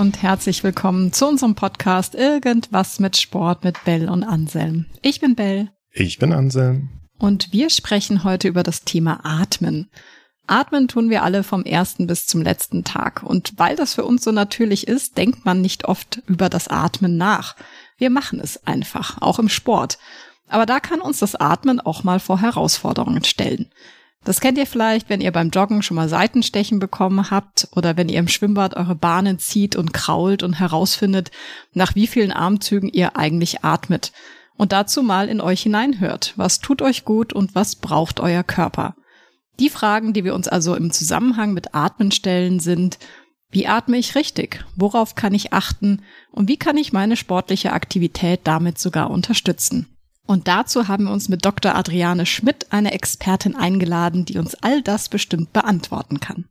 Und 0.00 0.22
herzlich 0.22 0.64
willkommen 0.64 1.12
zu 1.12 1.28
unserem 1.28 1.54
Podcast 1.54 2.14
Irgendwas 2.14 3.00
mit 3.00 3.18
Sport 3.18 3.64
mit 3.64 3.84
Bell 3.84 4.08
und 4.08 4.24
Anselm. 4.24 4.86
Ich 5.02 5.20
bin 5.20 5.34
Bell. 5.34 5.68
Ich 5.92 6.18
bin 6.18 6.32
Anselm. 6.32 6.88
Und 7.18 7.52
wir 7.52 7.68
sprechen 7.68 8.24
heute 8.24 8.48
über 8.48 8.62
das 8.62 8.84
Thema 8.84 9.20
Atmen. 9.24 9.90
Atmen 10.46 10.88
tun 10.88 11.10
wir 11.10 11.22
alle 11.22 11.42
vom 11.42 11.64
ersten 11.64 12.06
bis 12.06 12.26
zum 12.26 12.40
letzten 12.40 12.82
Tag. 12.82 13.22
Und 13.22 13.52
weil 13.58 13.76
das 13.76 13.92
für 13.92 14.06
uns 14.06 14.24
so 14.24 14.32
natürlich 14.32 14.88
ist, 14.88 15.18
denkt 15.18 15.44
man 15.44 15.60
nicht 15.60 15.84
oft 15.84 16.22
über 16.26 16.48
das 16.48 16.68
Atmen 16.68 17.18
nach. 17.18 17.54
Wir 17.98 18.08
machen 18.08 18.40
es 18.40 18.66
einfach, 18.66 19.20
auch 19.20 19.38
im 19.38 19.50
Sport. 19.50 19.98
Aber 20.48 20.64
da 20.64 20.80
kann 20.80 21.02
uns 21.02 21.18
das 21.18 21.34
Atmen 21.34 21.78
auch 21.78 22.04
mal 22.04 22.20
vor 22.20 22.40
Herausforderungen 22.40 23.24
stellen. 23.24 23.70
Das 24.24 24.40
kennt 24.40 24.58
ihr 24.58 24.66
vielleicht, 24.66 25.08
wenn 25.08 25.22
ihr 25.22 25.32
beim 25.32 25.48
Joggen 25.48 25.82
schon 25.82 25.94
mal 25.94 26.08
Seitenstechen 26.08 26.78
bekommen 26.78 27.30
habt 27.30 27.68
oder 27.74 27.96
wenn 27.96 28.10
ihr 28.10 28.18
im 28.18 28.28
Schwimmbad 28.28 28.76
eure 28.76 28.94
Bahnen 28.94 29.38
zieht 29.38 29.76
und 29.76 29.94
krault 29.94 30.42
und 30.42 30.54
herausfindet, 30.54 31.30
nach 31.72 31.94
wie 31.94 32.06
vielen 32.06 32.32
Armzügen 32.32 32.90
ihr 32.90 33.16
eigentlich 33.16 33.64
atmet. 33.64 34.12
Und 34.58 34.72
dazu 34.72 35.02
mal 35.02 35.28
in 35.28 35.40
euch 35.40 35.62
hineinhört. 35.62 36.34
Was 36.36 36.60
tut 36.60 36.82
euch 36.82 37.06
gut 37.06 37.32
und 37.32 37.54
was 37.54 37.76
braucht 37.76 38.20
euer 38.20 38.42
Körper? 38.42 38.94
Die 39.58 39.70
Fragen, 39.70 40.12
die 40.12 40.24
wir 40.24 40.34
uns 40.34 40.48
also 40.48 40.74
im 40.74 40.90
Zusammenhang 40.90 41.54
mit 41.54 41.74
Atmen 41.74 42.10
stellen, 42.10 42.60
sind, 42.60 42.98
wie 43.50 43.66
atme 43.66 43.96
ich 43.96 44.14
richtig? 44.14 44.64
Worauf 44.76 45.14
kann 45.14 45.34
ich 45.34 45.54
achten? 45.54 46.02
Und 46.30 46.48
wie 46.48 46.58
kann 46.58 46.76
ich 46.76 46.92
meine 46.92 47.16
sportliche 47.16 47.72
Aktivität 47.72 48.40
damit 48.44 48.78
sogar 48.78 49.10
unterstützen? 49.10 49.86
Und 50.26 50.48
dazu 50.48 50.88
haben 50.88 51.04
wir 51.04 51.12
uns 51.12 51.28
mit 51.28 51.44
Dr. 51.44 51.74
Adriane 51.74 52.26
Schmidt 52.26 52.66
eine 52.70 52.92
Expertin 52.92 53.56
eingeladen, 53.56 54.24
die 54.24 54.38
uns 54.38 54.54
all 54.62 54.82
das 54.82 55.08
bestimmt 55.08 55.52
beantworten 55.52 56.20
kann. 56.20 56.46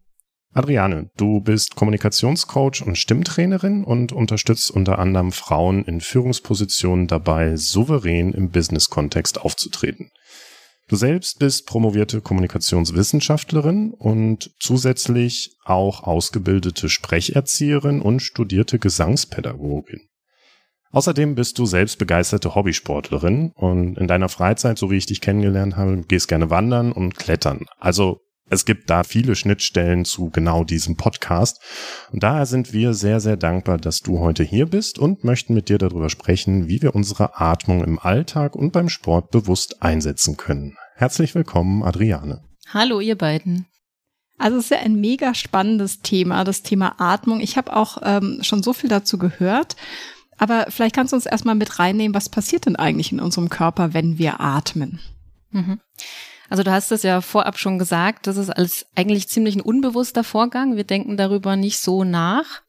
Adriane, 0.52 1.12
du 1.16 1.42
bist 1.42 1.76
Kommunikationscoach 1.76 2.82
und 2.86 2.98
Stimmtrainerin 2.98 3.84
und 3.84 4.12
unterstützt 4.12 4.72
unter 4.72 4.98
anderem 4.98 5.32
Frauen 5.32 5.86
in 5.86 6.02
Führungspositionen 6.02 7.08
dabei, 7.08 7.56
souverän 7.56 8.34
im 8.34 8.50
Business-Kontext 8.50 9.42
aufzutreten. 9.42 10.10
Du 10.88 10.96
selbst 10.96 11.38
bist 11.38 11.68
promovierte 11.68 12.20
Kommunikationswissenschaftlerin 12.20 13.94
und 13.94 14.50
zusätzlich 14.60 15.56
auch 15.64 16.02
ausgebildete 16.02 16.90
Sprecherzieherin 16.90 18.02
und 18.02 18.22
studierte 18.22 18.80
Gesangspädagogin. 18.80 20.09
Außerdem 20.92 21.36
bist 21.36 21.60
du 21.60 21.68
selbst 21.68 22.00
begeisterte 22.00 22.56
Hobbysportlerin 22.56 23.52
und 23.54 23.98
in 23.98 24.08
deiner 24.08 24.30
Freizeit, 24.30 24.80
so 24.80 24.90
wie 24.90 24.98
ich 24.98 25.06
dich 25.06 25.22
kennengelernt 25.22 25.76
habe, 25.76 26.02
gehst 26.02 26.28
gerne 26.28 26.50
wandern 26.50 26.92
und 26.92 27.16
klettern. 27.16 27.66
Also 27.78 28.22
es 28.50 28.66
gibt 28.66 28.90
da 28.90 29.04
viele 29.04 29.36
Schnittstellen 29.36 30.04
zu 30.04 30.32
genau 30.32 30.64
diesem 30.64 30.96
Podcast. 30.96 31.62
Und 32.12 32.24
daher 32.24 32.48
sind 32.48 32.74
wir 32.74 32.96
sehr, 32.96 33.20
sehr 33.20 33.38
dankbar, 33.38 33.78
dass 33.78 34.00
du 34.00 34.18
heute 34.18 34.44
hier 34.44 34.66
bist 34.66 34.98
und 34.98 35.24
möchten 35.24 35.54
mit 35.54 35.70
dir 35.70 35.78
darüber 35.78 36.10
sprechen, 36.10 36.68
wie 36.68 36.82
wir 36.82 36.96
unsere 36.96 37.40
Atmung 37.40 37.84
im 37.84 38.00
Alltag 38.00 38.56
und 38.56 38.72
beim 38.72 38.90
Sport 38.90 39.30
bewusst 39.30 39.84
einsetzen 39.84 40.38
können. 40.38 40.76
Herzlich 40.96 41.36
willkommen, 41.36 41.84
Adriane. 41.84 42.42
Hallo, 42.74 43.00
ihr 43.00 43.16
beiden. 43.16 43.68
Also 44.40 44.58
es 44.58 44.64
ist 44.66 44.72
ja 44.72 44.80
ein 44.80 45.00
mega 45.00 45.36
spannendes 45.36 46.00
Thema, 46.00 46.44
das 46.44 46.64
Thema 46.64 46.96
Atmung. 46.98 47.42
Ich 47.42 47.58
habe 47.58 47.76
auch 47.76 48.00
ähm, 48.04 48.40
schon 48.42 48.64
so 48.64 48.74
viel 48.74 48.90
dazu 48.90 49.20
gehört. 49.20 49.76
Aber 50.40 50.68
vielleicht 50.70 50.96
kannst 50.96 51.12
du 51.12 51.18
uns 51.18 51.26
erstmal 51.26 51.56
mit 51.56 51.80
reinnehmen, 51.80 52.16
was 52.16 52.30
passiert 52.30 52.66
denn 52.66 52.78
eigentlich 52.78 53.12
in 53.12 53.20
unserem 53.20 53.50
Körper, 53.50 53.94
wenn 53.94 54.18
wir 54.18 54.40
atmen? 54.40 55.00
Mhm. 55.52 55.80
Also 56.50 56.64
du 56.64 56.72
hast 56.72 56.92
es 56.92 57.04
ja 57.04 57.22
vorab 57.22 57.60
schon 57.60 57.78
gesagt, 57.78 58.26
das 58.26 58.38
ist 58.38 58.50
alles 58.50 58.86
eigentlich 58.96 59.28
ziemlich 59.28 59.56
ein 59.56 59.62
unbewusster 59.62 60.24
Vorgang. 60.24 60.78
Wir 60.78 60.86
denken 60.86 61.18
darüber 61.18 61.56
nicht 61.56 61.80
so 61.80 62.04
nach. 62.04 62.62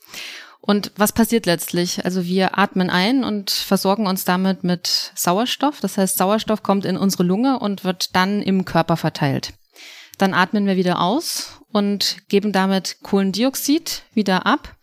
Und 0.61 0.93
was 0.97 1.13
passiert 1.13 1.47
letztlich? 1.47 2.05
Also 2.05 2.27
wir 2.27 2.59
atmen 2.59 2.91
ein 2.91 3.25
und 3.25 3.51
versorgen 3.51 4.07
uns 4.07 4.27
damit 4.27 4.63
mit 4.65 5.13
Sauerstoff. 5.15 5.81
Das 5.81 5.97
heißt, 5.97 6.19
Sauerstoff 6.19 6.63
kommt 6.63 6.85
in 6.85 6.99
unsere 6.99 7.23
Lunge 7.23 7.59
und 7.59 7.85
wird 7.85 8.15
dann 8.15 8.43
im 8.43 8.67
Körper 8.67 8.99
verteilt. 8.99 9.55
Dann 10.19 10.35
atmen 10.35 10.67
wir 10.67 10.77
wieder 10.77 11.01
aus 11.01 11.61
und 11.73 12.19
geben 12.29 12.53
damit 12.53 12.99
Kohlendioxid 13.03 14.03
wieder 14.13 14.45
ab. 14.45 14.77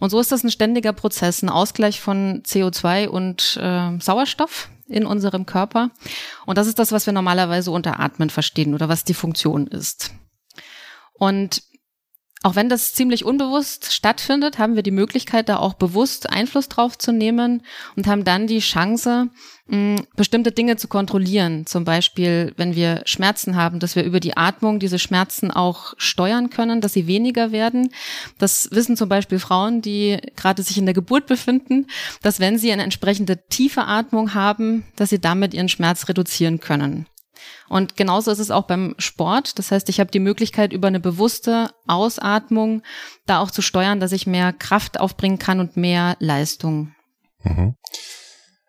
Und 0.00 0.10
so 0.10 0.20
ist 0.20 0.32
das 0.32 0.44
ein 0.44 0.50
ständiger 0.50 0.92
Prozess, 0.92 1.42
ein 1.42 1.48
Ausgleich 1.48 2.00
von 2.00 2.42
CO2 2.42 3.08
und 3.08 3.58
äh, 3.60 3.98
Sauerstoff 4.00 4.68
in 4.86 5.06
unserem 5.06 5.46
Körper. 5.46 5.90
Und 6.46 6.58
das 6.58 6.66
ist 6.66 6.78
das, 6.78 6.92
was 6.92 7.06
wir 7.06 7.12
normalerweise 7.12 7.70
unter 7.70 8.00
Atmen 8.00 8.30
verstehen 8.30 8.74
oder 8.74 8.88
was 8.88 9.04
die 9.04 9.14
Funktion 9.14 9.66
ist. 9.66 10.12
Und 11.14 11.62
auch 12.44 12.56
wenn 12.56 12.68
das 12.68 12.92
ziemlich 12.92 13.24
unbewusst 13.24 13.90
stattfindet, 13.94 14.58
haben 14.58 14.76
wir 14.76 14.82
die 14.82 14.90
Möglichkeit, 14.90 15.48
da 15.48 15.56
auch 15.56 15.72
bewusst 15.72 16.28
Einfluss 16.28 16.68
drauf 16.68 16.98
zu 16.98 17.10
nehmen 17.10 17.62
und 17.96 18.06
haben 18.06 18.22
dann 18.22 18.46
die 18.46 18.58
Chance, 18.58 19.30
bestimmte 20.14 20.52
Dinge 20.52 20.76
zu 20.76 20.86
kontrollieren. 20.86 21.64
Zum 21.64 21.84
Beispiel, 21.84 22.52
wenn 22.58 22.74
wir 22.74 23.00
Schmerzen 23.06 23.56
haben, 23.56 23.80
dass 23.80 23.96
wir 23.96 24.04
über 24.04 24.20
die 24.20 24.36
Atmung 24.36 24.78
diese 24.78 24.98
Schmerzen 24.98 25.50
auch 25.50 25.94
steuern 25.96 26.50
können, 26.50 26.82
dass 26.82 26.92
sie 26.92 27.06
weniger 27.06 27.50
werden. 27.50 27.88
Das 28.36 28.68
wissen 28.72 28.98
zum 28.98 29.08
Beispiel 29.08 29.38
Frauen, 29.38 29.80
die 29.80 30.18
gerade 30.36 30.62
sich 30.62 30.76
in 30.76 30.84
der 30.84 30.94
Geburt 30.94 31.26
befinden, 31.26 31.86
dass 32.20 32.40
wenn 32.40 32.58
sie 32.58 32.70
eine 32.72 32.82
entsprechende 32.82 33.46
tiefe 33.48 33.84
Atmung 33.84 34.34
haben, 34.34 34.84
dass 34.96 35.08
sie 35.08 35.18
damit 35.18 35.54
ihren 35.54 35.70
Schmerz 35.70 36.10
reduzieren 36.10 36.60
können. 36.60 37.06
Und 37.68 37.96
genauso 37.96 38.30
ist 38.30 38.38
es 38.38 38.50
auch 38.50 38.66
beim 38.66 38.94
Sport. 38.98 39.58
Das 39.58 39.70
heißt, 39.70 39.88
ich 39.88 40.00
habe 40.00 40.10
die 40.10 40.20
Möglichkeit, 40.20 40.72
über 40.72 40.88
eine 40.88 41.00
bewusste 41.00 41.70
Ausatmung 41.86 42.82
da 43.26 43.40
auch 43.40 43.50
zu 43.50 43.62
steuern, 43.62 44.00
dass 44.00 44.12
ich 44.12 44.26
mehr 44.26 44.52
Kraft 44.52 45.00
aufbringen 45.00 45.38
kann 45.38 45.60
und 45.60 45.76
mehr 45.76 46.16
Leistung. 46.20 46.94
Mhm. 47.42 47.74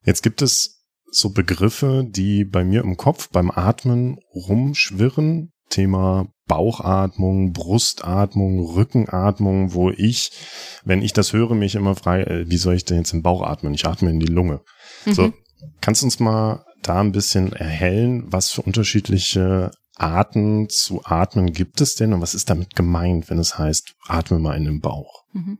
Jetzt 0.03 0.21
gibt 0.21 0.41
es 0.41 0.83
so 1.09 1.29
Begriffe, 1.29 2.05
die 2.07 2.45
bei 2.45 2.63
mir 2.63 2.81
im 2.81 2.97
Kopf 2.97 3.29
beim 3.29 3.51
Atmen 3.51 4.19
rumschwirren. 4.33 5.51
Thema 5.69 6.27
Bauchatmung, 6.47 7.53
Brustatmung, 7.53 8.59
Rückenatmung, 8.59 9.73
wo 9.73 9.89
ich, 9.89 10.31
wenn 10.83 11.01
ich 11.01 11.13
das 11.13 11.33
höre, 11.33 11.55
mich 11.55 11.75
immer 11.75 11.95
frage, 11.95 12.27
äh, 12.27 12.49
wie 12.49 12.57
soll 12.57 12.75
ich 12.75 12.85
denn 12.85 12.97
jetzt 12.97 13.13
im 13.13 13.23
Bauch 13.23 13.41
atmen? 13.41 13.73
Ich 13.73 13.85
atme 13.87 14.11
in 14.11 14.19
die 14.19 14.27
Lunge. 14.27 14.61
Mhm. 15.05 15.13
So, 15.13 15.33
kannst 15.81 16.01
du 16.01 16.05
uns 16.05 16.19
mal 16.19 16.63
da 16.87 17.01
ein 17.01 17.11
bisschen 17.11 17.53
erhellen, 17.53 18.31
was 18.31 18.51
für 18.51 18.61
unterschiedliche 18.61 19.71
Arten 19.95 20.69
zu 20.69 21.01
atmen 21.05 21.53
gibt 21.53 21.81
es 21.81 21.95
denn 21.95 22.13
und 22.13 22.21
was 22.21 22.33
ist 22.33 22.49
damit 22.49 22.75
gemeint, 22.75 23.29
wenn 23.29 23.39
es 23.39 23.57
heißt, 23.57 23.95
atme 24.07 24.39
mal 24.39 24.57
in 24.57 24.65
den 24.65 24.81
Bauch? 24.81 25.23
Mhm. 25.31 25.59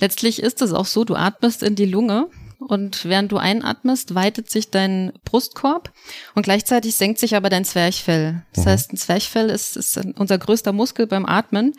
Letztlich 0.00 0.42
ist 0.42 0.60
es 0.60 0.72
auch 0.72 0.86
so, 0.86 1.04
du 1.04 1.14
atmest 1.14 1.62
in 1.62 1.76
die 1.76 1.86
Lunge 1.86 2.28
und 2.58 3.04
während 3.04 3.30
du 3.32 3.36
einatmest, 3.36 4.14
weitet 4.14 4.50
sich 4.50 4.70
dein 4.70 5.12
Brustkorb 5.24 5.92
und 6.34 6.42
gleichzeitig 6.42 6.96
senkt 6.96 7.18
sich 7.18 7.36
aber 7.36 7.48
dein 7.48 7.64
Zwerchfell. 7.64 8.44
Das 8.54 8.64
mhm. 8.64 8.70
heißt, 8.70 8.92
ein 8.92 8.96
Zwerchfell 8.96 9.50
ist, 9.50 9.76
ist 9.76 10.00
unser 10.16 10.38
größter 10.38 10.72
Muskel 10.72 11.06
beim 11.06 11.26
Atmen, 11.26 11.74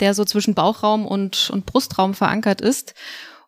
der 0.00 0.14
so 0.14 0.24
zwischen 0.24 0.54
Bauchraum 0.54 1.06
und, 1.06 1.50
und 1.50 1.66
Brustraum 1.66 2.14
verankert 2.14 2.60
ist. 2.60 2.94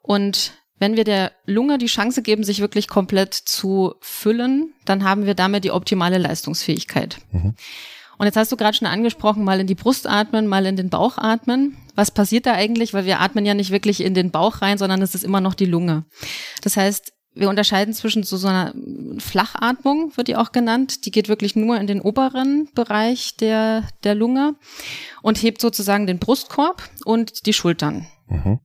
Und 0.03 0.53
wenn 0.79 0.97
wir 0.97 1.05
der 1.05 1.33
Lunge 1.47 1.79
die 1.79 1.87
Chance 1.87 2.23
geben, 2.23 2.45
sich 2.45 2.61
wirklich 2.61 2.89
komplett 2.89 3.35
zu 3.35 3.95
füllen, 4.01 4.75
dann 4.85 5.05
haben 5.05 5.27
wir 5.27 5.35
damit 5.35 5.65
die 5.65 5.71
optimale 5.71 6.19
Leistungsfähigkeit. 6.19 7.19
Mhm. 7.33 7.55
Und 8.19 8.27
jetzt 8.27 8.37
hast 8.37 8.51
du 8.51 8.57
gerade 8.57 8.77
schon 8.77 8.89
angesprochen, 8.89 9.45
mal 9.45 9.61
in 9.61 9.67
die 9.67 9.75
Brust 9.75 10.07
atmen, 10.07 10.47
mal 10.47 10.65
in 10.67 10.77
den 10.77 10.89
Bauch 10.89 11.19
atmen. 11.19 11.77
Was 11.95 12.11
passiert 12.11 12.47
da 12.47 12.53
eigentlich? 12.53 12.95
Weil 12.95 13.05
wir 13.05 13.21
atmen 13.21 13.45
ja 13.45 13.55
nicht 13.55 13.71
wirklich 13.71 14.03
in 14.03 14.15
den 14.15 14.31
Bauch 14.31 14.63
rein, 14.63 14.79
sondern 14.79 15.03
es 15.03 15.15
ist 15.15 15.25
immer 15.25 15.41
noch 15.41 15.55
die 15.55 15.67
Lunge. 15.67 16.05
Das 16.63 16.77
heißt, 16.77 17.13
wir 17.35 17.51
unterscheiden 17.51 17.93
zwischen 17.93 18.23
so, 18.23 18.39
so 18.39 18.49
einer 18.49 18.73
Flachatmung, 19.19 20.17
wird 20.17 20.29
die 20.29 20.37
auch 20.37 20.53
genannt. 20.53 21.05
Die 21.05 21.11
geht 21.11 21.29
wirklich 21.29 21.55
nur 21.55 21.79
in 21.79 21.87
den 21.87 22.01
oberen 22.01 22.71
Bereich 22.75 23.37
der, 23.37 23.85
der 24.05 24.15
Lunge 24.15 24.55
und 25.21 25.43
hebt 25.43 25.61
sozusagen 25.61 26.07
den 26.07 26.19
Brustkorb 26.19 26.89
und 27.05 27.45
die 27.45 27.53
Schultern. 27.53 28.07
Mhm. 28.29 28.61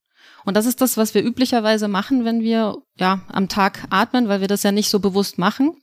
Und 0.46 0.58
das 0.58 0.66
ist 0.66 0.82
das, 0.82 0.98
was 0.98 1.14
wir 1.14 1.24
üblicherweise 1.24 1.88
machen, 1.88 2.26
wenn 2.26 2.42
wir 2.42 2.78
ja 2.96 3.22
am 3.28 3.48
Tag 3.48 3.86
atmen, 3.90 4.28
weil 4.28 4.42
wir 4.42 4.48
das 4.48 4.64
ja 4.64 4.72
nicht 4.72 4.90
so 4.90 5.00
bewusst 5.00 5.38
machen. 5.38 5.76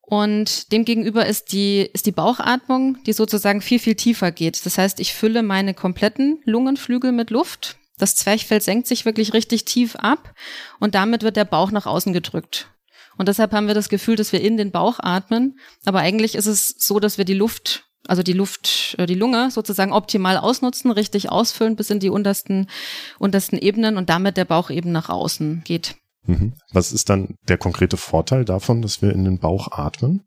Und 0.00 0.70
demgegenüber 0.70 1.26
ist 1.26 1.52
die, 1.52 1.88
ist 1.92 2.06
die 2.06 2.12
Bauchatmung, 2.12 3.02
die 3.04 3.14
sozusagen 3.14 3.62
viel, 3.62 3.78
viel 3.78 3.94
tiefer 3.94 4.32
geht. 4.32 4.64
Das 4.66 4.76
heißt, 4.76 5.00
ich 5.00 5.14
fülle 5.14 5.42
meine 5.42 5.72
kompletten 5.72 6.40
Lungenflügel 6.44 7.10
mit 7.10 7.30
Luft. 7.30 7.78
Das 7.96 8.14
Zwerchfell 8.14 8.60
senkt 8.60 8.86
sich 8.86 9.04
wirklich 9.04 9.32
richtig 9.32 9.64
tief 9.64 9.96
ab 9.96 10.34
und 10.80 10.94
damit 10.94 11.22
wird 11.22 11.36
der 11.36 11.44
Bauch 11.44 11.70
nach 11.70 11.86
außen 11.86 12.12
gedrückt. 12.12 12.68
Und 13.16 13.28
deshalb 13.28 13.52
haben 13.52 13.68
wir 13.68 13.74
das 13.74 13.88
Gefühl, 13.88 14.16
dass 14.16 14.32
wir 14.32 14.40
in 14.40 14.56
den 14.56 14.72
Bauch 14.72 14.98
atmen. 15.00 15.58
Aber 15.84 16.00
eigentlich 16.00 16.34
ist 16.34 16.46
es 16.46 16.74
so, 16.78 16.98
dass 16.98 17.16
wir 17.16 17.24
die 17.24 17.34
Luft 17.34 17.86
also 18.06 18.22
die 18.22 18.32
Luft, 18.32 18.94
äh, 18.98 19.06
die 19.06 19.14
Lunge 19.14 19.50
sozusagen 19.50 19.92
optimal 19.92 20.36
ausnutzen, 20.36 20.90
richtig 20.90 21.30
ausfüllen 21.30 21.76
bis 21.76 21.90
in 21.90 22.00
die 22.00 22.10
untersten, 22.10 22.68
untersten 23.18 23.58
Ebenen 23.58 23.96
und 23.96 24.10
damit 24.10 24.36
der 24.36 24.44
Bauch 24.44 24.70
eben 24.70 24.92
nach 24.92 25.08
außen 25.08 25.62
geht. 25.64 25.96
Mhm. 26.26 26.54
Was 26.72 26.92
ist 26.92 27.10
dann 27.10 27.36
der 27.48 27.58
konkrete 27.58 27.96
Vorteil 27.96 28.44
davon, 28.44 28.82
dass 28.82 29.02
wir 29.02 29.12
in 29.12 29.24
den 29.24 29.38
Bauch 29.38 29.72
atmen? 29.72 30.22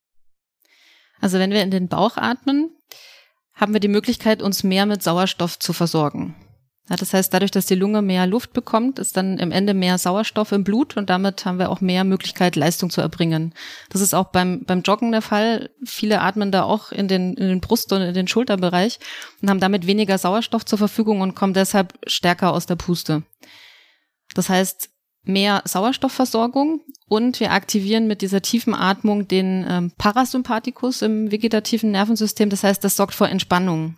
Also 1.20 1.40
wenn 1.40 1.52
wir 1.52 1.64
in 1.64 1.72
den 1.72 1.88
Bauch 1.88 2.18
atmen, 2.18 2.70
haben 3.54 3.74
wir 3.74 3.80
die 3.80 3.88
Möglichkeit, 3.88 4.42
uns 4.42 4.64
mehr 4.64 4.86
mit 4.86 5.02
Sauerstoff 5.02 5.58
zu 5.58 5.74
versorgen. 5.74 6.36
Ja, 6.90 6.96
das 6.96 7.14
heißt, 7.14 7.34
dadurch, 7.34 7.52
dass 7.52 7.66
die 7.66 7.76
Lunge 7.76 8.02
mehr 8.02 8.26
Luft 8.28 8.54
bekommt, 8.54 8.98
ist 8.98 9.18
dann 9.18 9.38
im 9.40 9.52
Ende 9.52 9.74
mehr 9.74 9.98
Sauerstoff 9.98 10.54
im 10.54 10.64
Blut 10.64 10.96
und 10.96 11.10
damit 11.10 11.46
haben 11.46 11.60
wir 11.60 11.70
auch 11.70 11.82
mehr 11.82 12.06
Möglichkeit, 12.06 12.56
Leistung 12.56 12.90
zu 12.90 13.02
erbringen. 13.02 13.54
Das 13.90 14.00
ist 14.00 14.14
auch 14.14 14.28
beim, 14.28 14.64
beim 14.64 14.84
Joggen 14.84 15.12
der 15.12 15.22
Fall. 15.22 15.70
Viele 15.84 16.22
atmen 16.22 16.52
da 16.52 16.64
auch 16.64 16.94
in 16.94 17.10
den, 17.10 17.34
in 17.34 17.50
den 17.50 17.60
Brust- 17.60 17.92
und 17.92 18.02
in 18.02 18.14
den 18.14 18.30
Schulterbereich 18.30 19.00
und 19.42 19.50
haben 19.50 19.60
damit 19.60 19.86
weniger 19.86 20.18
Sauerstoff 20.18 20.66
zur 20.66 20.78
Verfügung 20.78 21.20
und 21.20 21.36
kommen 21.36 21.54
deshalb 21.54 21.94
stärker 22.08 22.54
aus 22.54 22.68
der 22.68 22.78
Puste. 22.78 23.24
Das 24.34 24.48
heißt, 24.48 24.90
mehr 25.24 25.62
Sauerstoffversorgung 25.66 26.82
und 27.10 27.40
wir 27.40 27.52
aktivieren 27.52 28.08
mit 28.08 28.22
dieser 28.22 28.42
tiefen 28.42 28.74
Atmung 28.74 29.28
den 29.30 29.66
ähm, 29.68 29.92
Parasympathikus 29.98 31.02
im 31.02 31.32
vegetativen 31.32 31.92
Nervensystem. 31.92 32.50
Das 32.50 32.64
heißt, 32.64 32.84
das 32.84 32.98
sorgt 32.98 33.14
vor 33.14 33.30
Entspannung. 33.30 33.96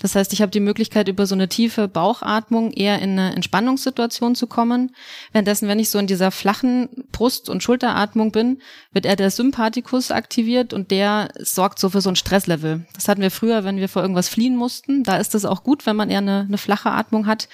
Das 0.00 0.14
heißt, 0.14 0.32
ich 0.32 0.42
habe 0.42 0.52
die 0.52 0.60
Möglichkeit, 0.60 1.08
über 1.08 1.26
so 1.26 1.34
eine 1.34 1.48
tiefe 1.48 1.88
Bauchatmung 1.88 2.72
eher 2.72 3.00
in 3.00 3.18
eine 3.18 3.34
Entspannungssituation 3.34 4.36
zu 4.36 4.46
kommen. 4.46 4.94
Währenddessen, 5.32 5.66
wenn 5.66 5.80
ich 5.80 5.90
so 5.90 5.98
in 5.98 6.06
dieser 6.06 6.30
flachen 6.30 6.88
Brust- 7.10 7.48
und 7.48 7.64
Schulteratmung 7.64 8.30
bin, 8.30 8.60
wird 8.92 9.06
eher 9.06 9.16
der 9.16 9.32
Sympathikus 9.32 10.12
aktiviert 10.12 10.72
und 10.72 10.92
der 10.92 11.30
sorgt 11.40 11.80
so 11.80 11.88
für 11.90 12.00
so 12.00 12.10
ein 12.10 12.16
Stresslevel. 12.16 12.86
Das 12.94 13.08
hatten 13.08 13.22
wir 13.22 13.32
früher, 13.32 13.64
wenn 13.64 13.78
wir 13.78 13.88
vor 13.88 14.02
irgendwas 14.02 14.28
fliehen 14.28 14.54
mussten. 14.54 15.02
Da 15.02 15.16
ist 15.16 15.34
es 15.34 15.44
auch 15.44 15.64
gut, 15.64 15.84
wenn 15.84 15.96
man 15.96 16.10
eher 16.10 16.18
eine, 16.18 16.46
eine 16.46 16.58
flache 16.58 16.92
Atmung 16.92 17.26
hat. 17.26 17.48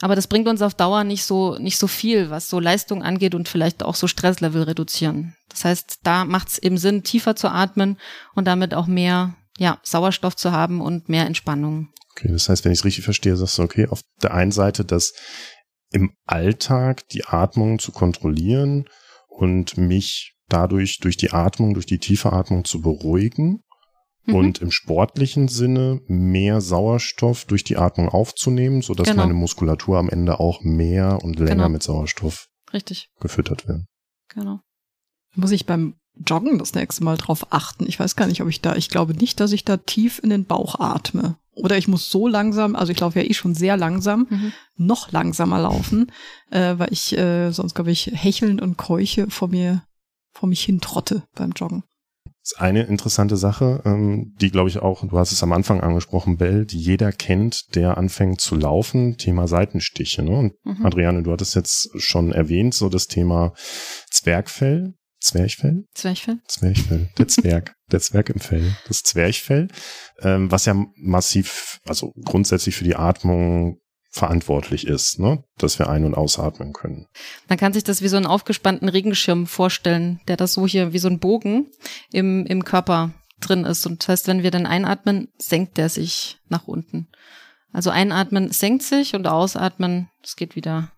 Aber 0.00 0.14
das 0.14 0.26
bringt 0.26 0.48
uns 0.48 0.62
auf 0.62 0.74
Dauer 0.74 1.04
nicht 1.04 1.24
so, 1.24 1.56
nicht 1.58 1.78
so 1.78 1.86
viel, 1.86 2.30
was 2.30 2.50
so 2.50 2.60
Leistung 2.60 3.02
angeht 3.02 3.34
und 3.34 3.48
vielleicht 3.48 3.82
auch 3.82 3.94
so 3.94 4.06
Stresslevel 4.06 4.62
reduzieren. 4.62 5.36
Das 5.48 5.64
heißt, 5.64 6.00
da 6.02 6.24
macht 6.24 6.48
es 6.48 6.58
eben 6.58 6.78
Sinn, 6.78 7.02
tiefer 7.02 7.34
zu 7.34 7.48
atmen 7.48 7.98
und 8.34 8.46
damit 8.46 8.74
auch 8.74 8.86
mehr 8.86 9.34
ja, 9.58 9.78
Sauerstoff 9.82 10.36
zu 10.36 10.52
haben 10.52 10.80
und 10.80 11.08
mehr 11.08 11.26
Entspannung. 11.26 11.88
Okay, 12.10 12.28
das 12.30 12.48
heißt, 12.48 12.64
wenn 12.64 12.72
ich 12.72 12.80
es 12.80 12.84
richtig 12.84 13.04
verstehe, 13.04 13.36
sagst 13.36 13.58
du, 13.58 13.62
okay, 13.62 13.86
auf 13.88 14.02
der 14.22 14.34
einen 14.34 14.52
Seite, 14.52 14.84
dass 14.84 15.14
im 15.92 16.14
Alltag 16.26 17.08
die 17.08 17.24
Atmung 17.24 17.78
zu 17.78 17.92
kontrollieren 17.92 18.86
und 19.28 19.76
mich 19.76 20.34
dadurch 20.48 20.98
durch 20.98 21.16
die 21.16 21.32
Atmung, 21.32 21.74
durch 21.74 21.86
die 21.86 21.98
tiefe 21.98 22.32
Atmung 22.32 22.64
zu 22.64 22.80
beruhigen 22.80 23.62
mhm. 24.26 24.34
und 24.34 24.58
im 24.58 24.70
sportlichen 24.70 25.48
Sinne 25.48 26.00
mehr 26.06 26.60
Sauerstoff 26.60 27.44
durch 27.44 27.64
die 27.64 27.76
Atmung 27.76 28.08
aufzunehmen, 28.08 28.82
sodass 28.82 29.08
genau. 29.08 29.22
meine 29.22 29.34
Muskulatur 29.34 29.98
am 29.98 30.08
Ende 30.08 30.40
auch 30.40 30.62
mehr 30.62 31.20
und 31.22 31.38
länger 31.38 31.54
genau. 31.54 31.68
mit 31.70 31.82
Sauerstoff 31.82 32.48
Richtig. 32.72 33.10
gefüttert 33.20 33.66
wird. 33.68 33.82
Genau. 34.28 34.60
Muss 35.34 35.50
ich 35.50 35.66
beim 35.66 35.94
Joggen 36.26 36.58
das 36.58 36.74
nächste 36.74 37.04
Mal 37.04 37.16
drauf 37.16 37.52
achten? 37.52 37.86
Ich 37.86 38.00
weiß 38.00 38.16
gar 38.16 38.26
nicht, 38.26 38.40
ob 38.40 38.48
ich 38.48 38.60
da, 38.60 38.74
ich 38.76 38.88
glaube 38.88 39.14
nicht, 39.14 39.40
dass 39.40 39.52
ich 39.52 39.64
da 39.64 39.76
tief 39.76 40.20
in 40.22 40.30
den 40.30 40.44
Bauch 40.44 40.80
atme. 40.80 41.36
Oder 41.52 41.78
ich 41.78 41.88
muss 41.88 42.10
so 42.10 42.28
langsam, 42.28 42.76
also 42.76 42.92
ich 42.92 43.00
laufe 43.00 43.20
ja 43.20 43.26
eh 43.26 43.32
schon 43.32 43.54
sehr 43.54 43.78
langsam, 43.78 44.26
mhm. 44.28 44.52
noch 44.76 45.10
langsamer 45.12 45.58
laufen, 45.58 46.12
äh, 46.50 46.74
weil 46.76 46.92
ich 46.92 47.16
äh, 47.16 47.50
sonst, 47.50 47.74
glaube 47.74 47.90
ich, 47.90 48.10
hechelnd 48.12 48.60
und 48.60 48.76
keuche 48.76 49.30
vor 49.30 49.48
mir, 49.48 49.82
vor 50.32 50.50
mich 50.50 50.62
hin 50.62 50.82
trotte 50.82 51.22
beim 51.34 51.52
Joggen 51.52 51.82
ist 52.46 52.60
eine 52.60 52.84
interessante 52.84 53.36
Sache, 53.36 53.82
ähm, 53.84 54.34
die 54.40 54.50
glaube 54.50 54.68
ich 54.68 54.78
auch, 54.78 55.04
du 55.06 55.18
hast 55.18 55.32
es 55.32 55.42
am 55.42 55.52
Anfang 55.52 55.80
angesprochen, 55.80 56.36
Bell, 56.36 56.64
die 56.64 56.78
jeder 56.78 57.10
kennt, 57.10 57.74
der 57.74 57.98
anfängt 57.98 58.40
zu 58.40 58.54
laufen, 58.54 59.16
Thema 59.16 59.48
Seitenstiche. 59.48 60.22
Ne? 60.22 60.30
Und 60.30 60.52
mhm. 60.64 60.86
Adriane, 60.86 61.22
du 61.24 61.32
hattest 61.32 61.56
jetzt 61.56 61.90
schon 61.96 62.30
erwähnt, 62.30 62.72
so 62.74 62.88
das 62.88 63.08
Thema 63.08 63.52
Zwergfell. 64.10 64.94
Zwerchfell? 65.18 65.86
Zwerchfell? 65.94 66.38
Zwerchfell. 66.46 67.08
Der 67.18 67.28
Zwerg. 67.28 67.74
der 67.90 68.00
Zwerg 68.00 68.30
im 68.30 68.38
Fell. 68.38 68.76
Das 68.86 69.02
Zwerchfell, 69.02 69.66
ähm, 70.20 70.50
was 70.50 70.66
ja 70.66 70.76
massiv, 70.94 71.80
also 71.84 72.12
grundsätzlich 72.24 72.76
für 72.76 72.84
die 72.84 72.94
Atmung 72.94 73.78
verantwortlich 74.16 74.86
ist, 74.86 75.18
ne? 75.18 75.44
dass 75.58 75.78
wir 75.78 75.88
ein- 75.88 76.04
und 76.04 76.14
ausatmen 76.14 76.72
können. 76.72 77.06
Man 77.48 77.58
kann 77.58 77.72
sich 77.72 77.84
das 77.84 78.02
wie 78.02 78.08
so 78.08 78.16
einen 78.16 78.26
aufgespannten 78.26 78.88
Regenschirm 78.88 79.46
vorstellen, 79.46 80.20
der 80.28 80.36
das 80.36 80.54
so 80.54 80.66
hier 80.66 80.92
wie 80.92 80.98
so 80.98 81.08
ein 81.08 81.18
Bogen 81.18 81.70
im, 82.12 82.46
im 82.46 82.64
Körper 82.64 83.12
drin 83.40 83.64
ist. 83.64 83.86
Und 83.86 84.02
das 84.02 84.08
heißt, 84.08 84.28
wenn 84.28 84.42
wir 84.42 84.50
dann 84.50 84.66
einatmen, 84.66 85.28
senkt 85.38 85.76
der 85.76 85.88
sich 85.88 86.38
nach 86.48 86.66
unten. 86.66 87.08
Also 87.72 87.90
einatmen 87.90 88.50
senkt 88.50 88.82
sich 88.82 89.14
und 89.14 89.26
ausatmen, 89.26 90.08
es 90.22 90.36
geht 90.36 90.56
wieder, 90.56 90.92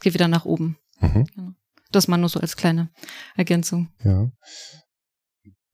geht 0.00 0.14
wieder 0.14 0.28
nach 0.28 0.44
oben. 0.44 0.76
Mhm. 1.00 1.26
Genau. 1.34 1.50
Das 1.92 2.08
mal 2.08 2.16
nur 2.16 2.28
so 2.28 2.40
als 2.40 2.56
kleine 2.56 2.90
Ergänzung. 3.36 3.88
Ja 4.02 4.28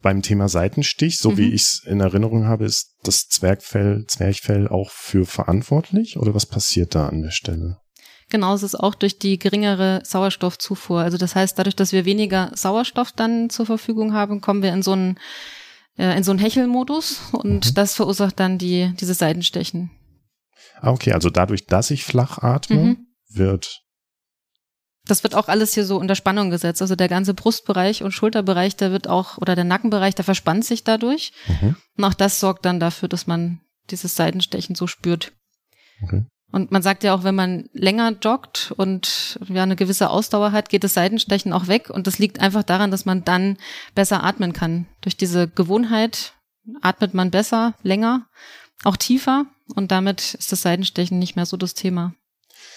beim 0.02 0.22
Thema 0.22 0.48
Seitenstich, 0.48 1.18
so 1.18 1.30
mhm. 1.30 1.36
wie 1.38 1.52
ich 1.52 1.62
es 1.62 1.82
in 1.86 2.00
Erinnerung 2.00 2.46
habe, 2.46 2.64
ist 2.64 2.96
das 3.02 3.28
Zwergfell, 3.28 4.04
Zwerchfell 4.06 4.68
auch 4.68 4.90
für 4.90 5.24
verantwortlich 5.24 6.16
oder 6.16 6.34
was 6.34 6.46
passiert 6.46 6.94
da 6.94 7.08
an 7.08 7.22
der 7.22 7.30
Stelle? 7.30 7.78
Genau, 8.28 8.54
es 8.54 8.62
ist 8.62 8.74
auch 8.74 8.94
durch 8.94 9.18
die 9.18 9.38
geringere 9.38 10.00
Sauerstoffzufuhr. 10.04 11.00
Also 11.00 11.18
das 11.18 11.34
heißt, 11.34 11.58
dadurch, 11.58 11.76
dass 11.76 11.92
wir 11.92 12.04
weniger 12.04 12.50
Sauerstoff 12.54 13.12
dann 13.12 13.50
zur 13.50 13.66
Verfügung 13.66 14.14
haben, 14.14 14.40
kommen 14.40 14.62
wir 14.62 14.72
in 14.72 14.82
so 14.82 14.92
einen, 14.92 15.18
äh, 15.98 16.16
in 16.16 16.24
so 16.24 16.30
einen 16.30 16.40
Hechelmodus 16.40 17.20
und 17.32 17.66
mhm. 17.66 17.74
das 17.74 17.94
verursacht 17.94 18.40
dann 18.40 18.56
die, 18.56 18.92
diese 18.98 19.14
Seitenstechen. 19.14 19.90
Ah, 20.80 20.92
okay, 20.92 21.12
also 21.12 21.28
dadurch, 21.28 21.66
dass 21.66 21.90
ich 21.90 22.04
flach 22.04 22.38
atme, 22.38 22.76
mhm. 22.76 23.06
wird 23.28 23.82
das 25.06 25.22
wird 25.24 25.34
auch 25.34 25.48
alles 25.48 25.74
hier 25.74 25.84
so 25.84 25.98
unter 25.98 26.14
Spannung 26.14 26.50
gesetzt. 26.50 26.80
Also 26.80 26.94
der 26.94 27.08
ganze 27.08 27.34
Brustbereich 27.34 28.02
und 28.02 28.12
Schulterbereich, 28.12 28.76
der 28.76 28.92
wird 28.92 29.08
auch, 29.08 29.38
oder 29.38 29.54
der 29.54 29.64
Nackenbereich, 29.64 30.14
der 30.14 30.24
verspannt 30.24 30.64
sich 30.64 30.84
dadurch. 30.84 31.32
Mhm. 31.46 31.76
Und 31.96 32.04
auch 32.04 32.14
das 32.14 32.38
sorgt 32.38 32.64
dann 32.64 32.80
dafür, 32.80 33.08
dass 33.08 33.26
man 33.26 33.60
dieses 33.90 34.14
Seitenstechen 34.14 34.74
so 34.74 34.86
spürt. 34.86 35.32
Okay. 36.02 36.24
Und 36.52 36.70
man 36.70 36.82
sagt 36.82 37.02
ja 37.02 37.14
auch, 37.14 37.24
wenn 37.24 37.34
man 37.34 37.68
länger 37.72 38.12
joggt 38.22 38.72
und 38.76 39.40
ja 39.48 39.62
eine 39.62 39.74
gewisse 39.74 40.10
Ausdauer 40.10 40.52
hat, 40.52 40.68
geht 40.68 40.84
das 40.84 40.94
Seitenstechen 40.94 41.52
auch 41.52 41.66
weg. 41.66 41.88
Und 41.88 42.06
das 42.06 42.18
liegt 42.18 42.40
einfach 42.40 42.62
daran, 42.62 42.90
dass 42.90 43.06
man 43.06 43.24
dann 43.24 43.56
besser 43.94 44.22
atmen 44.22 44.52
kann. 44.52 44.86
Durch 45.00 45.16
diese 45.16 45.48
Gewohnheit 45.48 46.34
atmet 46.82 47.14
man 47.14 47.30
besser, 47.30 47.74
länger, 47.82 48.26
auch 48.84 48.98
tiefer. 48.98 49.46
Und 49.74 49.90
damit 49.90 50.34
ist 50.34 50.52
das 50.52 50.62
Seitenstechen 50.62 51.18
nicht 51.18 51.36
mehr 51.36 51.46
so 51.46 51.56
das 51.56 51.72
Thema. 51.72 52.14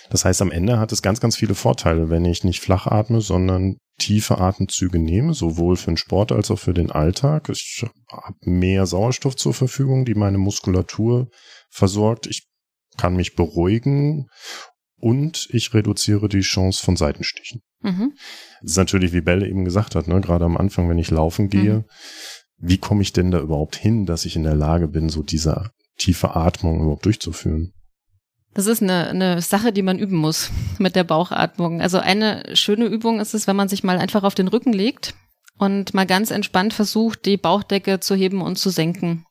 Das 0.10 0.26
heißt, 0.26 0.42
am 0.42 0.52
Ende 0.52 0.80
hat 0.80 0.92
es 0.92 1.02
ganz, 1.02 1.20
ganz 1.20 1.36
viele 1.36 1.56
Vorteile, 1.56 2.10
wenn 2.10 2.26
ich 2.26 2.44
nicht 2.44 2.62
flach 2.62 2.88
atme, 2.88 3.22
sondern 3.22 3.78
tiefe 3.98 4.38
Atemzüge 4.40 5.00
nehme, 5.00 5.34
sowohl 5.34 5.78
für 5.78 5.92
den 5.92 5.98
Sport 5.98 6.32
als 6.32 6.52
auch 6.52 6.60
für 6.60 6.74
den 6.74 6.92
Alltag. 6.92 7.50
Ich 7.50 7.86
habe 8.12 8.36
mehr 8.42 8.86
Sauerstoff 8.86 9.36
zur 9.36 9.54
Verfügung, 9.54 10.06
die 10.06 10.16
meine 10.16 10.38
Muskulatur 10.38 11.30
versorgt. 11.70 12.28
Ich 12.28 12.48
kann 12.98 13.16
mich 13.16 13.36
beruhigen 13.36 14.28
und 14.98 15.48
ich 15.52 15.74
reduziere 15.74 16.30
die 16.30 16.42
Chance 16.42 16.84
von 16.84 16.96
Seitenstichen. 16.96 17.62
Mhm. 17.82 18.14
Das 18.62 18.72
ist 18.72 18.78
natürlich, 18.78 19.14
wie 19.14 19.22
Belle 19.22 19.48
eben 19.48 19.66
gesagt 19.66 19.96
hat, 19.96 20.08
ne, 20.08 20.20
gerade 20.22 20.46
am 20.46 20.58
Anfang, 20.58 20.90
wenn 20.90 20.98
ich 20.98 21.12
laufen 21.12 21.50
gehe, 21.50 21.80
mhm. 21.80 21.86
wie 22.58 22.78
komme 22.78 23.02
ich 23.02 23.14
denn 23.14 23.32
da 23.32 23.40
überhaupt 23.40 23.76
hin, 23.76 24.06
dass 24.06 24.26
ich 24.26 24.36
in 24.36 24.44
der 24.44 24.56
Lage 24.56 24.88
bin, 24.88 25.10
so 25.10 25.24
diese 25.24 25.72
tiefe 25.98 26.36
Atmung 26.36 26.82
überhaupt 26.82 27.06
durchzuführen? 27.06 27.74
Das 28.56 28.68
ist 28.68 28.82
eine, 28.82 29.10
eine 29.10 29.42
Sache, 29.42 29.72
die 29.72 29.84
man 29.84 30.00
üben 30.00 30.16
muss 30.16 30.50
mit 30.80 30.96
der 30.96 31.04
Bauchatmung. 31.04 31.82
Also 31.82 32.00
eine 32.00 32.56
schöne 32.56 32.86
Übung 32.86 33.20
ist 33.20 33.36
es, 33.36 33.46
wenn 33.46 33.56
man 33.56 33.70
sich 33.70 33.84
mal 33.84 34.00
einfach 34.00 34.24
auf 34.24 34.34
den 34.34 34.48
Rücken 34.48 34.74
legt 34.74 35.14
und 35.60 35.94
mal 35.94 36.08
ganz 36.08 36.32
entspannt 36.32 36.74
versucht, 36.74 37.26
die 37.26 37.38
Bauchdecke 37.38 38.00
zu 38.00 38.16
heben 38.16 38.42
und 38.42 38.58
zu 38.58 38.70
senken. 38.70 39.26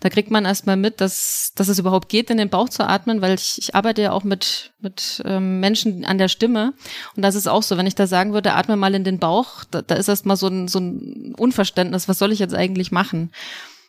Da 0.00 0.10
kriegt 0.10 0.30
man 0.30 0.44
erstmal 0.44 0.76
mit, 0.76 1.00
dass, 1.00 1.52
dass 1.54 1.68
es 1.68 1.78
überhaupt 1.78 2.08
geht, 2.08 2.28
in 2.28 2.36
den 2.36 2.50
Bauch 2.50 2.68
zu 2.68 2.86
atmen, 2.86 3.22
weil 3.22 3.34
ich, 3.34 3.58
ich 3.58 3.74
arbeite 3.74 4.02
ja 4.02 4.12
auch 4.12 4.24
mit, 4.24 4.72
mit 4.80 5.22
ähm, 5.24 5.60
Menschen 5.60 6.04
an 6.04 6.18
der 6.18 6.28
Stimme. 6.28 6.74
Und 7.16 7.22
das 7.22 7.36
ist 7.36 7.46
auch 7.46 7.62
so, 7.62 7.78
wenn 7.78 7.86
ich 7.86 7.94
da 7.94 8.06
sagen 8.06 8.34
würde, 8.34 8.54
atme 8.54 8.76
mal 8.76 8.94
in 8.94 9.04
den 9.04 9.18
Bauch, 9.18 9.64
da, 9.70 9.82
da 9.82 9.94
ist 9.94 10.08
erstmal 10.08 10.36
so 10.36 10.48
ein, 10.48 10.68
so 10.68 10.80
ein 10.80 11.34
Unverständnis, 11.38 12.08
was 12.08 12.18
soll 12.18 12.32
ich 12.32 12.38
jetzt 12.38 12.54
eigentlich 12.54 12.92
machen? 12.92 13.30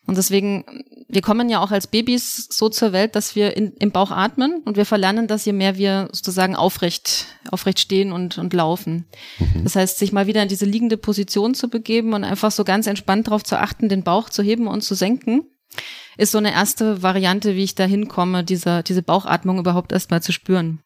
Und 0.07 0.17
deswegen, 0.17 0.65
wir 1.07 1.21
kommen 1.21 1.50
ja 1.50 1.59
auch 1.59 1.71
als 1.71 1.88
Babys 1.88 2.47
so 2.51 2.69
zur 2.69 2.91
Welt, 2.91 3.15
dass 3.15 3.35
wir 3.35 3.57
in, 3.57 3.74
im 3.79 3.91
Bauch 3.91 4.12
atmen 4.12 4.62
und 4.65 4.77
wir 4.77 4.85
verlernen 4.85 5.27
das, 5.27 5.45
je 5.45 5.53
mehr 5.53 5.77
wir 5.77 6.09
sozusagen 6.12 6.55
aufrecht, 6.55 7.25
aufrecht 7.50 7.79
stehen 7.79 8.12
und, 8.12 8.38
und 8.38 8.53
laufen. 8.53 9.05
Mhm. 9.39 9.63
Das 9.63 9.75
heißt, 9.75 9.97
sich 9.97 10.12
mal 10.12 10.27
wieder 10.27 10.43
in 10.43 10.50
diese 10.50 10.65
liegende 10.65 10.97
Position 10.97 11.55
zu 11.55 11.69
begeben 11.69 12.13
und 12.13 12.24
einfach 12.24 12.51
so 12.51 12.63
ganz 12.63 12.85
entspannt 12.85 13.27
darauf 13.27 13.43
zu 13.43 13.59
achten, 13.59 13.89
den 13.89 14.03
Bauch 14.03 14.29
zu 14.29 14.43
heben 14.43 14.67
und 14.67 14.81
zu 14.81 14.93
senken, 14.93 15.43
ist 16.17 16.31
so 16.31 16.38
eine 16.38 16.53
erste 16.53 17.01
Variante, 17.01 17.55
wie 17.55 17.63
ich 17.63 17.75
da 17.75 17.85
hinkomme, 17.85 18.43
diese, 18.43 18.83
diese 18.83 19.01
Bauchatmung 19.01 19.59
überhaupt 19.59 19.91
erstmal 19.91 20.21
zu 20.21 20.31
spüren. 20.31 20.81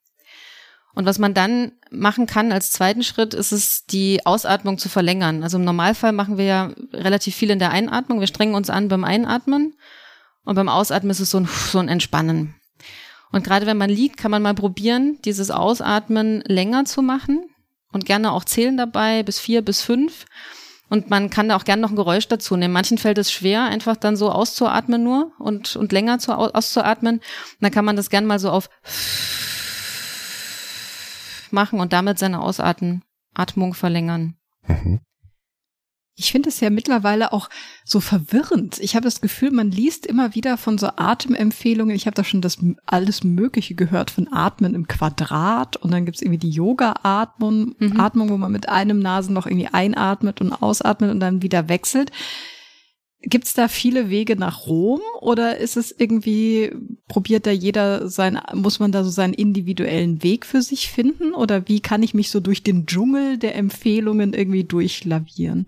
Und 0.96 1.05
was 1.05 1.19
man 1.19 1.34
dann 1.34 1.74
machen 1.91 2.25
kann 2.25 2.51
als 2.51 2.72
zweiten 2.72 3.03
Schritt, 3.03 3.34
ist 3.34 3.51
es, 3.51 3.86
die 3.86 4.25
Ausatmung 4.25 4.77
zu 4.77 4.89
verlängern. 4.89 5.43
Also 5.43 5.58
im 5.58 5.63
Normalfall 5.63 6.12
machen 6.12 6.38
wir 6.38 6.46
ja 6.46 6.72
relativ 6.93 7.36
viel 7.36 7.51
in 7.51 7.60
der 7.60 7.72
Einatmung. 7.72 8.19
Wir 8.19 8.27
strengen 8.27 8.55
uns 8.55 8.69
an 8.69 8.88
beim 8.88 9.03
Einatmen 9.03 9.75
und 10.43 10.55
beim 10.55 10.69
Ausatmen 10.69 11.12
ist 11.12 11.19
es 11.19 11.31
so 11.31 11.39
ein, 11.39 11.48
so 11.72 11.79
ein 11.79 11.89
Entspannen. 11.89 12.55
Und 13.31 13.43
gerade 13.43 13.65
wenn 13.65 13.77
man 13.77 13.89
liegt, 13.89 14.17
kann 14.17 14.31
man 14.31 14.41
mal 14.41 14.55
probieren, 14.55 15.19
dieses 15.24 15.51
Ausatmen 15.51 16.41
länger 16.48 16.86
zu 16.86 17.01
machen 17.01 17.43
und 17.91 18.05
gerne 18.05 18.31
auch 18.31 18.43
zählen 18.43 18.75
dabei 18.75 19.24
bis 19.24 19.39
vier, 19.39 19.62
bis 19.62 19.81
fünf. 19.81 20.25
Und 20.89 21.12
man 21.12 21.29
kann 21.29 21.50
da 21.50 21.55
auch 21.55 21.65
gerne 21.65 21.84
noch 21.84 21.91
ein 21.91 21.96
Geräusch 21.96 22.27
dazu 22.27 22.55
nehmen. 22.58 22.74
Manchen 22.74 22.98
fällt 22.98 23.19
es 23.19 23.31
schwer, 23.31 23.65
einfach 23.65 23.96
dann 23.96 24.15
so 24.15 24.31
auszuatmen 24.31 25.03
nur 25.03 25.31
und, 25.38 25.75
und 25.75 25.91
länger 25.91 26.17
zu, 26.17 26.34
auszuatmen. 26.34 27.17
Und 27.17 27.24
dann 27.60 27.72
kann 27.72 27.86
man 27.86 27.96
das 27.96 28.10
gerne 28.10 28.25
mal 28.25 28.39
so 28.39 28.50
auf 28.50 28.72
machen 31.53 31.79
und 31.79 31.94
damit 31.94 32.20
seine 32.20 32.41
Ausatmung 32.41 33.74
verlängern. 33.74 34.36
Mhm. 34.68 35.00
Ich 36.20 36.34
finde 36.34 36.50
es 36.50 36.60
ja 36.60 36.70
mittlerweile 36.70 37.32
auch 37.32 37.50
so 37.86 38.01
verwirrend. 38.01 38.77
Ich 38.82 38.96
habe 38.96 39.06
das 39.06 39.22
Gefühl, 39.22 39.51
man 39.51 39.72
liest 39.72 40.06
immer 40.06 40.36
wieder 40.36 40.58
von 40.58 40.77
so 40.77 40.89
Atemempfehlungen. 40.98 41.96
Ich 41.96 42.08
habe 42.08 42.15
da 42.15 42.25
schon 42.25 42.41
das 42.41 42.58
alles 42.86 43.24
Mögliche 43.24 43.74
gehört 43.74 44.12
von 44.12 44.27
Atmen 44.29 44.75
im 44.75 44.86
Quadrat 44.86 45.77
und 45.77 45.91
dann 45.91 46.03
gibt's 46.03 46.22
irgendwie 46.22 46.39
die 46.39 46.50
Yoga-Atmung, 46.50 47.74
mhm. 47.79 48.00
Atmung, 48.01 48.29
wo 48.32 48.38
man 48.38 48.51
mit 48.51 48.68
einem 48.68 49.00
Nasen 49.00 49.34
noch 49.34 49.48
irgendwie 49.48 49.70
einatmet 49.70 50.41
und 50.41 50.51
ausatmet 50.51 51.10
und 51.10 51.22
dann 51.22 51.41
wieder 51.41 51.70
wechselt. 51.70 52.12
Gibt's 53.21 53.53
da 53.53 53.67
viele 53.67 54.09
Wege 54.09 54.38
nach 54.38 54.65
Rom 54.65 55.01
oder 55.19 55.57
ist 55.57 55.75
es 55.75 55.93
irgendwie, 55.97 56.71
probiert 57.09 57.45
da 57.45 57.51
jeder 57.51 58.07
sein, 58.07 58.39
muss 58.53 58.79
man 58.79 58.93
da 58.93 59.03
so 59.03 59.09
seinen 59.09 59.33
individuellen 59.33 60.23
Weg 60.23 60.45
für 60.45 60.61
sich 60.61 60.89
finden 60.89 61.33
oder 61.33 61.67
wie 61.67 61.81
kann 61.81 62.01
ich 62.01 62.13
mich 62.13 62.31
so 62.31 62.39
durch 62.39 62.63
den 62.63 62.85
Dschungel 62.85 63.38
der 63.38 63.55
Empfehlungen 63.55 64.33
irgendwie 64.33 64.63
durchlavieren? 64.63 65.65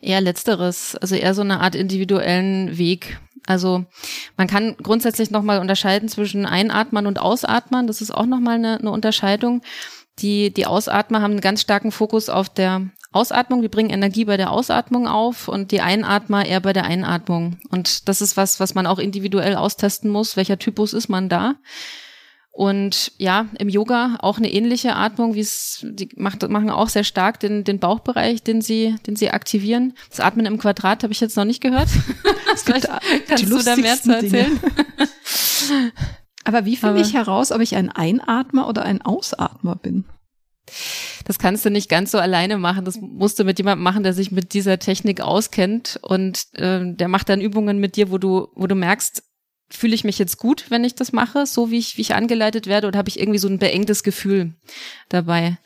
Eher 0.00 0.20
letzteres, 0.20 0.96
also 0.96 1.14
eher 1.14 1.34
so 1.34 1.42
eine 1.42 1.60
Art 1.60 1.76
individuellen 1.76 2.76
Weg. 2.76 3.20
Also 3.46 3.84
man 4.36 4.48
kann 4.48 4.76
grundsätzlich 4.82 5.30
nochmal 5.30 5.60
unterscheiden 5.60 6.08
zwischen 6.08 6.44
Einatmern 6.44 7.06
und 7.06 7.20
Ausatmern. 7.20 7.86
Das 7.86 8.00
ist 8.00 8.10
auch 8.10 8.26
nochmal 8.26 8.56
eine, 8.56 8.80
eine 8.80 8.90
Unterscheidung. 8.90 9.62
Die, 10.18 10.52
die 10.52 10.66
Ausatmer 10.66 11.22
haben 11.22 11.32
einen 11.32 11.40
ganz 11.40 11.60
starken 11.60 11.92
Fokus 11.92 12.28
auf 12.28 12.48
der 12.48 12.88
Ausatmung. 13.14 13.62
Die 13.62 13.68
bringen 13.68 13.90
Energie 13.90 14.24
bei 14.24 14.36
der 14.36 14.50
Ausatmung 14.50 15.06
auf 15.06 15.48
und 15.48 15.70
die 15.70 15.80
Einatmer 15.80 16.44
eher 16.44 16.60
bei 16.60 16.72
der 16.72 16.84
Einatmung. 16.84 17.58
Und 17.70 18.08
das 18.08 18.20
ist 18.20 18.36
was, 18.36 18.60
was 18.60 18.74
man 18.74 18.86
auch 18.86 18.98
individuell 18.98 19.56
austesten 19.56 20.10
muss. 20.10 20.36
Welcher 20.36 20.58
Typus 20.58 20.92
ist 20.92 21.08
man 21.08 21.28
da? 21.28 21.54
Und 22.54 23.10
ja, 23.18 23.46
im 23.58 23.68
Yoga 23.68 24.16
auch 24.20 24.38
eine 24.38 24.52
ähnliche 24.52 24.94
Atmung, 24.94 25.34
wie 25.34 25.40
es, 25.40 25.80
die 25.82 26.08
macht, 26.14 26.48
machen 26.48 26.70
auch 26.70 26.88
sehr 26.88 27.02
stark 27.02 27.40
den, 27.40 27.64
den 27.64 27.80
Bauchbereich, 27.80 28.44
den 28.44 28.62
sie, 28.62 28.94
den 29.08 29.16
sie 29.16 29.30
aktivieren. 29.30 29.94
Das 30.08 30.20
Atmen 30.20 30.46
im 30.46 30.58
Quadrat 30.58 31.02
habe 31.02 31.12
ich 31.12 31.18
jetzt 31.18 31.36
noch 31.36 31.44
nicht 31.44 31.60
gehört. 31.60 31.88
Vielleicht 32.56 32.88
kannst 33.26 33.50
du 33.50 33.58
da 33.58 33.74
mehr 33.74 34.00
zu 34.00 34.14
erzählen. 34.14 34.60
Aber 36.44 36.64
wie 36.64 36.76
finde 36.76 37.00
ich 37.00 37.14
heraus, 37.14 37.50
ob 37.50 37.60
ich 37.60 37.74
ein 37.74 37.90
Einatmer 37.90 38.68
oder 38.68 38.84
ein 38.84 39.02
Ausatmer 39.02 39.74
bin? 39.74 40.04
Das 41.24 41.38
kannst 41.38 41.64
du 41.64 41.70
nicht 41.70 41.88
ganz 41.88 42.10
so 42.10 42.18
alleine 42.18 42.58
machen. 42.58 42.84
Das 42.84 42.98
musst 43.00 43.38
du 43.38 43.44
mit 43.44 43.58
jemandem 43.58 43.82
machen, 43.82 44.02
der 44.02 44.12
sich 44.12 44.30
mit 44.30 44.54
dieser 44.54 44.78
Technik 44.78 45.20
auskennt 45.20 45.98
und 46.02 46.46
äh, 46.54 46.80
der 46.84 47.08
macht 47.08 47.28
dann 47.28 47.40
Übungen 47.40 47.78
mit 47.78 47.96
dir, 47.96 48.10
wo 48.10 48.18
du, 48.18 48.48
wo 48.54 48.66
du 48.66 48.74
merkst, 48.74 49.22
fühle 49.70 49.94
ich 49.94 50.04
mich 50.04 50.18
jetzt 50.18 50.38
gut, 50.38 50.70
wenn 50.70 50.84
ich 50.84 50.94
das 50.94 51.12
mache, 51.12 51.46
so 51.46 51.70
wie 51.70 51.78
ich, 51.78 51.96
wie 51.96 52.02
ich 52.02 52.14
angeleitet 52.14 52.66
werde, 52.66 52.86
oder 52.86 52.98
habe 52.98 53.08
ich 53.08 53.18
irgendwie 53.18 53.38
so 53.38 53.48
ein 53.48 53.58
beengtes 53.58 54.02
Gefühl 54.02 54.54
dabei? 55.08 55.58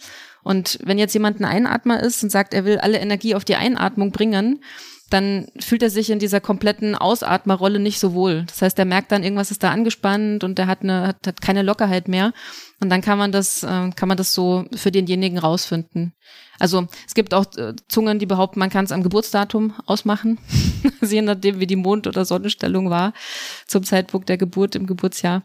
Und 0.43 0.79
wenn 0.83 0.99
jetzt 0.99 1.15
jemand 1.15 1.41
ein 1.41 1.45
Einatmer 1.45 2.01
ist 2.01 2.23
und 2.23 2.31
sagt, 2.31 2.55
er 2.55 2.65
will 2.65 2.79
alle 2.79 2.99
Energie 2.99 3.35
auf 3.35 3.45
die 3.45 3.57
Einatmung 3.57 4.13
bringen, 4.13 4.63
dann 5.11 5.47
fühlt 5.59 5.83
er 5.83 5.91
sich 5.91 6.11
in 6.11 6.19
dieser 6.19 6.41
kompletten 6.41 6.95
Ausatmerrolle 6.95 7.79
nicht 7.79 7.99
so 7.99 8.13
wohl. 8.13 8.45
Das 8.47 8.63
heißt, 8.63 8.79
er 8.79 8.85
merkt 8.85 9.11
dann, 9.11 9.23
irgendwas 9.23 9.51
ist 9.51 9.63
da 9.63 9.71
angespannt 9.71 10.45
und 10.45 10.59
er 10.59 10.67
hat 10.67 10.83
eine, 10.83 11.09
hat, 11.09 11.27
hat 11.27 11.41
keine 11.41 11.63
Lockerheit 11.63 12.09
mehr. 12.09 12.33
Und 12.81 12.91
dann 12.91 13.01
kann 13.01 13.19
man 13.19 13.33
das, 13.33 13.63
äh, 13.63 13.91
kann 13.91 14.09
man 14.09 14.17
das 14.17 14.35
so 14.35 14.67
für 14.75 14.93
denjenigen 14.93 15.39
rausfinden. 15.39 16.13
Also 16.59 16.87
es 17.07 17.15
gibt 17.15 17.33
auch 17.35 17.47
äh, 17.57 17.75
Zungen, 17.89 18.19
die 18.19 18.27
behaupten, 18.27 18.59
man 18.59 18.71
kann 18.71 18.85
es 18.85 18.93
am 18.93 19.03
Geburtsdatum 19.03 19.75
ausmachen, 19.87 20.39
also 21.01 21.15
je 21.15 21.23
nachdem, 21.23 21.61
wie 21.61 21.67
die 21.67 21.77
Mond- 21.77 22.07
oder 22.07 22.25
Sonnenstellung 22.25 22.91
war 22.91 23.13
zum 23.67 23.85
Zeitpunkt 23.85 24.29
der 24.29 24.39
Geburt 24.39 24.75
im 24.75 24.87
Geburtsjahr. 24.87 25.45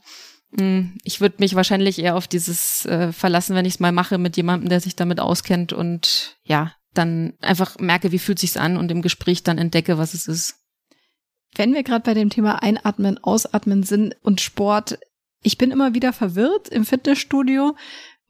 Hm, 0.57 0.97
ich 1.03 1.21
würde 1.21 1.35
mich 1.39 1.55
wahrscheinlich 1.55 1.99
eher 1.99 2.15
auf 2.15 2.27
dieses 2.27 2.85
äh, 2.85 3.11
verlassen, 3.11 3.55
wenn 3.55 3.65
ich 3.65 3.75
es 3.75 3.79
mal 3.79 3.91
mache 3.91 4.17
mit 4.17 4.37
jemandem, 4.37 4.69
der 4.69 4.81
sich 4.81 4.95
damit 4.95 5.19
auskennt 5.19 5.73
und 5.73 6.37
ja, 6.43 6.73
dann 6.93 7.33
einfach 7.41 7.79
merke, 7.79 8.11
wie 8.11 8.19
fühlt 8.19 8.39
sich's 8.39 8.57
an 8.57 8.77
und 8.77 8.91
im 8.91 9.01
Gespräch 9.01 9.43
dann 9.43 9.57
entdecke, 9.57 9.97
was 9.97 10.13
es 10.13 10.27
ist. 10.27 10.55
Wenn 11.55 11.73
wir 11.73 11.83
gerade 11.83 12.03
bei 12.03 12.13
dem 12.13 12.29
Thema 12.29 12.63
Einatmen, 12.63 13.23
Ausatmen 13.23 13.83
sind 13.83 14.15
und 14.23 14.41
Sport, 14.41 14.97
ich 15.43 15.57
bin 15.57 15.71
immer 15.71 15.93
wieder 15.93 16.13
verwirrt 16.13 16.69
im 16.69 16.85
Fitnessstudio. 16.85 17.75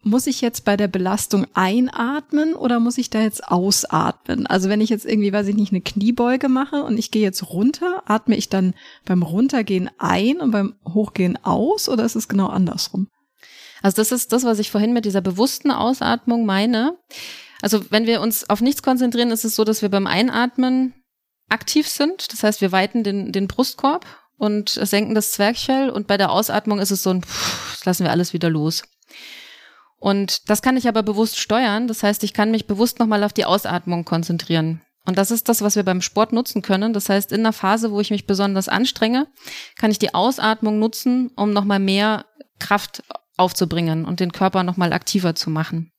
Muss 0.05 0.27
ich 0.27 0.41
jetzt 0.41 0.65
bei 0.65 0.75
der 0.75 0.89
Belastung 0.89 1.47
einatmen 1.53 2.55
oder 2.55 2.81
muss 2.81 2.97
ich 2.97 3.09
da 3.09 3.21
jetzt 3.21 3.47
ausatmen? 3.47 4.45
Also 4.47 4.67
wenn 4.67 4.81
ich 4.81 4.89
jetzt 4.89 5.05
irgendwie, 5.05 5.31
weiß 5.31 5.47
ich 5.47 5.55
nicht, 5.55 5.71
eine 5.71 5.79
Kniebeuge 5.79 6.49
mache 6.49 6.83
und 6.83 6.97
ich 6.97 7.09
gehe 7.09 7.21
jetzt 7.21 7.51
runter, 7.51 8.03
atme 8.05 8.35
ich 8.35 8.49
dann 8.49 8.73
beim 9.05 9.23
Runtergehen 9.23 9.89
ein 9.99 10.41
und 10.41 10.51
beim 10.51 10.75
Hochgehen 10.85 11.41
aus 11.41 11.87
oder 11.87 12.03
ist 12.03 12.17
es 12.17 12.27
genau 12.27 12.47
andersrum? 12.47 13.07
Also 13.81 13.95
das 13.97 14.11
ist 14.11 14.33
das, 14.33 14.43
was 14.43 14.59
ich 14.59 14.71
vorhin 14.71 14.91
mit 14.91 15.05
dieser 15.05 15.21
bewussten 15.21 15.71
Ausatmung 15.71 16.45
meine. 16.45 16.97
Also 17.63 17.89
wenn 17.91 18.05
wir 18.05 18.19
uns 18.19 18.49
auf 18.49 18.59
nichts 18.59 18.83
konzentrieren, 18.83 19.31
ist 19.31 19.45
es 19.45 19.55
so, 19.55 19.63
dass 19.63 19.81
wir 19.81 19.87
beim 19.87 20.05
Einatmen 20.05 20.93
aktiv 21.47 21.87
sind. 21.87 22.33
Das 22.33 22.43
heißt, 22.43 22.59
wir 22.59 22.73
weiten 22.73 23.05
den, 23.05 23.31
den 23.31 23.47
Brustkorb 23.47 24.05
und 24.37 24.67
senken 24.67 25.15
das 25.15 25.31
Zwerchfell 25.31 25.89
und 25.89 26.05
bei 26.05 26.17
der 26.17 26.29
Ausatmung 26.29 26.79
ist 26.79 26.91
es 26.91 27.03
so 27.03 27.11
ein, 27.11 27.23
pff, 27.23 27.85
lassen 27.85 28.03
wir 28.03 28.11
alles 28.11 28.33
wieder 28.33 28.49
los. 28.49 28.83
Und 29.95 30.49
das 30.49 30.61
kann 30.61 30.75
ich 30.75 30.89
aber 30.89 31.03
bewusst 31.03 31.39
steuern. 31.39 31.87
Das 31.87 32.03
heißt, 32.03 32.25
ich 32.25 32.33
kann 32.33 32.51
mich 32.51 32.67
bewusst 32.67 32.99
nochmal 32.99 33.23
auf 33.23 33.31
die 33.31 33.45
Ausatmung 33.45 34.03
konzentrieren. 34.03 34.81
Und 35.05 35.17
das 35.17 35.31
ist 35.31 35.47
das, 35.47 35.61
was 35.61 35.77
wir 35.77 35.83
beim 35.83 36.01
Sport 36.01 36.33
nutzen 36.33 36.63
können. 36.63 36.91
Das 36.91 37.07
heißt, 37.07 37.31
in 37.31 37.39
einer 37.39 37.53
Phase, 37.53 37.91
wo 37.91 38.01
ich 38.01 38.11
mich 38.11 38.27
besonders 38.27 38.67
anstrenge, 38.67 39.27
kann 39.77 39.89
ich 39.89 39.99
die 39.99 40.13
Ausatmung 40.13 40.79
nutzen, 40.79 41.31
um 41.37 41.53
nochmal 41.53 41.79
mehr 41.79 42.25
Kraft 42.59 43.03
aufzubringen 43.37 44.03
und 44.03 44.19
den 44.19 44.33
Körper 44.33 44.63
nochmal 44.63 44.91
aktiver 44.91 45.33
zu 45.33 45.49
machen. 45.49 45.93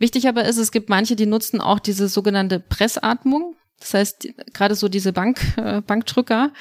Wichtig 0.00 0.26
aber 0.26 0.46
ist, 0.46 0.56
es 0.56 0.72
gibt 0.72 0.88
manche, 0.88 1.14
die 1.14 1.26
nutzen 1.26 1.60
auch 1.60 1.78
diese 1.78 2.08
sogenannte 2.08 2.58
Pressatmung. 2.58 3.54
Das 3.78 3.92
heißt, 3.94 4.28
gerade 4.54 4.74
so 4.74 4.88
diese 4.88 5.12
Bank, 5.12 5.40
äh, 5.58 5.82
Bankdrücker. 5.82 6.52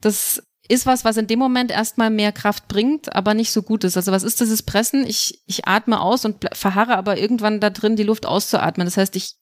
Das 0.00 0.40
ist 0.68 0.86
was, 0.86 1.04
was 1.04 1.16
in 1.16 1.26
dem 1.26 1.40
Moment 1.40 1.72
erstmal 1.72 2.10
mehr 2.10 2.30
Kraft 2.30 2.68
bringt, 2.68 3.14
aber 3.14 3.34
nicht 3.34 3.50
so 3.50 3.62
gut 3.62 3.82
ist. 3.82 3.96
Also 3.96 4.12
was 4.12 4.22
ist 4.22 4.40
dieses 4.40 4.62
Pressen? 4.62 5.04
Ich, 5.04 5.42
ich 5.46 5.66
atme 5.66 6.00
aus 6.00 6.24
und 6.24 6.46
verharre 6.52 6.96
aber 6.96 7.18
irgendwann 7.18 7.58
da 7.58 7.70
drin, 7.70 7.96
die 7.96 8.04
Luft 8.04 8.24
auszuatmen. 8.24 8.86
Das 8.86 8.96
heißt, 8.96 9.16
ich 9.16 9.34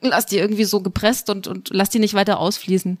lass 0.00 0.26
die 0.26 0.38
irgendwie 0.38 0.64
so 0.64 0.82
gepresst 0.82 1.30
und, 1.30 1.46
und 1.46 1.70
lass 1.70 1.90
die 1.90 2.00
nicht 2.00 2.14
weiter 2.14 2.40
ausfließen. 2.40 2.98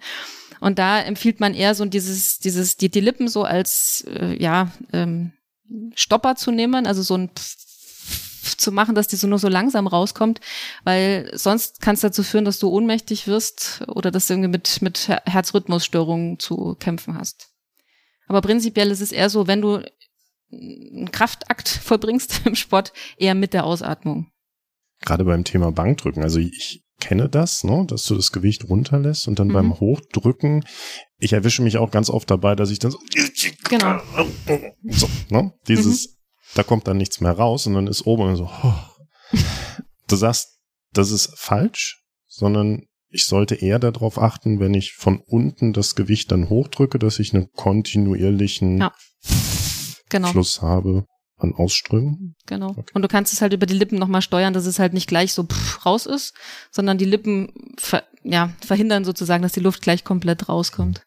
Und 0.60 0.78
da 0.78 1.00
empfiehlt 1.00 1.40
man 1.40 1.54
eher 1.54 1.74
so 1.74 1.84
dieses, 1.86 2.38
dieses, 2.38 2.76
die, 2.76 2.88
die 2.88 3.00
Lippen 3.00 3.26
so 3.26 3.42
als, 3.42 4.04
äh, 4.06 4.40
ja, 4.40 4.70
ähm, 4.92 5.32
Stopper 5.96 6.36
zu 6.36 6.52
nehmen, 6.52 6.86
also 6.86 7.02
so 7.02 7.16
ein 7.16 7.30
Pf 7.30 7.56
zu 8.42 8.72
machen, 8.72 8.94
dass 8.94 9.08
die 9.08 9.16
so 9.16 9.26
nur 9.26 9.38
so 9.38 9.48
langsam 9.48 9.86
rauskommt, 9.86 10.40
weil 10.84 11.30
sonst 11.34 11.80
kann 11.80 11.94
es 11.94 12.00
dazu 12.00 12.22
führen, 12.22 12.44
dass 12.44 12.58
du 12.58 12.68
ohnmächtig 12.68 13.26
wirst 13.26 13.82
oder 13.88 14.10
dass 14.10 14.26
du 14.26 14.34
irgendwie 14.34 14.50
mit, 14.50 14.82
mit 14.82 15.08
Herzrhythmusstörungen 15.08 16.38
zu 16.38 16.76
kämpfen 16.78 17.18
hast. 17.18 17.50
Aber 18.26 18.40
prinzipiell 18.40 18.90
ist 18.90 19.00
es 19.00 19.12
eher 19.12 19.30
so, 19.30 19.46
wenn 19.46 19.60
du 19.60 19.82
einen 20.52 21.10
Kraftakt 21.10 21.68
vollbringst 21.82 22.42
im 22.46 22.54
Sport, 22.54 22.92
eher 23.16 23.34
mit 23.34 23.54
der 23.54 23.64
Ausatmung. 23.64 24.30
Gerade 25.00 25.24
beim 25.24 25.44
Thema 25.44 25.72
Bankdrücken, 25.72 26.22
also 26.22 26.38
ich 26.38 26.84
kenne 27.00 27.28
das, 27.28 27.64
ne, 27.64 27.84
dass 27.88 28.04
du 28.04 28.14
das 28.14 28.30
Gewicht 28.30 28.68
runterlässt 28.68 29.26
und 29.26 29.38
dann 29.40 29.48
mhm. 29.48 29.52
beim 29.52 29.80
Hochdrücken, 29.80 30.64
ich 31.18 31.32
erwische 31.32 31.62
mich 31.62 31.76
auch 31.76 31.90
ganz 31.90 32.08
oft 32.08 32.30
dabei, 32.30 32.54
dass 32.54 32.70
ich 32.70 32.78
dann 32.78 32.92
so, 32.92 32.98
genau. 33.68 34.00
so 34.84 35.08
ne, 35.28 35.52
dieses, 35.66 36.08
mhm. 36.08 36.21
Da 36.54 36.62
kommt 36.62 36.86
dann 36.86 36.96
nichts 36.96 37.20
mehr 37.20 37.32
raus 37.32 37.66
und 37.66 37.74
dann 37.74 37.86
ist 37.86 38.06
oben 38.06 38.36
so, 38.36 38.50
oh. 38.62 38.74
du 40.08 40.16
sagst, 40.16 40.58
das 40.92 41.10
ist 41.10 41.32
falsch, 41.36 42.04
sondern 42.26 42.86
ich 43.08 43.26
sollte 43.26 43.54
eher 43.54 43.78
darauf 43.78 44.18
achten, 44.18 44.58
wenn 44.58 44.74
ich 44.74 44.92
von 44.92 45.20
unten 45.20 45.72
das 45.72 45.94
Gewicht 45.94 46.32
dann 46.32 46.48
hochdrücke, 46.48 46.98
dass 46.98 47.18
ich 47.18 47.34
einen 47.34 47.50
kontinuierlichen 47.52 48.78
ja. 48.78 48.92
genau. 50.08 50.28
Fluss 50.28 50.62
habe 50.62 51.04
an 51.36 51.54
Ausströmen. 51.54 52.36
Genau. 52.46 52.70
Okay. 52.70 52.92
Und 52.94 53.02
du 53.02 53.08
kannst 53.08 53.32
es 53.32 53.42
halt 53.42 53.52
über 53.52 53.66
die 53.66 53.74
Lippen 53.74 53.98
nochmal 53.98 54.22
steuern, 54.22 54.54
dass 54.54 54.66
es 54.66 54.78
halt 54.78 54.94
nicht 54.94 55.08
gleich 55.08 55.34
so 55.34 55.44
pff, 55.44 55.84
raus 55.84 56.06
ist, 56.06 56.34
sondern 56.70 56.98
die 56.98 57.04
Lippen 57.04 57.52
ver 57.78 58.04
ja, 58.24 58.52
verhindern 58.64 59.04
sozusagen, 59.04 59.42
dass 59.42 59.52
die 59.52 59.60
Luft 59.60 59.82
gleich 59.82 60.04
komplett 60.04 60.48
rauskommt. 60.48 61.04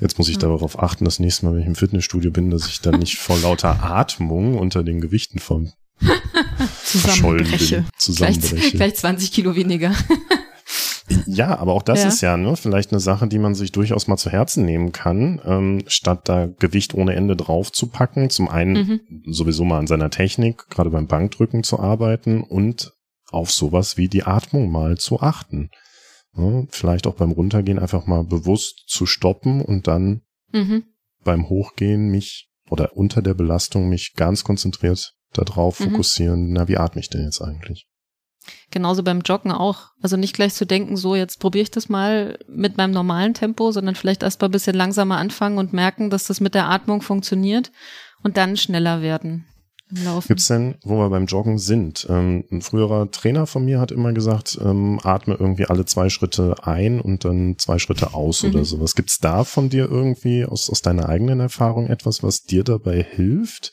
Jetzt 0.00 0.18
muss 0.18 0.28
ich 0.28 0.34
ja. 0.34 0.40
darauf 0.40 0.82
achten, 0.82 1.04
das 1.04 1.18
nächste 1.18 1.46
Mal, 1.46 1.54
wenn 1.54 1.62
ich 1.62 1.66
im 1.66 1.74
Fitnessstudio 1.74 2.30
bin, 2.30 2.50
dass 2.50 2.66
ich 2.66 2.80
dann 2.80 2.98
nicht 2.98 3.18
vor 3.18 3.38
lauter 3.38 3.82
Atmung 3.84 4.58
unter 4.58 4.82
den 4.82 5.00
Gewichten 5.00 5.38
vom 5.38 5.72
Zusammenbreche. 6.84 7.84
Zusammenbreche. 7.96 8.56
Gleich, 8.56 8.72
gleich 8.72 8.94
20 8.96 9.32
Kilo 9.32 9.54
weniger. 9.54 9.94
Ja, 11.26 11.58
aber 11.58 11.72
auch 11.72 11.82
das 11.82 12.02
ja. 12.02 12.08
ist 12.08 12.20
ja 12.20 12.36
ne, 12.36 12.56
vielleicht 12.56 12.92
eine 12.92 13.00
Sache, 13.00 13.26
die 13.26 13.38
man 13.38 13.54
sich 13.54 13.72
durchaus 13.72 14.06
mal 14.06 14.16
zu 14.16 14.30
Herzen 14.30 14.64
nehmen 14.64 14.92
kann, 14.92 15.40
ähm, 15.44 15.82
statt 15.86 16.28
da 16.28 16.46
Gewicht 16.46 16.94
ohne 16.94 17.14
Ende 17.14 17.36
drauf 17.36 17.72
zu 17.72 17.88
packen. 17.88 18.30
Zum 18.30 18.48
einen 18.48 18.72
mhm. 18.72 19.00
sowieso 19.26 19.64
mal 19.64 19.78
an 19.78 19.86
seiner 19.86 20.10
Technik, 20.10 20.68
gerade 20.68 20.90
beim 20.90 21.06
Bankdrücken 21.06 21.64
zu 21.64 21.78
arbeiten 21.78 22.42
und 22.42 22.92
auf 23.30 23.50
sowas 23.50 23.96
wie 23.96 24.08
die 24.08 24.24
Atmung 24.24 24.70
mal 24.70 24.96
zu 24.96 25.20
achten. 25.20 25.70
Ja, 26.36 26.64
vielleicht 26.70 27.06
auch 27.06 27.14
beim 27.14 27.32
Runtergehen 27.32 27.78
einfach 27.78 28.06
mal 28.06 28.24
bewusst 28.24 28.84
zu 28.86 29.06
stoppen 29.06 29.60
und 29.60 29.86
dann 29.86 30.22
mhm. 30.52 30.84
beim 31.24 31.48
Hochgehen 31.48 32.08
mich 32.08 32.48
oder 32.70 32.96
unter 32.96 33.20
der 33.20 33.34
Belastung 33.34 33.88
mich 33.88 34.14
ganz 34.16 34.44
konzentriert 34.44 35.14
darauf 35.32 35.80
mhm. 35.80 35.90
fokussieren, 35.90 36.52
na, 36.52 36.68
wie 36.68 36.76
atme 36.76 37.00
ich 37.00 37.10
denn 37.10 37.24
jetzt 37.24 37.40
eigentlich? 37.40 37.86
Genauso 38.70 39.02
beim 39.02 39.20
Joggen 39.20 39.52
auch. 39.52 39.90
Also 40.00 40.16
nicht 40.16 40.34
gleich 40.34 40.54
zu 40.54 40.66
denken, 40.66 40.96
so 40.96 41.14
jetzt 41.14 41.38
probiere 41.38 41.62
ich 41.62 41.70
das 41.70 41.88
mal 41.88 42.38
mit 42.48 42.76
meinem 42.76 42.90
normalen 42.90 43.34
Tempo, 43.34 43.70
sondern 43.70 43.94
vielleicht 43.94 44.22
erst 44.22 44.40
mal 44.40 44.48
ein 44.48 44.52
bisschen 44.52 44.74
langsamer 44.74 45.18
anfangen 45.18 45.58
und 45.58 45.72
merken, 45.72 46.10
dass 46.10 46.26
das 46.26 46.40
mit 46.40 46.54
der 46.54 46.68
Atmung 46.68 47.02
funktioniert 47.02 47.70
und 48.22 48.36
dann 48.36 48.56
schneller 48.56 49.00
werden. 49.00 49.46
Gibt 50.26 50.40
es 50.40 50.48
denn, 50.48 50.76
wo 50.84 50.96
wir 50.96 51.10
beim 51.10 51.26
Joggen 51.26 51.58
sind? 51.58 52.06
Ähm, 52.08 52.44
ein 52.50 52.62
früherer 52.62 53.10
Trainer 53.10 53.46
von 53.46 53.62
mir 53.64 53.78
hat 53.78 53.92
immer 53.92 54.14
gesagt, 54.14 54.58
ähm, 54.62 54.98
atme 55.02 55.36
irgendwie 55.38 55.66
alle 55.66 55.84
zwei 55.84 56.08
Schritte 56.08 56.54
ein 56.64 56.98
und 57.00 57.26
dann 57.26 57.58
zwei 57.58 57.78
Schritte 57.78 58.14
aus 58.14 58.42
mhm. 58.42 58.48
oder 58.50 58.64
sowas. 58.64 58.94
Gibt 58.94 59.10
es 59.10 59.18
da 59.18 59.44
von 59.44 59.68
dir 59.68 59.90
irgendwie 59.90 60.46
aus, 60.46 60.70
aus 60.70 60.80
deiner 60.80 61.10
eigenen 61.10 61.40
Erfahrung 61.40 61.88
etwas, 61.88 62.22
was 62.22 62.44
dir 62.44 62.64
dabei 62.64 63.02
hilft, 63.02 63.72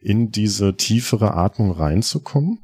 in 0.00 0.30
diese 0.30 0.76
tiefere 0.76 1.34
Atmung 1.34 1.72
reinzukommen? 1.72 2.60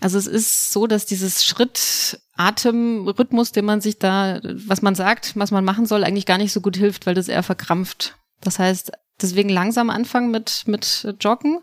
Also 0.00 0.18
es 0.18 0.26
ist 0.26 0.72
so, 0.72 0.86
dass 0.86 1.06
dieses 1.06 1.42
Schritt-Atem-Rhythmus, 1.44 3.52
den 3.52 3.64
man 3.64 3.80
sich 3.80 3.98
da, 3.98 4.40
was 4.42 4.82
man 4.82 4.94
sagt, 4.94 5.32
was 5.36 5.52
man 5.52 5.64
machen 5.64 5.86
soll, 5.86 6.04
eigentlich 6.04 6.26
gar 6.26 6.36
nicht 6.38 6.52
so 6.52 6.60
gut 6.60 6.76
hilft, 6.76 7.06
weil 7.06 7.14
das 7.14 7.28
eher 7.28 7.42
verkrampft. 7.42 8.18
Das 8.42 8.58
heißt, 8.58 8.92
deswegen 9.20 9.48
langsam 9.48 9.88
anfangen 9.90 10.30
mit, 10.30 10.64
mit 10.66 11.14
Joggen 11.20 11.60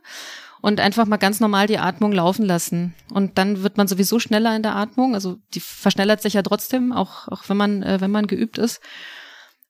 und 0.61 0.79
einfach 0.79 1.05
mal 1.05 1.17
ganz 1.17 1.39
normal 1.39 1.67
die 1.67 1.77
Atmung 1.77 2.11
laufen 2.11 2.45
lassen. 2.45 2.95
Und 3.11 3.37
dann 3.37 3.63
wird 3.63 3.77
man 3.77 3.87
sowieso 3.87 4.19
schneller 4.19 4.55
in 4.55 4.63
der 4.63 4.75
Atmung. 4.75 5.13
Also 5.13 5.37
die 5.53 5.59
verschnellert 5.59 6.21
sich 6.21 6.33
ja 6.33 6.41
trotzdem, 6.41 6.91
auch, 6.91 7.27
auch 7.27 7.43
wenn 7.47 7.57
man, 7.57 7.83
äh, 7.83 8.01
wenn 8.01 8.11
man 8.11 8.27
geübt 8.27 8.57
ist. 8.57 8.81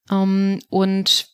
Ähm, 0.09 0.59
und 0.69 1.27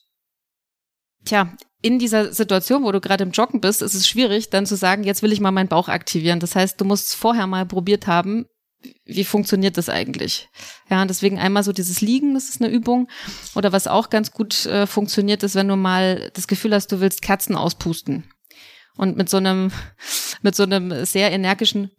tja, 1.24 1.52
in 1.82 1.98
dieser 1.98 2.32
Situation, 2.32 2.82
wo 2.82 2.92
du 2.92 3.00
gerade 3.00 3.24
im 3.24 3.30
Joggen 3.30 3.60
bist, 3.60 3.82
ist 3.82 3.94
es 3.94 4.08
schwierig, 4.08 4.50
dann 4.50 4.66
zu 4.66 4.76
sagen, 4.76 5.04
jetzt 5.04 5.22
will 5.22 5.32
ich 5.32 5.40
mal 5.40 5.50
meinen 5.50 5.68
Bauch 5.68 5.88
aktivieren. 5.88 6.40
Das 6.40 6.56
heißt, 6.56 6.80
du 6.80 6.84
musst 6.84 7.14
vorher 7.14 7.46
mal 7.46 7.66
probiert 7.66 8.06
haben, 8.06 8.46
wie 9.06 9.24
funktioniert 9.24 9.78
das 9.78 9.88
eigentlich? 9.88 10.48
Ja, 10.90 11.04
deswegen 11.06 11.38
einmal 11.38 11.62
so 11.62 11.72
dieses 11.72 12.02
Liegen, 12.02 12.34
das 12.34 12.50
ist 12.50 12.60
eine 12.60 12.70
Übung. 12.70 13.08
Oder 13.54 13.72
was 13.72 13.86
auch 13.86 14.10
ganz 14.10 14.30
gut 14.30 14.66
äh, 14.66 14.86
funktioniert, 14.86 15.42
ist, 15.42 15.54
wenn 15.54 15.68
du 15.68 15.76
mal 15.76 16.30
das 16.34 16.48
Gefühl 16.48 16.74
hast, 16.74 16.92
du 16.92 17.00
willst 17.00 17.22
Kerzen 17.22 17.56
auspusten 17.56 18.24
und 18.96 19.16
mit 19.16 19.28
so 19.28 19.36
einem, 19.36 19.70
mit 20.42 20.54
so 20.54 20.62
einem 20.62 21.04
sehr 21.04 21.32
energischen 21.32 21.90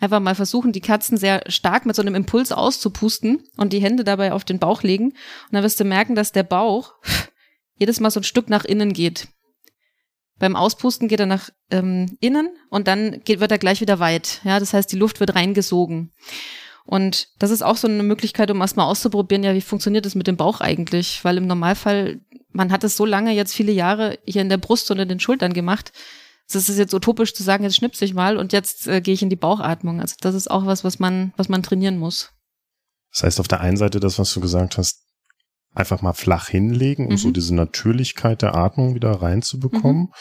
einfach 0.00 0.20
mal 0.20 0.34
versuchen, 0.34 0.72
die 0.72 0.80
Katzen 0.80 1.16
sehr 1.16 1.42
stark 1.48 1.86
mit 1.86 1.96
so 1.96 2.02
einem 2.02 2.14
Impuls 2.14 2.52
auszupusten 2.52 3.42
und 3.56 3.72
die 3.72 3.80
Hände 3.80 4.04
dabei 4.04 4.32
auf 4.32 4.44
den 4.44 4.58
Bauch 4.58 4.82
legen. 4.82 5.10
Und 5.10 5.52
dann 5.52 5.62
wirst 5.62 5.80
du 5.80 5.84
merken, 5.84 6.14
dass 6.14 6.32
der 6.32 6.42
Bauch 6.42 6.94
jedes 7.76 8.00
Mal 8.00 8.10
so 8.10 8.20
ein 8.20 8.24
Stück 8.24 8.48
nach 8.48 8.64
innen 8.64 8.92
geht. 8.92 9.28
Beim 10.38 10.54
Auspusten 10.54 11.08
geht 11.08 11.20
er 11.20 11.26
nach 11.26 11.50
ähm, 11.70 12.16
innen 12.20 12.50
und 12.70 12.86
dann 12.86 13.22
geht, 13.24 13.40
wird 13.40 13.50
er 13.50 13.58
gleich 13.58 13.80
wieder 13.80 13.98
weit. 13.98 14.40
Ja, 14.44 14.60
das 14.60 14.72
heißt, 14.72 14.90
die 14.92 14.98
Luft 14.98 15.18
wird 15.18 15.34
reingesogen. 15.34 16.12
Und 16.88 17.28
das 17.38 17.50
ist 17.50 17.60
auch 17.60 17.76
so 17.76 17.86
eine 17.86 18.02
Möglichkeit, 18.02 18.50
um 18.50 18.62
erstmal 18.62 18.86
auszuprobieren, 18.86 19.44
ja, 19.44 19.52
wie 19.52 19.60
funktioniert 19.60 20.06
das 20.06 20.14
mit 20.14 20.26
dem 20.26 20.38
Bauch 20.38 20.62
eigentlich? 20.62 21.22
Weil 21.22 21.36
im 21.36 21.46
Normalfall, 21.46 22.18
man 22.50 22.72
hat 22.72 22.82
es 22.82 22.96
so 22.96 23.04
lange 23.04 23.32
jetzt 23.32 23.54
viele 23.54 23.72
Jahre 23.72 24.18
hier 24.24 24.40
in 24.40 24.48
der 24.48 24.56
Brust 24.56 24.90
und 24.90 24.98
in 24.98 25.06
den 25.06 25.20
Schultern 25.20 25.52
gemacht. 25.52 25.92
Das 26.50 26.70
ist 26.70 26.78
jetzt 26.78 26.94
utopisch 26.94 27.34
zu 27.34 27.42
sagen, 27.42 27.62
jetzt 27.62 27.76
schnipse 27.76 28.06
ich 28.06 28.14
mal 28.14 28.38
und 28.38 28.54
jetzt 28.54 28.86
äh, 28.86 29.02
gehe 29.02 29.12
ich 29.12 29.20
in 29.20 29.28
die 29.28 29.36
Bauchatmung. 29.36 30.00
Also 30.00 30.14
das 30.18 30.34
ist 30.34 30.50
auch 30.50 30.64
was, 30.64 30.82
was 30.82 30.98
man, 30.98 31.34
was 31.36 31.50
man 31.50 31.62
trainieren 31.62 31.98
muss. 31.98 32.32
Das 33.12 33.22
heißt, 33.24 33.40
auf 33.40 33.48
der 33.48 33.60
einen 33.60 33.76
Seite 33.76 34.00
das, 34.00 34.18
was 34.18 34.32
du 34.32 34.40
gesagt 34.40 34.78
hast, 34.78 35.02
einfach 35.74 36.00
mal 36.00 36.14
flach 36.14 36.48
hinlegen, 36.48 37.04
um 37.04 37.12
mhm. 37.12 37.18
so 37.18 37.30
diese 37.32 37.54
Natürlichkeit 37.54 38.40
der 38.40 38.54
Atmung 38.54 38.94
wieder 38.94 39.10
reinzubekommen. 39.10 40.04
Mhm. 40.04 40.12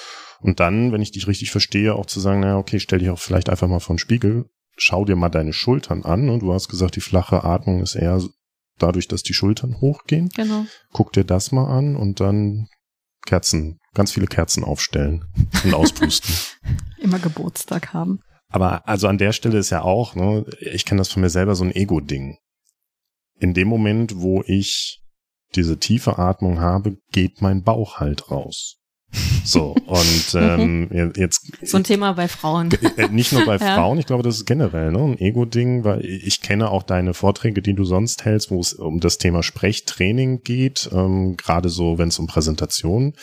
Und 0.42 0.60
dann, 0.60 0.92
wenn 0.92 1.02
ich 1.02 1.12
dich 1.14 1.28
richtig 1.28 1.50
verstehe, 1.50 1.96
auch 1.96 2.08
zu 2.08 2.20
sagen, 2.20 2.42
naja, 2.42 2.58
okay, 2.58 2.82
stell 2.82 3.00
dich 3.00 3.10
auch 3.10 3.20
vielleicht 3.20 3.50
einfach 3.50 3.70
mal 3.70 3.80
vor 3.80 3.96
den 3.96 4.00
Spiegel 4.00 4.50
schau 4.78 5.06
dir 5.06 5.16
mal 5.16 5.30
deine 5.30 5.54
Schultern 5.54 6.04
an. 6.04 6.30
Und 6.30 6.42
du 6.42 6.54
hast 6.54 6.70
gesagt, 6.70 6.96
die 6.96 7.02
flache 7.02 7.44
Atmung 7.44 7.82
ist 7.82 7.96
eher 7.96 8.22
dadurch, 8.78 9.08
dass 9.08 9.24
die 9.24 9.34
Schultern 9.34 9.82
hochgehen. 9.82 10.30
Genau. 10.30 10.66
Guck 10.94 11.14
dir 11.14 11.24
das 11.24 11.52
mal 11.52 11.66
an 11.66 11.96
und 11.96 12.20
dann 12.20 12.68
Kerzen, 13.26 13.80
ganz 13.94 14.12
viele 14.12 14.28
Kerzen 14.28 14.64
aufstellen 14.64 15.26
und 15.64 15.74
auspusten. 15.74 16.34
Immer 17.00 17.20
Geburtstag 17.20 17.94
haben. 17.94 18.22
Aber 18.50 18.88
also 18.88 19.08
an 19.08 19.18
der 19.18 19.34
Stelle 19.34 19.58
ist 19.58 19.72
ja 19.72 19.82
auch, 19.82 20.16
ne, 20.16 20.46
ich 20.60 20.86
kenne 20.86 21.00
das 21.00 21.10
von 21.10 21.22
mir 21.22 21.30
selber, 21.30 21.56
so 21.56 21.66
ein 21.66 21.76
Ego-Ding. 21.76 22.38
In 23.40 23.54
dem 23.54 23.68
Moment, 23.68 24.20
wo 24.20 24.44
ich 24.48 25.02
diese 25.56 25.78
tiefe 25.78 26.18
Atmung 26.18 26.60
habe, 26.60 26.98
geht 27.12 27.42
mein 27.42 27.64
Bauch 27.64 28.00
halt 28.00 28.32
raus. 28.32 28.78
So, 29.48 29.76
und 29.86 30.34
ähm, 30.36 31.14
jetzt. 31.16 31.52
So 31.62 31.78
ein 31.78 31.84
Thema 31.84 32.14
bei 32.14 32.28
Frauen. 32.28 32.70
Äh, 32.98 33.08
nicht 33.10 33.32
nur 33.32 33.46
bei 33.46 33.56
ja. 33.62 33.76
Frauen, 33.76 33.98
ich 33.98 34.06
glaube, 34.06 34.24
das 34.24 34.36
ist 34.36 34.46
generell 34.46 34.92
ne, 34.92 35.00
ein 35.00 35.20
Ego-Ding, 35.20 35.84
weil 35.84 36.04
ich 36.06 36.42
kenne 36.42 36.70
auch 36.70 36.84
deine 36.84 37.14
Vorträge, 37.14 37.62
die 37.62 37.74
du 37.74 37.86
sonst 37.86 38.26
hältst, 38.26 38.52
wo 38.52 38.60
es 38.60 38.74
um 38.74 39.00
das 39.00 39.18
Thema 39.18 39.44
Sprechtraining 39.44 40.42
geht, 40.44 40.90
ähm, 40.92 41.38
gerade 41.38 41.70
so, 41.70 41.98
wenn 41.98 42.10
es 42.10 42.20
um 42.20 42.28
Präsentationen. 42.28 43.14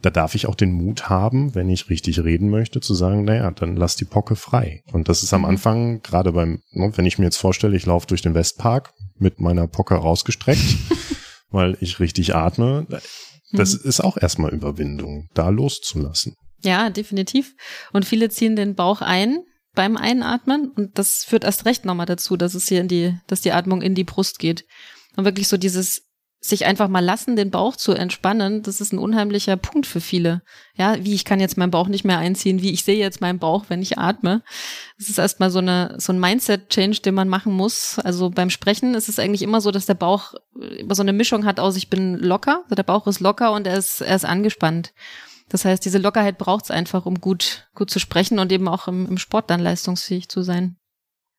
Da 0.00 0.10
darf 0.10 0.34
ich 0.34 0.46
auch 0.46 0.54
den 0.54 0.72
Mut 0.72 1.08
haben, 1.08 1.54
wenn 1.54 1.70
ich 1.70 1.88
richtig 1.88 2.22
reden 2.22 2.50
möchte, 2.50 2.80
zu 2.80 2.94
sagen, 2.94 3.24
naja, 3.24 3.50
dann 3.50 3.74
lass 3.74 3.96
die 3.96 4.04
Pocke 4.04 4.36
frei. 4.36 4.82
Und 4.92 5.08
das 5.08 5.22
ist 5.22 5.32
am 5.32 5.40
mhm. 5.40 5.46
Anfang, 5.46 6.02
gerade 6.02 6.32
beim, 6.32 6.60
ne, 6.72 6.92
wenn 6.94 7.06
ich 7.06 7.18
mir 7.18 7.24
jetzt 7.24 7.38
vorstelle, 7.38 7.76
ich 7.76 7.86
laufe 7.86 8.06
durch 8.06 8.22
den 8.22 8.34
Westpark 8.34 8.92
mit 9.18 9.40
meiner 9.40 9.66
Pocke 9.66 9.94
rausgestreckt, 9.94 10.76
weil 11.50 11.76
ich 11.80 12.00
richtig 12.00 12.34
atme, 12.34 12.86
das 13.56 13.82
mhm. 13.82 13.88
ist 13.88 14.00
auch 14.00 14.16
erstmal 14.16 14.52
Überwindung, 14.52 15.28
da 15.34 15.48
loszulassen. 15.48 16.34
Ja, 16.62 16.90
definitiv. 16.90 17.54
Und 17.92 18.04
viele 18.04 18.30
ziehen 18.30 18.56
den 18.56 18.74
Bauch 18.74 19.00
ein 19.00 19.38
beim 19.74 19.96
Einatmen 19.96 20.70
und 20.70 20.98
das 20.98 21.24
führt 21.24 21.44
erst 21.44 21.66
recht 21.66 21.84
nochmal 21.84 22.06
dazu, 22.06 22.36
dass 22.36 22.54
es 22.54 22.68
hier 22.68 22.80
in 22.80 22.88
die, 22.88 23.18
dass 23.26 23.40
die 23.40 23.52
Atmung 23.52 23.82
in 23.82 23.94
die 23.94 24.04
Brust 24.04 24.38
geht. 24.38 24.64
Und 25.16 25.24
wirklich 25.24 25.48
so 25.48 25.56
dieses 25.56 26.03
sich 26.46 26.66
einfach 26.66 26.88
mal 26.88 27.02
lassen, 27.02 27.36
den 27.36 27.50
Bauch 27.50 27.74
zu 27.74 27.92
entspannen, 27.92 28.62
das 28.62 28.82
ist 28.82 28.92
ein 28.92 28.98
unheimlicher 28.98 29.56
Punkt 29.56 29.86
für 29.86 30.00
viele. 30.00 30.42
Ja, 30.76 31.02
wie 31.02 31.14
ich 31.14 31.24
kann 31.24 31.40
jetzt 31.40 31.56
meinen 31.56 31.70
Bauch 31.70 31.88
nicht 31.88 32.04
mehr 32.04 32.18
einziehen, 32.18 32.60
wie 32.60 32.70
ich 32.70 32.84
sehe 32.84 32.98
jetzt 32.98 33.22
meinen 33.22 33.38
Bauch, 33.38 33.64
wenn 33.68 33.80
ich 33.80 33.96
atme. 33.96 34.42
Das 34.98 35.08
ist 35.08 35.18
erstmal 35.18 35.50
so 35.50 35.60
eine, 35.60 35.94
so 35.98 36.12
ein 36.12 36.20
Mindset-Change, 36.20 37.00
den 37.00 37.14
man 37.14 37.28
machen 37.28 37.54
muss. 37.54 37.98
Also 37.98 38.28
beim 38.28 38.50
Sprechen 38.50 38.94
ist 38.94 39.08
es 39.08 39.18
eigentlich 39.18 39.40
immer 39.40 39.62
so, 39.62 39.70
dass 39.70 39.86
der 39.86 39.94
Bauch 39.94 40.34
immer 40.54 40.94
so 40.94 41.02
eine 41.02 41.14
Mischung 41.14 41.46
hat 41.46 41.60
aus, 41.60 41.76
ich 41.76 41.88
bin 41.88 42.18
locker, 42.18 42.60
also 42.64 42.74
der 42.74 42.82
Bauch 42.82 43.06
ist 43.06 43.20
locker 43.20 43.52
und 43.52 43.66
er 43.66 43.78
ist, 43.78 44.02
er 44.02 44.16
ist 44.16 44.26
angespannt. 44.26 44.92
Das 45.48 45.64
heißt, 45.64 45.82
diese 45.82 45.98
Lockerheit 45.98 46.36
braucht 46.36 46.64
es 46.64 46.70
einfach, 46.70 47.06
um 47.06 47.20
gut, 47.20 47.68
gut 47.74 47.88
zu 47.88 47.98
sprechen 47.98 48.38
und 48.38 48.52
eben 48.52 48.68
auch 48.68 48.86
im, 48.86 49.06
im 49.06 49.16
Sport 49.16 49.48
dann 49.48 49.60
leistungsfähig 49.60 50.28
zu 50.28 50.42
sein. 50.42 50.76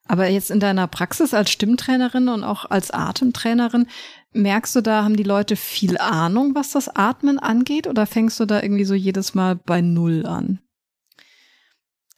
Aber 0.08 0.28
jetzt 0.28 0.52
in 0.52 0.60
deiner 0.60 0.88
Praxis 0.88 1.34
als 1.34 1.50
Stimmtrainerin 1.50 2.30
und 2.30 2.44
auch 2.44 2.70
als 2.70 2.92
Atemtrainerin, 2.92 3.88
merkst 4.34 4.76
du 4.76 4.82
da, 4.82 5.04
haben 5.04 5.18
die 5.18 5.24
Leute 5.24 5.56
viel 5.56 5.98
Ahnung, 5.98 6.54
was 6.54 6.72
das 6.72 6.96
Atmen 6.96 7.40
angeht, 7.40 7.88
oder 7.88 8.06
fängst 8.06 8.40
du 8.40 8.46
da 8.46 8.62
irgendwie 8.62 8.86
so 8.86 8.94
jedes 8.94 9.34
Mal 9.34 9.56
bei 9.56 9.82
Null 9.82 10.26
an? 10.26 10.60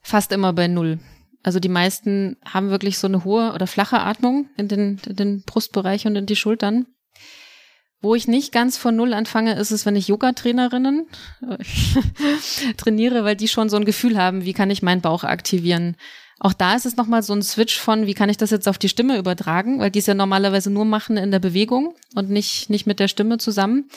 Fast 0.01 0.31
immer 0.31 0.53
bei 0.53 0.67
Null. 0.67 0.99
Also 1.43 1.59
die 1.59 1.69
meisten 1.69 2.35
haben 2.45 2.71
wirklich 2.71 2.97
so 2.97 3.07
eine 3.07 3.23
hohe 3.23 3.53
oder 3.53 3.67
flache 3.67 3.99
Atmung 3.99 4.49
in 4.57 4.67
den, 4.67 4.99
in 5.07 5.15
den 5.15 5.43
Brustbereich 5.43 6.05
und 6.05 6.15
in 6.15 6.25
die 6.25 6.35
Schultern. 6.35 6.87
Wo 8.01 8.15
ich 8.15 8.27
nicht 8.27 8.51
ganz 8.51 8.77
von 8.77 8.95
Null 8.95 9.13
anfange, 9.13 9.57
ist 9.57 9.71
es, 9.71 9.85
wenn 9.85 9.95
ich 9.95 10.07
Yoga-Trainerinnen 10.07 11.07
trainiere, 12.77 13.23
weil 13.23 13.35
die 13.35 13.47
schon 13.47 13.69
so 13.69 13.77
ein 13.77 13.85
Gefühl 13.85 14.17
haben, 14.17 14.45
wie 14.45 14.53
kann 14.53 14.69
ich 14.69 14.83
meinen 14.83 15.01
Bauch 15.01 15.23
aktivieren. 15.23 15.95
Auch 16.39 16.53
da 16.53 16.75
ist 16.75 16.85
es 16.85 16.97
nochmal 16.97 17.23
so 17.23 17.33
ein 17.33 17.41
Switch 17.41 17.79
von, 17.79 18.05
wie 18.05 18.13
kann 18.13 18.29
ich 18.29 18.37
das 18.37 18.51
jetzt 18.51 18.67
auf 18.67 18.77
die 18.77 18.89
Stimme 18.89 19.17
übertragen, 19.17 19.79
weil 19.79 19.89
die 19.89 19.99
es 19.99 20.05
ja 20.05 20.13
normalerweise 20.13 20.69
nur 20.69 20.85
machen 20.85 21.17
in 21.17 21.31
der 21.31 21.39
Bewegung 21.39 21.95
und 22.13 22.29
nicht, 22.29 22.69
nicht 22.69 22.85
mit 22.85 22.99
der 22.99 23.07
Stimme 23.07 23.39
zusammen. 23.39 23.89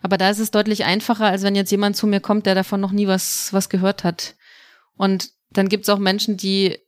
Aber 0.00 0.16
da 0.16 0.30
ist 0.30 0.38
es 0.38 0.52
deutlich 0.52 0.84
einfacher, 0.84 1.26
als 1.26 1.42
wenn 1.42 1.56
jetzt 1.56 1.72
jemand 1.72 1.96
zu 1.96 2.06
mir 2.06 2.20
kommt, 2.20 2.46
der 2.46 2.54
davon 2.54 2.80
noch 2.80 2.92
nie 2.92 3.08
was, 3.08 3.52
was 3.52 3.68
gehört 3.68 4.04
hat. 4.04 4.36
Und 4.96 5.30
dann 5.50 5.68
gibt 5.68 5.84
es 5.84 5.88
auch 5.88 5.98
Menschen, 5.98 6.36
die, 6.36 6.78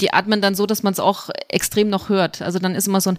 die 0.00 0.12
atmen 0.12 0.40
dann 0.40 0.56
so, 0.56 0.66
dass 0.66 0.82
man 0.82 0.92
es 0.92 1.00
auch 1.00 1.30
extrem 1.48 1.88
noch 1.88 2.08
hört. 2.08 2.42
Also 2.42 2.58
dann 2.58 2.74
ist 2.74 2.88
immer 2.88 3.00
so 3.00 3.10
ein 3.10 3.18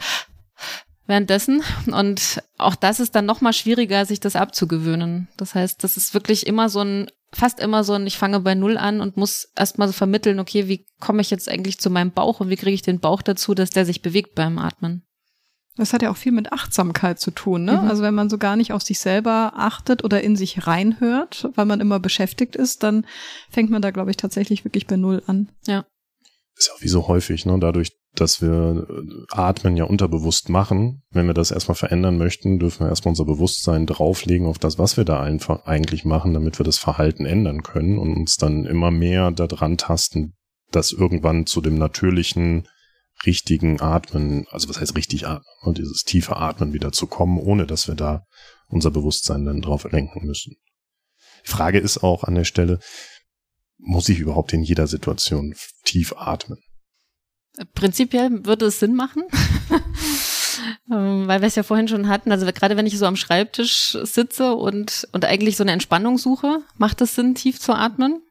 währenddessen. 1.07 1.63
Und 1.87 2.43
auch 2.57 2.75
das 2.75 2.99
ist 2.99 3.15
dann 3.15 3.25
nochmal 3.25 3.53
schwieriger, 3.53 4.05
sich 4.05 4.19
das 4.19 4.35
abzugewöhnen. 4.35 5.29
Das 5.37 5.55
heißt, 5.55 5.83
das 5.83 5.97
ist 5.97 6.13
wirklich 6.13 6.45
immer 6.45 6.69
so 6.69 6.81
ein 6.81 7.09
fast 7.31 7.59
immer 7.59 7.83
so 7.83 7.93
ein, 7.93 8.07
ich 8.07 8.17
fange 8.17 8.39
bei 8.39 8.55
Null 8.55 8.77
an 8.77 9.01
und 9.01 9.17
muss 9.17 9.49
erstmal 9.55 9.87
so 9.87 9.93
vermitteln, 9.93 10.39
okay, 10.39 10.67
wie 10.67 10.85
komme 10.99 11.21
ich 11.21 11.29
jetzt 11.29 11.49
eigentlich 11.49 11.79
zu 11.79 11.89
meinem 11.89 12.11
Bauch 12.11 12.39
und 12.39 12.49
wie 12.49 12.55
kriege 12.55 12.73
ich 12.73 12.81
den 12.81 12.99
Bauch 12.99 13.21
dazu, 13.21 13.53
dass 13.53 13.69
der 13.69 13.85
sich 13.85 14.01
bewegt 14.01 14.35
beim 14.35 14.57
Atmen. 14.57 15.03
Das 15.75 15.93
hat 15.93 16.01
ja 16.01 16.09
auch 16.09 16.17
viel 16.17 16.31
mit 16.31 16.51
Achtsamkeit 16.51 17.19
zu 17.19 17.29
tun, 17.29 17.63
ne? 17.63 17.73
Mhm. 17.73 17.87
Also 17.87 18.01
wenn 18.01 18.15
man 18.15 18.29
so 18.29 18.39
gar 18.39 18.55
nicht 18.55 18.73
auf 18.73 18.81
sich 18.81 18.97
selber 18.97 19.53
achtet 19.55 20.03
oder 20.03 20.23
in 20.23 20.35
sich 20.35 20.65
reinhört, 20.65 21.49
weil 21.53 21.65
man 21.65 21.81
immer 21.81 21.99
beschäftigt 21.99 22.55
ist, 22.55 22.81
dann 22.81 23.05
fängt 23.51 23.69
man 23.69 23.83
da, 23.83 23.91
glaube 23.91 24.09
ich, 24.09 24.17
tatsächlich 24.17 24.65
wirklich 24.65 24.87
bei 24.87 24.97
Null 24.97 25.21
an. 25.27 25.49
Ja. 25.67 25.85
Ist 26.55 26.69
ja 26.69 26.73
auch 26.73 26.81
wie 26.81 26.87
so 26.87 27.07
häufig, 27.07 27.45
ne? 27.45 27.59
Dadurch, 27.59 27.91
dass 28.19 28.41
wir 28.41 28.87
äh, 28.89 29.25
Atmen 29.31 29.77
ja 29.77 29.85
unterbewusst 29.85 30.49
machen. 30.49 31.03
Wenn 31.11 31.27
wir 31.27 31.33
das 31.33 31.51
erstmal 31.51 31.75
verändern 31.75 32.17
möchten, 32.17 32.59
dürfen 32.59 32.85
wir 32.85 32.89
erstmal 32.89 33.11
unser 33.11 33.25
Bewusstsein 33.25 33.85
drauflegen 33.85 34.47
auf 34.47 34.57
das, 34.57 34.79
was 34.79 34.97
wir 34.97 35.05
da 35.05 35.21
einfach 35.21 35.65
eigentlich 35.65 36.03
machen, 36.03 36.33
damit 36.33 36.59
wir 36.59 36.65
das 36.65 36.77
Verhalten 36.77 37.25
ändern 37.25 37.63
können 37.63 37.97
und 37.97 38.15
uns 38.15 38.35
dann 38.35 38.65
immer 38.65 38.91
mehr 38.91 39.31
daran 39.31 39.77
tasten, 39.77 40.35
dass 40.71 40.91
irgendwann 40.91 41.45
zu 41.45 41.61
dem 41.61 41.77
natürlichen, 41.77 42.67
richtigen 43.25 43.81
Atmen, 43.81 44.45
also 44.51 44.69
was 44.69 44.79
heißt 44.79 44.95
richtig 44.95 45.27
atmen, 45.27 45.45
und 45.61 45.77
dieses 45.77 46.03
tiefe 46.03 46.37
Atmen 46.37 46.73
wieder 46.73 46.91
zu 46.91 47.07
kommen, 47.07 47.39
ohne 47.39 47.65
dass 47.65 47.87
wir 47.87 47.95
da 47.95 48.23
unser 48.67 48.91
Bewusstsein 48.91 49.45
dann 49.45 49.61
drauf 49.61 49.89
lenken 49.91 50.25
müssen. 50.25 50.55
Die 51.45 51.49
Frage 51.49 51.79
ist 51.79 52.03
auch 52.03 52.23
an 52.23 52.35
der 52.35 52.43
Stelle, 52.43 52.79
muss 53.79 54.09
ich 54.09 54.19
überhaupt 54.19 54.53
in 54.53 54.63
jeder 54.63 54.87
Situation 54.87 55.55
tief 55.83 56.13
atmen? 56.17 56.59
Prinzipiell 57.73 58.45
würde 58.45 58.65
es 58.65 58.79
Sinn 58.79 58.93
machen, 58.93 59.23
ähm, 60.91 61.27
weil 61.27 61.41
wir 61.41 61.47
es 61.47 61.55
ja 61.55 61.63
vorhin 61.63 61.87
schon 61.87 62.07
hatten. 62.07 62.31
Also 62.31 62.45
gerade 62.45 62.77
wenn 62.77 62.85
ich 62.85 62.97
so 62.97 63.05
am 63.05 63.15
Schreibtisch 63.15 63.97
sitze 64.03 64.53
und, 64.53 65.07
und 65.11 65.25
eigentlich 65.25 65.57
so 65.57 65.63
eine 65.63 65.71
Entspannung 65.71 66.17
suche, 66.17 66.61
macht 66.77 67.01
es 67.01 67.15
Sinn, 67.15 67.35
tief 67.35 67.59
zu 67.59 67.73
atmen, 67.73 68.21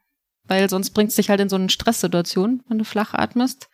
weil 0.45 0.71
sonst 0.71 0.91
bringt 0.91 1.11
es 1.11 1.17
dich 1.17 1.29
halt 1.29 1.41
in 1.41 1.49
so 1.49 1.57
eine 1.57 1.71
Stresssituation, 1.71 2.63
wenn 2.69 2.79
du 2.79 2.85
flach 2.85 3.15
atmest. 3.15 3.69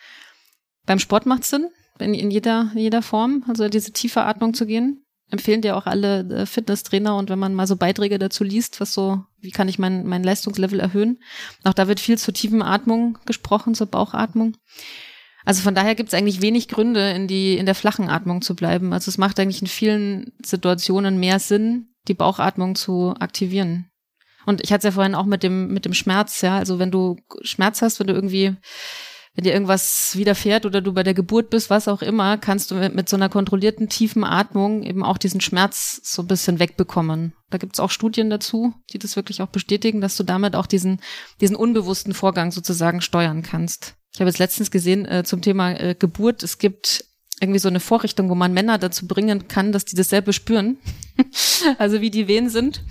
Beim 0.87 0.99
Sport 0.99 1.27
macht 1.27 1.43
es 1.43 1.51
Sinn, 1.51 1.69
in, 1.99 2.15
in, 2.15 2.31
jeder, 2.31 2.71
in 2.73 2.81
jeder 2.81 3.03
Form, 3.03 3.45
also 3.49 3.69
diese 3.69 3.93
tiefe 3.93 4.23
Atmung 4.23 4.55
zu 4.55 4.67
gehen. 4.67 5.05
Empfehlen 5.31 5.63
dir 5.63 5.77
auch 5.77 5.87
alle 5.87 6.21
äh, 6.29 6.47
Fitnesstrainer 6.47 7.17
und 7.17 7.31
wenn 7.31 7.39
man 7.39 7.55
mal 7.55 7.67
so 7.67 7.77
Beiträge 7.77 8.19
dazu 8.19 8.45
liest, 8.45 8.81
was 8.81 8.93
so, 8.93 9.25
wie 9.41 9.51
kann 9.51 9.69
ich 9.69 9.79
mein, 9.79 10.07
mein 10.07 10.23
Leistungslevel 10.23 10.79
erhöhen. 10.79 11.21
Auch 11.65 11.73
da 11.73 11.89
wird 11.89 12.01
viel 12.01 12.19
zur 12.19 12.35
tiefen 12.35 12.61
Atmung 12.61 13.19
gesprochen, 13.25 13.75
zur 13.75 13.87
Bauchatmung. 13.87 14.57
Also 15.45 15.63
von 15.63 15.75
daher 15.75 15.95
gibt 15.95 16.09
es 16.09 16.15
eigentlich 16.15 16.43
wenig 16.43 16.69
Gründe, 16.69 17.11
in 17.11 17.27
die 17.27 17.57
in 17.57 17.67
der 17.67 17.75
flachen 17.75 18.09
Atmung 18.09 18.43
zu 18.43 18.55
bleiben. 18.55 18.93
Also 18.93 19.09
es 19.09 19.19
macht 19.19 19.41
eigentlich 19.41 19.61
in 19.63 19.69
vielen 19.69 20.33
Situationen 20.45 21.19
mehr 21.19 21.39
Sinn, 21.39 21.89
die 22.09 22.15
Bauchatmung 22.15 22.75
zu 22.75 23.15
aktivieren. 23.19 23.91
Und 24.47 24.63
ich 24.63 24.73
hatte 24.73 24.89
es 24.89 24.93
ja 24.93 24.97
vorhin 24.97 25.15
auch 25.15 25.27
mit 25.27 25.43
dem 25.43 25.73
mit 25.73 25.85
dem 25.85 25.95
Schmerz, 25.95 26.41
ja. 26.41 26.57
Also 26.57 26.79
wenn 26.79 26.91
du 26.91 27.17
Schmerz 27.43 27.83
hast, 27.83 28.01
wenn 28.01 28.09
du 28.09 28.15
irgendwie 28.15 28.57
wenn 29.35 29.45
dir 29.45 29.55
irgendwas 29.55 30.15
widerfährt 30.17 30.67
oder 30.67 30.83
du 30.83 30.93
bei 30.93 31.03
der 31.03 31.15
Geburt 31.15 31.49
bist, 31.49 31.71
was 31.71 31.89
auch 31.89 32.03
immer, 32.03 32.37
kannst 32.37 32.71
du 32.71 32.75
mit, 32.75 32.95
mit 32.95 33.09
so 33.09 33.17
einer 33.17 33.31
kontrollierten 33.31 33.89
tiefen 33.89 34.25
Atmung 34.25 34.83
eben 34.83 35.03
auch 35.03 35.17
diesen 35.17 35.41
Schmerz 35.41 36.01
so 36.05 36.23
ein 36.23 36.29
bisschen 36.29 36.59
wegbekommen. 36.59 37.33
Da 37.49 37.57
gibt 37.57 37.75
es 37.75 37.81
auch 37.81 37.91
Studien 37.91 38.29
dazu, 38.29 38.75
die 38.93 38.99
das 38.99 39.17
wirklich 39.17 39.41
auch 39.41 39.49
bestätigen, 39.49 40.03
dass 40.03 40.19
du 40.19 40.23
damit 40.23 40.55
auch 40.55 40.67
diesen, 40.67 41.01
diesen 41.41 41.57
unbewussten 41.57 42.13
Vorgang 42.13 42.53
sozusagen 42.53 43.01
steuern 43.01 43.43
kannst. 43.43 43.95
Ich 44.13 44.21
habe 44.21 44.29
jetzt 44.29 44.39
letztens 44.39 44.71
gesehen 44.71 45.07
äh, 45.07 45.25
zum 45.25 45.41
Thema 45.41 45.73
äh, 45.73 45.95
Geburt, 45.99 46.43
es 46.43 46.59
gibt 46.59 47.05
irgendwie 47.41 47.59
so 47.59 47.69
eine 47.69 47.81
Vorrichtung, 47.81 48.31
wo 48.31 48.37
man 48.37 48.53
Männer 48.53 48.79
dazu 48.79 49.09
bringen 49.09 49.49
kann, 49.49 49.73
dass 49.73 49.85
die 49.85 49.97
dasselbe 49.97 50.33
spüren. 50.33 50.79
also 51.79 52.01
wie 52.01 52.11
die 52.11 52.29
Wehen 52.29 52.49
sind. 52.49 52.85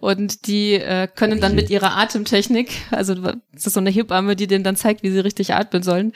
Und 0.00 0.46
die 0.46 0.74
äh, 0.74 1.08
können 1.08 1.40
dann 1.40 1.54
mit 1.54 1.70
ihrer 1.70 1.96
Atemtechnik, 1.96 2.70
also 2.90 3.14
das 3.14 3.66
ist 3.66 3.72
so 3.72 3.80
eine 3.80 3.90
Hebamme, 3.90 4.36
die 4.36 4.46
denen 4.46 4.64
dann 4.64 4.76
zeigt, 4.76 5.02
wie 5.02 5.10
sie 5.10 5.20
richtig 5.20 5.54
atmen 5.54 5.82
sollen, 5.82 6.12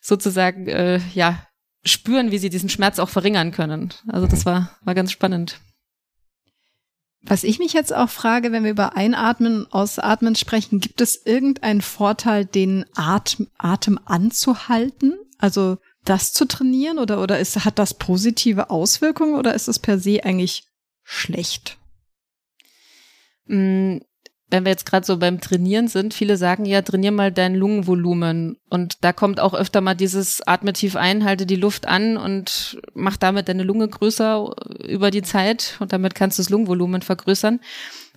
sozusagen 0.00 0.66
äh, 0.66 1.00
ja 1.14 1.46
spüren, 1.84 2.32
wie 2.32 2.38
sie 2.38 2.50
diesen 2.50 2.68
Schmerz 2.68 2.98
auch 2.98 3.08
verringern 3.08 3.52
können. 3.52 3.94
Also 4.08 4.26
das 4.26 4.44
war 4.44 4.76
war 4.82 4.94
ganz 4.94 5.12
spannend. 5.12 5.60
Was 7.24 7.44
ich 7.44 7.58
mich 7.58 7.72
jetzt 7.72 7.94
auch 7.94 8.10
frage, 8.10 8.50
wenn 8.50 8.64
wir 8.64 8.72
über 8.72 8.96
Einatmen, 8.96 9.66
Ausatmen 9.70 10.34
sprechen, 10.34 10.80
gibt 10.80 11.00
es 11.00 11.24
irgendeinen 11.24 11.80
Vorteil, 11.80 12.44
den 12.44 12.84
Atem, 12.94 13.48
Atem 13.58 13.98
anzuhalten? 14.04 15.14
Also 15.38 15.78
das 16.04 16.32
zu 16.32 16.46
trainieren 16.46 16.98
oder, 16.98 17.22
oder 17.22 17.38
ist, 17.38 17.64
hat 17.64 17.78
das 17.78 17.94
positive 17.94 18.70
Auswirkungen 18.70 19.34
oder 19.34 19.54
ist 19.54 19.68
es 19.68 19.78
per 19.78 19.98
se 19.98 20.24
eigentlich 20.24 20.66
schlecht? 21.04 21.78
Wenn 24.52 24.66
wir 24.66 24.70
jetzt 24.70 24.84
gerade 24.84 25.06
so 25.06 25.16
beim 25.16 25.40
Trainieren 25.40 25.88
sind, 25.88 26.12
viele 26.12 26.36
sagen 26.36 26.66
ja, 26.66 26.82
trainier 26.82 27.10
mal 27.10 27.32
dein 27.32 27.54
Lungenvolumen. 27.54 28.58
Und 28.68 28.98
da 29.00 29.14
kommt 29.14 29.40
auch 29.40 29.54
öfter 29.54 29.80
mal 29.80 29.94
dieses 29.94 30.46
Atme 30.46 30.74
tief 30.74 30.94
ein, 30.94 31.24
halte 31.24 31.46
die 31.46 31.56
Luft 31.56 31.88
an 31.88 32.18
und 32.18 32.78
mach 32.92 33.16
damit 33.16 33.48
deine 33.48 33.62
Lunge 33.62 33.88
größer 33.88 34.54
über 34.86 35.10
die 35.10 35.22
Zeit 35.22 35.78
und 35.80 35.94
damit 35.94 36.14
kannst 36.14 36.38
du 36.38 36.42
das 36.42 36.50
Lungenvolumen 36.50 37.00
vergrößern. 37.00 37.60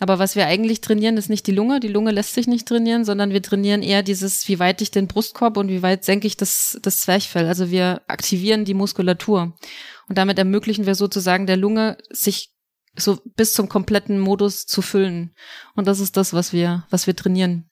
Aber 0.02 0.20
was 0.20 0.36
wir 0.36 0.46
eigentlich 0.46 0.82
trainieren, 0.82 1.16
ist 1.16 1.30
nicht 1.30 1.48
die 1.48 1.54
Lunge. 1.54 1.80
Die 1.80 1.88
Lunge 1.88 2.12
lässt 2.12 2.34
sich 2.34 2.48
nicht 2.48 2.68
trainieren, 2.68 3.06
sondern 3.06 3.32
wir 3.32 3.42
trainieren 3.42 3.82
eher 3.82 4.04
dieses, 4.04 4.46
wie 4.50 4.60
weit 4.60 4.82
ich 4.82 4.92
den 4.92 5.08
Brustkorb 5.08 5.56
und 5.56 5.70
wie 5.70 5.84
weit 5.84 6.04
senke 6.04 6.28
ich 6.28 6.36
das, 6.36 6.78
das 6.82 7.00
Zwerchfell. 7.00 7.48
Also 7.48 7.72
wir 7.72 8.02
aktivieren 8.08 8.66
die 8.66 8.74
Muskulatur. 8.74 9.54
Und 10.10 10.18
damit 10.18 10.38
ermöglichen 10.38 10.86
wir 10.86 10.96
sozusagen 10.96 11.48
der 11.48 11.56
Lunge, 11.56 11.98
sich 12.10 12.55
so 12.98 13.20
bis 13.36 13.54
zum 13.54 13.70
kompletten 13.70 14.20
Modus 14.20 14.66
zu 14.66 14.82
füllen. 14.82 15.34
Und 15.76 15.88
das 15.88 16.00
ist 16.00 16.18
das, 16.18 16.34
was 16.34 16.54
wir, 16.54 16.86
was 16.90 17.08
wir 17.08 17.16
trainieren. 17.16 17.70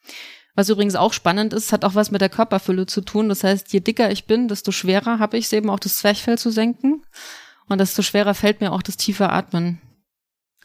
Was 0.55 0.69
übrigens 0.69 0.95
auch 0.95 1.13
spannend 1.13 1.53
ist, 1.53 1.73
hat 1.73 1.83
auch 1.83 1.95
was 1.95 2.11
mit 2.11 2.21
der 2.21 2.29
Körperfülle 2.29 2.85
zu 2.85 3.01
tun. 3.01 3.29
Das 3.29 3.43
heißt, 3.43 3.73
je 3.73 3.79
dicker 3.79 4.11
ich 4.11 4.25
bin, 4.25 4.47
desto 4.47 4.71
schwerer 4.71 5.17
habe 5.19 5.37
ich 5.37 5.45
es 5.45 5.53
eben 5.53 5.69
auch 5.69 5.79
das 5.79 5.95
Zwerchfell 5.95 6.37
zu 6.37 6.51
senken. 6.51 7.03
Und 7.67 7.79
desto 7.79 8.01
schwerer 8.01 8.33
fällt 8.33 8.61
mir 8.61 8.71
auch 8.71 8.83
das 8.83 8.97
tiefe 8.97 9.29
Atmen. 9.29 9.81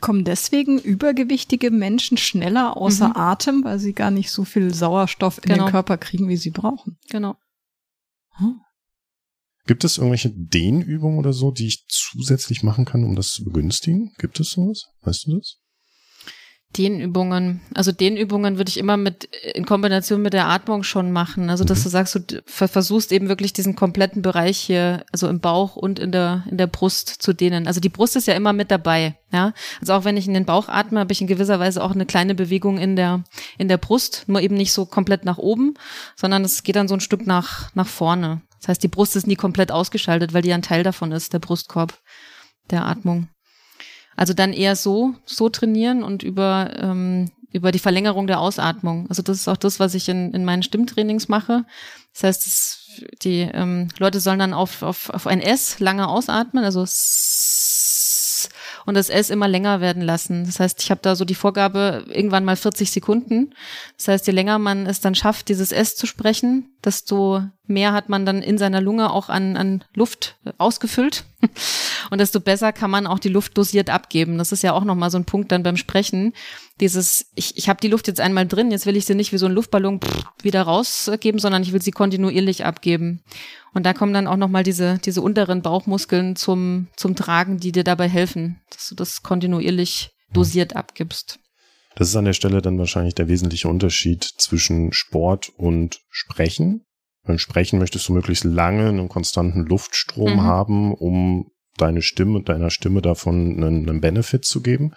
Kommen 0.01 0.25
deswegen 0.25 0.79
übergewichtige 0.79 1.71
Menschen 1.71 2.19
schneller 2.19 2.77
außer 2.77 3.09
mhm. 3.09 3.17
Atem, 3.17 3.65
weil 3.65 3.79
sie 3.79 3.95
gar 3.95 4.11
nicht 4.11 4.31
so 4.31 4.45
viel 4.45 4.73
Sauerstoff 4.73 5.39
in 5.39 5.51
genau. 5.51 5.65
den 5.65 5.71
Körper 5.71 5.97
kriegen, 5.97 6.29
wie 6.29 6.37
sie 6.37 6.51
brauchen? 6.51 6.99
Genau. 7.11 7.37
Hm. 8.37 8.61
Gibt 9.69 9.85
es 9.85 9.99
irgendwelche 9.99 10.31
Dehnübungen 10.35 11.19
oder 11.19 11.35
so, 11.35 11.51
die 11.51 11.67
ich 11.67 11.85
zusätzlich 11.89 12.63
machen 12.63 12.87
kann, 12.87 13.05
um 13.05 13.15
das 13.15 13.33
zu 13.33 13.45
begünstigen? 13.45 14.15
Gibt 14.17 14.41
es 14.41 14.49
sowas? 14.49 14.85
Weißt 15.03 15.27
du 15.27 15.37
das? 15.37 15.59
Dehnübungen. 16.79 17.61
Also 17.75 17.93
Dehnübungen 17.93 18.57
würde 18.57 18.71
ich 18.71 18.79
immer 18.79 18.97
mit 18.97 19.25
in 19.55 19.67
Kombination 19.67 20.23
mit 20.23 20.33
der 20.33 20.49
Atmung 20.49 20.85
schon 20.85 21.13
machen. 21.13 21.51
Also 21.51 21.65
dass 21.65 21.81
mhm. 21.81 21.83
du 21.83 21.89
sagst, 21.91 22.15
du 22.15 22.43
versuchst 22.47 23.13
eben 23.13 23.29
wirklich 23.29 23.53
diesen 23.53 23.77
kompletten 23.77 24.23
Bereich 24.23 24.59
hier, 24.59 25.05
also 25.13 25.29
im 25.29 25.41
Bauch 25.41 25.77
und 25.77 25.99
in 25.99 26.13
der 26.13 26.45
in 26.51 26.57
der 26.57 26.67
Brust 26.67 27.09
zu 27.09 27.35
dehnen. 27.35 27.67
Also 27.67 27.81
die 27.81 27.91
Brust 27.91 28.17
ist 28.17 28.27
ja 28.27 28.35
immer 28.35 28.55
mit 28.55 28.71
dabei, 28.71 29.19
ja. 29.33 29.53
Also 29.81 29.93
auch 29.93 30.05
wenn 30.05 30.17
ich 30.17 30.27
in 30.27 30.35
den 30.35 30.47
Bauch 30.47 30.69
atme, 30.69 31.01
habe 31.01 31.13
ich 31.13 31.21
in 31.21 31.27
gewisser 31.27 31.61
Weise 31.61 31.85
auch 31.85 31.93
eine 31.93 32.07
kleine 32.07 32.35
Bewegung 32.35 32.79
in 32.79 32.97
der 32.97 33.25
in 33.59 33.69
der 33.69 33.79
Brust, 33.79 34.25
nur 34.29 34.41
eben 34.41 34.57
nicht 34.57 34.73
so 34.73 34.87
komplett 34.87 35.27
nach 35.27 35.39
oben, 35.39 35.75
sondern 36.17 36.43
es 36.43 36.63
geht 36.63 36.77
dann 36.77 36.89
so 36.89 36.95
ein 36.95 37.01
Stück 37.01 37.27
nach 37.27 37.75
nach 37.75 37.87
vorne. 37.87 38.41
Das 38.61 38.69
heißt, 38.69 38.83
die 38.83 38.89
Brust 38.89 39.17
ist 39.17 39.27
nie 39.27 39.37
komplett 39.37 39.73
ausgeschaltet, 39.73 40.33
weil 40.33 40.43
die 40.43 40.53
ein 40.53 40.63
Teil 40.63 40.83
davon 40.83 41.13
ist, 41.13 41.33
der 41.33 41.39
Brustkorb 41.39 41.99
der 42.71 42.87
Atmung. 42.87 43.29
Also 44.17 44.35
dann 44.35 44.53
eher 44.53 44.75
so, 44.75 45.15
so 45.25 45.49
trainieren 45.49 46.03
und 46.03 46.23
über, 46.23 46.73
ähm, 46.77 47.31
über 47.53 47.71
die 47.71 47.79
Verlängerung 47.79 48.27
der 48.27 48.41
Ausatmung. 48.41 49.07
Also 49.09 49.23
das 49.23 49.39
ist 49.39 49.49
auch 49.49 49.57
das, 49.57 49.79
was 49.79 49.95
ich 49.95 50.09
in, 50.09 50.35
in 50.35 50.45
meinen 50.45 50.65
Stimmtrainings 50.65 51.29
mache. 51.29 51.65
Das 52.13 52.25
heißt, 52.25 52.47
das, 52.47 52.91
die 53.23 53.43
ähm, 53.43 53.89
Leute 53.99 54.19
sollen 54.19 54.41
dann 54.41 54.55
auf, 54.55 54.83
auf, 54.83 55.09
auf 55.11 55.27
ein 55.29 55.41
S 55.41 55.79
lange 55.79 56.09
ausatmen, 56.09 56.65
also 56.65 56.85
und 58.87 58.95
das 58.95 59.11
S 59.11 59.31
immer 59.31 59.49
länger 59.49 59.81
werden 59.81 60.03
lassen. 60.03 60.45
Das 60.47 60.61
heißt, 60.61 60.83
ich 60.83 60.91
habe 60.91 61.01
da 61.03 61.15
so 61.15 61.25
die 61.25 61.35
Vorgabe 61.35 62.05
irgendwann 62.09 62.45
mal 62.45 62.57
40 62.57 62.91
Sekunden. 62.91 63.55
Das 63.97 64.09
heißt, 64.09 64.27
je 64.27 64.33
länger 64.33 64.59
man 64.59 64.87
es 64.87 65.01
dann 65.01 65.15
schafft, 65.15 65.49
dieses 65.49 65.73
S 65.73 65.95
zu 65.95 66.07
sprechen, 66.07 66.75
desto 66.85 67.45
mehr 67.69 67.93
hat 67.93 68.09
man 68.09 68.27
dann 68.27 68.43
in 68.43 68.59
seiner 68.59 68.81
Lunge 68.81 69.13
auch 69.13 69.29
an, 69.29 69.57
an 69.57 69.85
Luft 69.95 70.37
ausgefüllt. 70.59 71.25
Und 72.11 72.19
desto 72.21 72.41
besser 72.41 72.73
kann 72.73 72.91
man 72.91 73.07
auch 73.07 73.19
die 73.19 73.29
Luft 73.29 73.57
dosiert 73.57 73.91
abgeben. 73.91 74.39
Das 74.39 74.53
ist 74.53 74.63
ja 74.63 74.73
auch 74.73 74.85
nochmal 74.85 75.11
so 75.11 75.19
ein 75.19 75.25
Punkt 75.25 75.53
dann 75.53 75.63
beim 75.63 75.77
Sprechen. 75.77 76.33
Dieses, 76.81 77.27
ich, 77.35 77.57
ich 77.57 77.69
habe 77.69 77.81
die 77.81 77.89
Luft 77.89 78.09
jetzt 78.09 78.21
einmal 78.21 78.47
drin, 78.47 78.71
jetzt 78.71 78.87
will 78.87 78.97
ich 78.97 79.05
sie 79.05 79.15
nicht 79.15 79.33
wie 79.33 79.39
so 79.39 79.47
ein 79.47 79.53
Luftballon 79.53 80.01
wieder 80.43 80.63
rausgeben, 80.63 81.39
sondern 81.39 81.63
ich 81.63 81.73
will 81.73 81.83
sie 81.83 81.91
kontinuierlich 81.91 82.65
abgeben. 82.65 83.23
Und 83.75 83.85
da 83.85 83.93
kommen 83.93 84.15
dann 84.15 84.27
auch 84.27 84.37
nochmal 84.37 84.63
diese, 84.63 84.99
diese 85.05 85.23
unteren 85.23 85.63
Bauchmuskeln 85.63 86.37
zum, 86.37 86.89
zum 86.97 87.15
Tragen, 87.15 87.59
die 87.59 87.73
dir 87.73 87.85
dabei 87.85 88.09
helfen, 88.09 88.61
dass 88.71 88.89
du 88.89 88.95
das 88.95 89.23
kontinuierlich 89.23 90.11
dosiert 90.33 90.77
abgibst. 90.77 91.39
Das 91.99 92.09
ist 92.09 92.17
an 92.17 92.27
der 92.27 92.33
Stelle 92.33 92.63
dann 92.63 92.79
wahrscheinlich 92.79 93.17
der 93.17 93.29
wesentliche 93.29 93.69
Unterschied 93.69 94.23
zwischen 94.23 94.93
Sport 94.93 95.51
und 95.57 96.01
Sprechen. 96.11 96.85
Beim 97.27 97.39
Sprechen 97.39 97.79
möchtest 97.79 98.09
du 98.09 98.13
möglichst 98.13 98.45
lange 98.45 98.89
einen 98.89 99.09
konstanten 99.09 99.67
Luftstrom 99.67 100.35
mhm. 100.35 100.43
haben, 100.43 100.95
um 100.95 101.51
deine 101.77 102.03
Stimme, 102.03 102.43
deiner 102.43 102.71
Stimme 102.71 103.03
davon 103.03 103.63
einen, 103.63 103.89
einen 103.89 104.01
Benefit 104.01 104.45
zu 104.45 104.63
geben. 104.63 104.93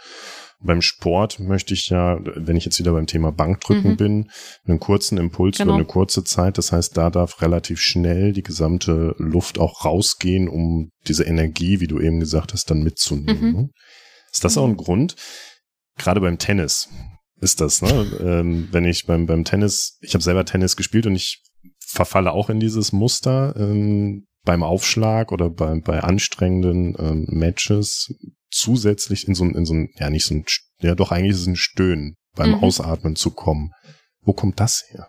Beim 0.63 0.81
Sport 0.81 1.39
möchte 1.39 1.73
ich 1.73 1.89
ja, 1.89 2.19
wenn 2.35 2.55
ich 2.55 2.65
jetzt 2.65 2.77
wieder 2.77 2.91
beim 2.91 3.07
Thema 3.07 3.31
Bankdrücken 3.31 3.91
mhm. 3.91 3.97
bin, 3.97 4.31
einen 4.67 4.79
kurzen 4.79 5.17
Impuls 5.17 5.57
genau. 5.57 5.71
über 5.71 5.75
eine 5.75 5.85
kurze 5.85 6.23
Zeit. 6.23 6.59
Das 6.59 6.71
heißt, 6.71 6.95
da 6.95 7.09
darf 7.09 7.41
relativ 7.41 7.81
schnell 7.81 8.31
die 8.31 8.43
gesamte 8.43 9.15
Luft 9.17 9.57
auch 9.57 9.85
rausgehen, 9.85 10.47
um 10.47 10.91
diese 11.07 11.23
Energie, 11.23 11.79
wie 11.79 11.87
du 11.87 11.99
eben 11.99 12.19
gesagt 12.19 12.53
hast, 12.53 12.69
dann 12.69 12.83
mitzunehmen. 12.83 13.41
Mhm. 13.41 13.53
Ne? 13.53 13.69
Ist 14.31 14.43
das 14.43 14.57
auch 14.57 14.67
ein 14.67 14.77
Grund? 14.77 15.15
Gerade 15.97 16.21
beim 16.21 16.37
Tennis 16.37 16.89
ist 17.41 17.59
das, 17.59 17.81
ne? 17.81 18.05
ähm, 18.21 18.67
wenn 18.71 18.85
ich 18.85 19.07
beim, 19.07 19.25
beim 19.25 19.43
Tennis, 19.43 19.97
ich 20.01 20.13
habe 20.13 20.23
selber 20.23 20.45
Tennis 20.45 20.75
gespielt 20.77 21.07
und 21.07 21.15
ich 21.15 21.41
verfalle 21.91 22.31
auch 22.31 22.49
in 22.49 22.59
dieses 22.59 22.91
Muster. 22.91 23.55
Ähm, 23.57 24.25
beim 24.43 24.63
Aufschlag 24.63 25.31
oder 25.31 25.49
bei, 25.49 25.79
bei 25.79 26.01
anstrengenden 26.01 26.95
ähm, 26.97 27.25
Matches 27.29 28.13
zusätzlich 28.49 29.27
in 29.27 29.35
so 29.35 29.43
ein, 29.43 29.55
in 29.55 29.65
so 29.65 29.73
ein, 29.73 29.89
ja 29.97 30.09
nicht 30.09 30.25
so 30.25 30.35
ein, 30.35 30.45
ja 30.81 30.95
doch 30.95 31.11
eigentlich 31.11 31.31
ist 31.31 31.41
es 31.41 31.47
ein 31.47 31.55
Stöhnen 31.55 32.15
beim 32.35 32.51
mhm. 32.51 32.63
Ausatmen 32.63 33.15
zu 33.15 33.31
kommen. 33.31 33.71
Wo 34.21 34.33
kommt 34.33 34.59
das 34.59 34.83
her? 34.89 35.07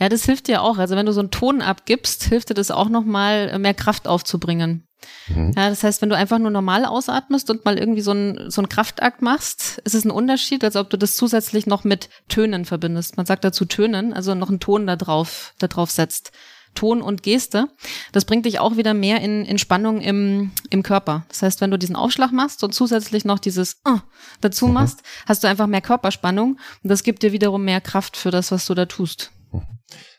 Ja, 0.00 0.08
das 0.08 0.24
hilft 0.24 0.48
dir 0.48 0.62
auch. 0.62 0.78
Also 0.78 0.96
wenn 0.96 1.06
du 1.06 1.12
so 1.12 1.20
einen 1.20 1.30
Ton 1.30 1.62
abgibst, 1.62 2.24
hilft 2.24 2.50
dir 2.50 2.54
das 2.54 2.70
auch 2.70 2.88
nochmal 2.88 3.50
äh, 3.50 3.58
mehr 3.58 3.74
Kraft 3.74 4.08
aufzubringen. 4.08 4.86
Mhm. 5.28 5.52
Ja, 5.56 5.68
das 5.68 5.82
heißt, 5.82 6.02
wenn 6.02 6.08
du 6.08 6.16
einfach 6.16 6.38
nur 6.38 6.50
normal 6.50 6.84
ausatmest 6.84 7.50
und 7.50 7.64
mal 7.64 7.78
irgendwie 7.78 8.00
so 8.00 8.12
einen, 8.12 8.50
so 8.50 8.60
einen 8.60 8.68
Kraftakt 8.68 9.22
machst, 9.22 9.78
ist 9.84 9.94
es 9.94 10.04
ein 10.04 10.10
Unterschied, 10.10 10.64
als 10.64 10.76
ob 10.76 10.90
du 10.90 10.96
das 10.96 11.16
zusätzlich 11.16 11.66
noch 11.66 11.84
mit 11.84 12.08
Tönen 12.28 12.64
verbindest. 12.64 13.16
Man 13.16 13.26
sagt 13.26 13.44
dazu 13.44 13.64
Tönen, 13.64 14.12
also 14.12 14.34
noch 14.34 14.48
einen 14.48 14.60
Ton 14.60 14.86
da 14.86 14.96
drauf, 14.96 15.54
da 15.58 15.68
drauf 15.68 15.90
setzt. 15.90 16.32
Ton 16.74 17.02
und 17.02 17.22
Geste. 17.22 17.68
Das 18.12 18.24
bringt 18.24 18.46
dich 18.46 18.58
auch 18.58 18.76
wieder 18.76 18.94
mehr 18.94 19.20
in, 19.20 19.44
in 19.44 19.58
Spannung 19.58 20.00
im, 20.00 20.50
im 20.70 20.82
Körper. 20.82 21.24
Das 21.28 21.42
heißt, 21.42 21.60
wenn 21.60 21.70
du 21.70 21.78
diesen 21.78 21.96
Aufschlag 21.96 22.32
machst 22.32 22.64
und 22.64 22.74
zusätzlich 22.74 23.24
noch 23.24 23.38
dieses 23.38 23.80
uh, 23.88 24.00
dazu 24.40 24.66
mhm. 24.66 24.74
machst, 24.74 25.02
hast 25.26 25.44
du 25.44 25.48
einfach 25.48 25.66
mehr 25.66 25.80
Körperspannung 25.80 26.58
und 26.82 26.90
das 26.90 27.02
gibt 27.02 27.22
dir 27.22 27.32
wiederum 27.32 27.64
mehr 27.64 27.80
Kraft 27.80 28.16
für 28.16 28.30
das, 28.30 28.50
was 28.50 28.66
du 28.66 28.74
da 28.74 28.86
tust. 28.86 29.30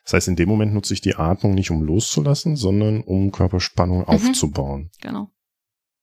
Das 0.06 0.14
heißt, 0.14 0.28
in 0.28 0.36
dem 0.36 0.48
Moment 0.48 0.74
nutze 0.74 0.94
ich 0.94 1.02
die 1.02 1.16
Atmung 1.16 1.56
nicht, 1.56 1.72
um 1.72 1.82
loszulassen, 1.82 2.56
sondern 2.56 3.02
um 3.02 3.32
Körperspannung 3.32 4.00
mhm. 4.00 4.06
aufzubauen. 4.06 4.92
Genau. 5.02 5.32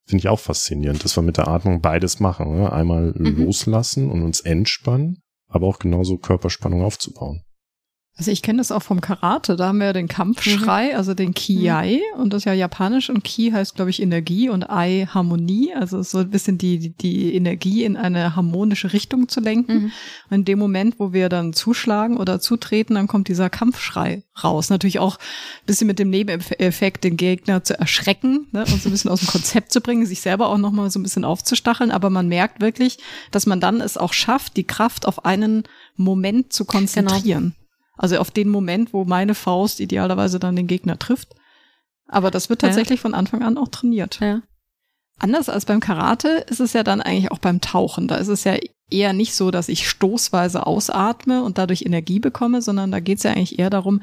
Finde 0.07 0.19
ich 0.19 0.29
auch 0.29 0.41
faszinierend, 0.41 1.05
dass 1.05 1.17
wir 1.17 1.23
mit 1.23 1.37
der 1.37 1.47
Atmung 1.47 1.81
beides 1.81 2.19
machen. 2.19 2.57
Ne? 2.57 2.73
Einmal 2.73 3.15
mhm. 3.17 3.45
loslassen 3.45 4.11
und 4.11 4.23
uns 4.23 4.41
entspannen, 4.41 5.23
aber 5.49 5.69
auch 5.69 5.79
genauso 5.79 6.19
Körperspannung 6.19 6.83
aufzubauen. 6.83 7.45
Also 8.18 8.31
ich 8.31 8.42
kenne 8.42 8.59
das 8.59 8.70
auch 8.70 8.83
vom 8.83 9.01
Karate, 9.01 9.57
da 9.57 9.68
haben 9.68 9.79
wir 9.79 9.87
ja 9.87 9.92
den 9.94 10.07
Kampfschrei, 10.07 10.90
mhm. 10.90 10.96
also 10.96 11.14
den 11.14 11.33
Kiai 11.33 12.03
mhm. 12.14 12.20
und 12.20 12.33
das 12.33 12.42
ist 12.42 12.44
ja 12.44 12.53
japanisch 12.53 13.09
und 13.09 13.25
Ki 13.25 13.53
heißt 13.53 13.75
glaube 13.75 13.90
ich 13.90 14.03
Energie 14.03 14.51
und 14.51 14.68
Ai 14.68 15.09
Harmonie, 15.09 15.72
also 15.75 16.03
so 16.03 16.18
ein 16.18 16.29
bisschen 16.29 16.59
die 16.59 16.90
die 16.90 17.35
Energie 17.35 17.85
in 17.85 17.96
eine 17.96 18.37
harmonische 18.37 18.92
Richtung 18.92 19.29
zu 19.29 19.40
lenken. 19.40 19.75
Mhm. 19.75 19.92
Und 20.29 20.37
in 20.37 20.44
dem 20.44 20.59
Moment, 20.59 20.98
wo 20.98 21.12
wir 21.12 21.31
dann 21.31 21.55
zuschlagen 21.55 22.18
oder 22.18 22.38
zutreten, 22.38 22.94
dann 22.94 23.07
kommt 23.07 23.29
dieser 23.29 23.48
Kampfschrei 23.48 24.22
raus. 24.42 24.70
Natürlich 24.70 24.98
auch 24.98 25.16
ein 25.16 25.66
bisschen 25.66 25.87
mit 25.87 25.98
dem 25.98 26.11
Nebeneffekt, 26.11 27.05
den 27.05 27.16
Gegner 27.16 27.64
zu 27.64 27.79
erschrecken 27.79 28.46
ne, 28.53 28.61
und 28.61 28.83
so 28.83 28.88
ein 28.88 28.92
bisschen 28.92 29.11
aus 29.11 29.20
dem 29.20 29.29
Konzept 29.29 29.72
zu 29.72 29.81
bringen, 29.81 30.07
sich 30.07 30.20
selber 30.20 30.48
auch 30.48 30.59
nochmal 30.59 30.90
so 30.90 30.98
ein 30.98 31.03
bisschen 31.03 31.25
aufzustacheln, 31.25 31.90
aber 31.90 32.11
man 32.11 32.29
merkt 32.29 32.61
wirklich, 32.61 32.98
dass 33.31 33.46
man 33.46 33.61
dann 33.61 33.81
es 33.81 33.96
auch 33.96 34.12
schafft, 34.12 34.57
die 34.57 34.64
Kraft 34.64 35.07
auf 35.07 35.25
einen 35.25 35.64
Moment 35.96 36.53
zu 36.53 36.64
konzentrieren. 36.64 37.55
Genau. 37.55 37.62
Also 37.97 38.19
auf 38.19 38.31
den 38.31 38.49
Moment, 38.49 38.93
wo 38.93 39.05
meine 39.05 39.35
Faust 39.35 39.81
idealerweise 39.81 40.39
dann 40.39 40.57
den 40.57 40.67
Gegner 40.67 40.99
trifft. 40.99 41.35
Aber 42.09 42.31
das 42.31 42.49
wird 42.49 42.61
tatsächlich 42.61 43.01
ja. 43.01 43.03
von 43.03 43.15
Anfang 43.15 43.43
an 43.43 43.59
auch 43.59 43.69
trainiert. 43.69 44.21
Ja. 44.21 44.43
Anders 45.19 45.49
als 45.49 45.67
beim 45.67 45.81
Karate 45.81 46.45
ist 46.49 46.61
es 46.61 46.73
ja 46.73 46.83
dann 46.83 47.01
eigentlich 47.01 47.31
auch 47.31 47.39
beim 47.39 47.61
Tauchen. 47.61 48.09
Da 48.09 48.17
ist 48.17 48.29
es 48.29 48.45
ja 48.45 48.57
eher 48.91 49.13
nicht 49.13 49.35
so, 49.35 49.51
dass 49.51 49.69
ich 49.69 49.89
stoßweise 49.89 50.67
ausatme 50.67 51.43
und 51.43 51.59
dadurch 51.59 51.83
Energie 51.83 52.19
bekomme, 52.19 52.63
sondern 52.63 52.91
da 52.91 53.01
geht 53.01 53.19
es 53.19 53.25
ja 53.25 53.33
eigentlich 53.33 53.59
eher 53.59 53.71
darum, 53.71 54.03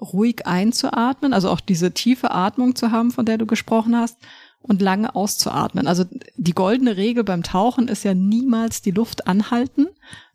ruhig 0.00 0.46
einzuatmen, 0.46 1.32
also 1.32 1.50
auch 1.50 1.60
diese 1.60 1.92
tiefe 1.92 2.30
Atmung 2.32 2.74
zu 2.74 2.90
haben, 2.90 3.10
von 3.10 3.24
der 3.24 3.38
du 3.38 3.46
gesprochen 3.46 3.96
hast, 3.96 4.18
und 4.60 4.80
lange 4.80 5.14
auszuatmen. 5.14 5.86
Also 5.86 6.04
die 6.36 6.54
goldene 6.54 6.96
Regel 6.96 7.22
beim 7.22 7.42
Tauchen 7.42 7.86
ist 7.88 8.02
ja 8.02 8.14
niemals 8.14 8.80
die 8.80 8.92
Luft 8.92 9.26
anhalten. 9.26 9.88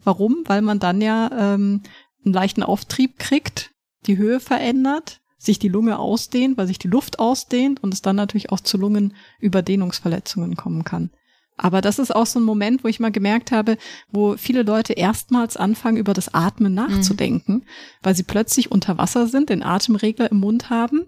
Warum? 0.04 0.44
Weil 0.46 0.62
man 0.62 0.80
dann 0.80 1.02
ja 1.02 1.32
ähm, 1.56 1.82
einen 2.26 2.34
leichten 2.34 2.64
Auftrieb 2.64 3.20
kriegt, 3.20 3.72
die 4.06 4.18
Höhe 4.18 4.40
verändert, 4.40 5.22
sich 5.38 5.60
die 5.60 5.70
Lunge 5.70 6.00
ausdehnt, 6.00 6.58
weil 6.58 6.68
sich 6.68 6.80
die 6.80 6.90
Luft 6.90 7.20
ausdehnt 7.20 7.82
und 7.82 7.94
es 7.94 8.02
dann 8.02 8.16
natürlich 8.16 8.52
auch 8.52 8.60
zu 8.60 8.78
Lungenüberdehnungsverletzungen 8.78 10.56
kommen 10.56 10.84
kann. 10.84 11.12
Aber 11.56 11.82
das 11.82 12.00
ist 12.00 12.16
auch 12.16 12.26
so 12.26 12.40
ein 12.40 12.46
Moment, 12.46 12.84
wo 12.84 12.88
ich 12.88 13.02
mal 13.02 13.12
gemerkt 13.12 13.52
habe, 13.52 13.78
wo 14.12 14.38
viele 14.38 14.64
Leute 14.64 14.94
erstmals 14.94 15.58
anfangen, 15.58 15.98
über 15.98 16.14
das 16.14 16.34
Atmen 16.34 16.74
nachzudenken, 16.74 17.54
mhm. 17.54 17.64
weil 18.02 18.16
sie 18.16 18.24
plötzlich 18.24 18.72
unter 18.72 18.98
Wasser 18.98 19.28
sind, 19.28 19.50
den 19.50 19.64
Atemregler 19.64 20.32
im 20.32 20.40
Mund 20.40 20.70
haben 20.70 21.06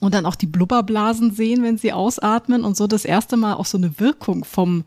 und 0.00 0.14
dann 0.14 0.26
auch 0.26 0.34
die 0.34 0.46
Blubberblasen 0.46 1.32
sehen, 1.32 1.62
wenn 1.62 1.78
sie 1.78 1.92
ausatmen 1.92 2.64
und 2.64 2.76
so 2.76 2.86
das 2.88 3.04
erste 3.04 3.36
Mal 3.36 3.54
auch 3.54 3.66
so 3.66 3.78
eine 3.78 4.00
Wirkung 4.00 4.44
vom 4.44 4.84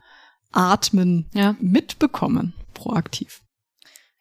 Atmen 0.51 1.29
ja. 1.33 1.55
mitbekommen, 1.61 2.53
proaktiv. 2.73 3.41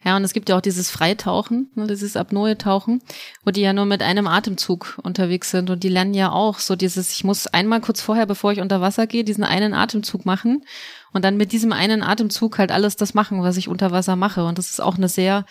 Ja, 0.02 0.16
und 0.16 0.24
es 0.24 0.32
gibt 0.32 0.48
ja 0.48 0.56
auch 0.56 0.62
dieses 0.62 0.90
Freitauchen, 0.90 1.70
ne, 1.74 1.86
dieses 1.86 2.16
Apnoe-Tauchen, 2.16 3.02
wo 3.44 3.50
die 3.50 3.60
ja 3.60 3.74
nur 3.74 3.84
mit 3.84 4.02
einem 4.02 4.26
Atemzug 4.26 4.98
unterwegs 5.02 5.50
sind. 5.50 5.68
Und 5.68 5.82
die 5.82 5.90
lernen 5.90 6.14
ja 6.14 6.32
auch 6.32 6.58
so 6.58 6.74
dieses, 6.74 7.12
ich 7.12 7.22
muss 7.22 7.46
einmal 7.46 7.82
kurz 7.82 8.00
vorher, 8.00 8.24
bevor 8.24 8.52
ich 8.52 8.60
unter 8.60 8.80
Wasser 8.80 9.06
gehe, 9.06 9.24
diesen 9.24 9.44
einen 9.44 9.74
Atemzug 9.74 10.24
machen 10.24 10.64
und 11.12 11.22
dann 11.22 11.36
mit 11.36 11.52
diesem 11.52 11.72
einen 11.72 12.02
Atemzug 12.02 12.58
halt 12.58 12.72
alles 12.72 12.96
das 12.96 13.12
machen, 13.12 13.42
was 13.42 13.58
ich 13.58 13.68
unter 13.68 13.90
Wasser 13.90 14.16
mache. 14.16 14.44
Und 14.44 14.56
das 14.56 14.70
ist 14.70 14.80
auch 14.80 14.96
eine 14.96 15.08
sehr, 15.08 15.44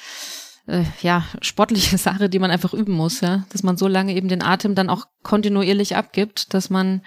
äh, 0.65 0.83
ja, 1.01 1.25
sportliche 1.41 1.97
Sache, 1.99 2.27
die 2.27 2.39
man 2.39 2.49
einfach 2.49 2.73
üben 2.73 2.93
muss, 2.93 3.21
ja. 3.21 3.45
Dass 3.49 3.61
man 3.61 3.77
so 3.77 3.87
lange 3.87 4.15
eben 4.15 4.29
den 4.29 4.41
Atem 4.41 4.73
dann 4.73 4.89
auch 4.89 5.05
kontinuierlich 5.21 5.95
abgibt, 5.95 6.55
dass 6.55 6.71
man, 6.71 7.03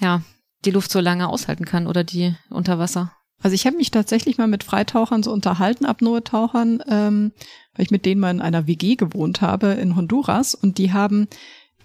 ja, 0.00 0.22
die 0.64 0.70
Luft 0.70 0.90
so 0.90 1.00
lange 1.00 1.28
aushalten 1.28 1.66
kann 1.66 1.86
oder 1.86 2.04
die 2.04 2.34
unter 2.48 2.78
Wasser. 2.78 3.12
Also 3.42 3.54
ich 3.54 3.66
habe 3.66 3.76
mich 3.76 3.90
tatsächlich 3.90 4.38
mal 4.38 4.46
mit 4.46 4.64
Freitauchern 4.64 5.22
so 5.22 5.32
unterhalten, 5.32 5.86
Apnoe-Tauchern, 5.86 6.82
ähm, 6.88 7.32
weil 7.74 7.84
ich 7.84 7.90
mit 7.90 8.04
denen 8.04 8.20
mal 8.20 8.30
in 8.30 8.40
einer 8.40 8.66
WG 8.66 8.96
gewohnt 8.96 9.40
habe 9.40 9.68
in 9.68 9.96
Honduras 9.96 10.54
und 10.54 10.78
die 10.78 10.92
haben, 10.92 11.28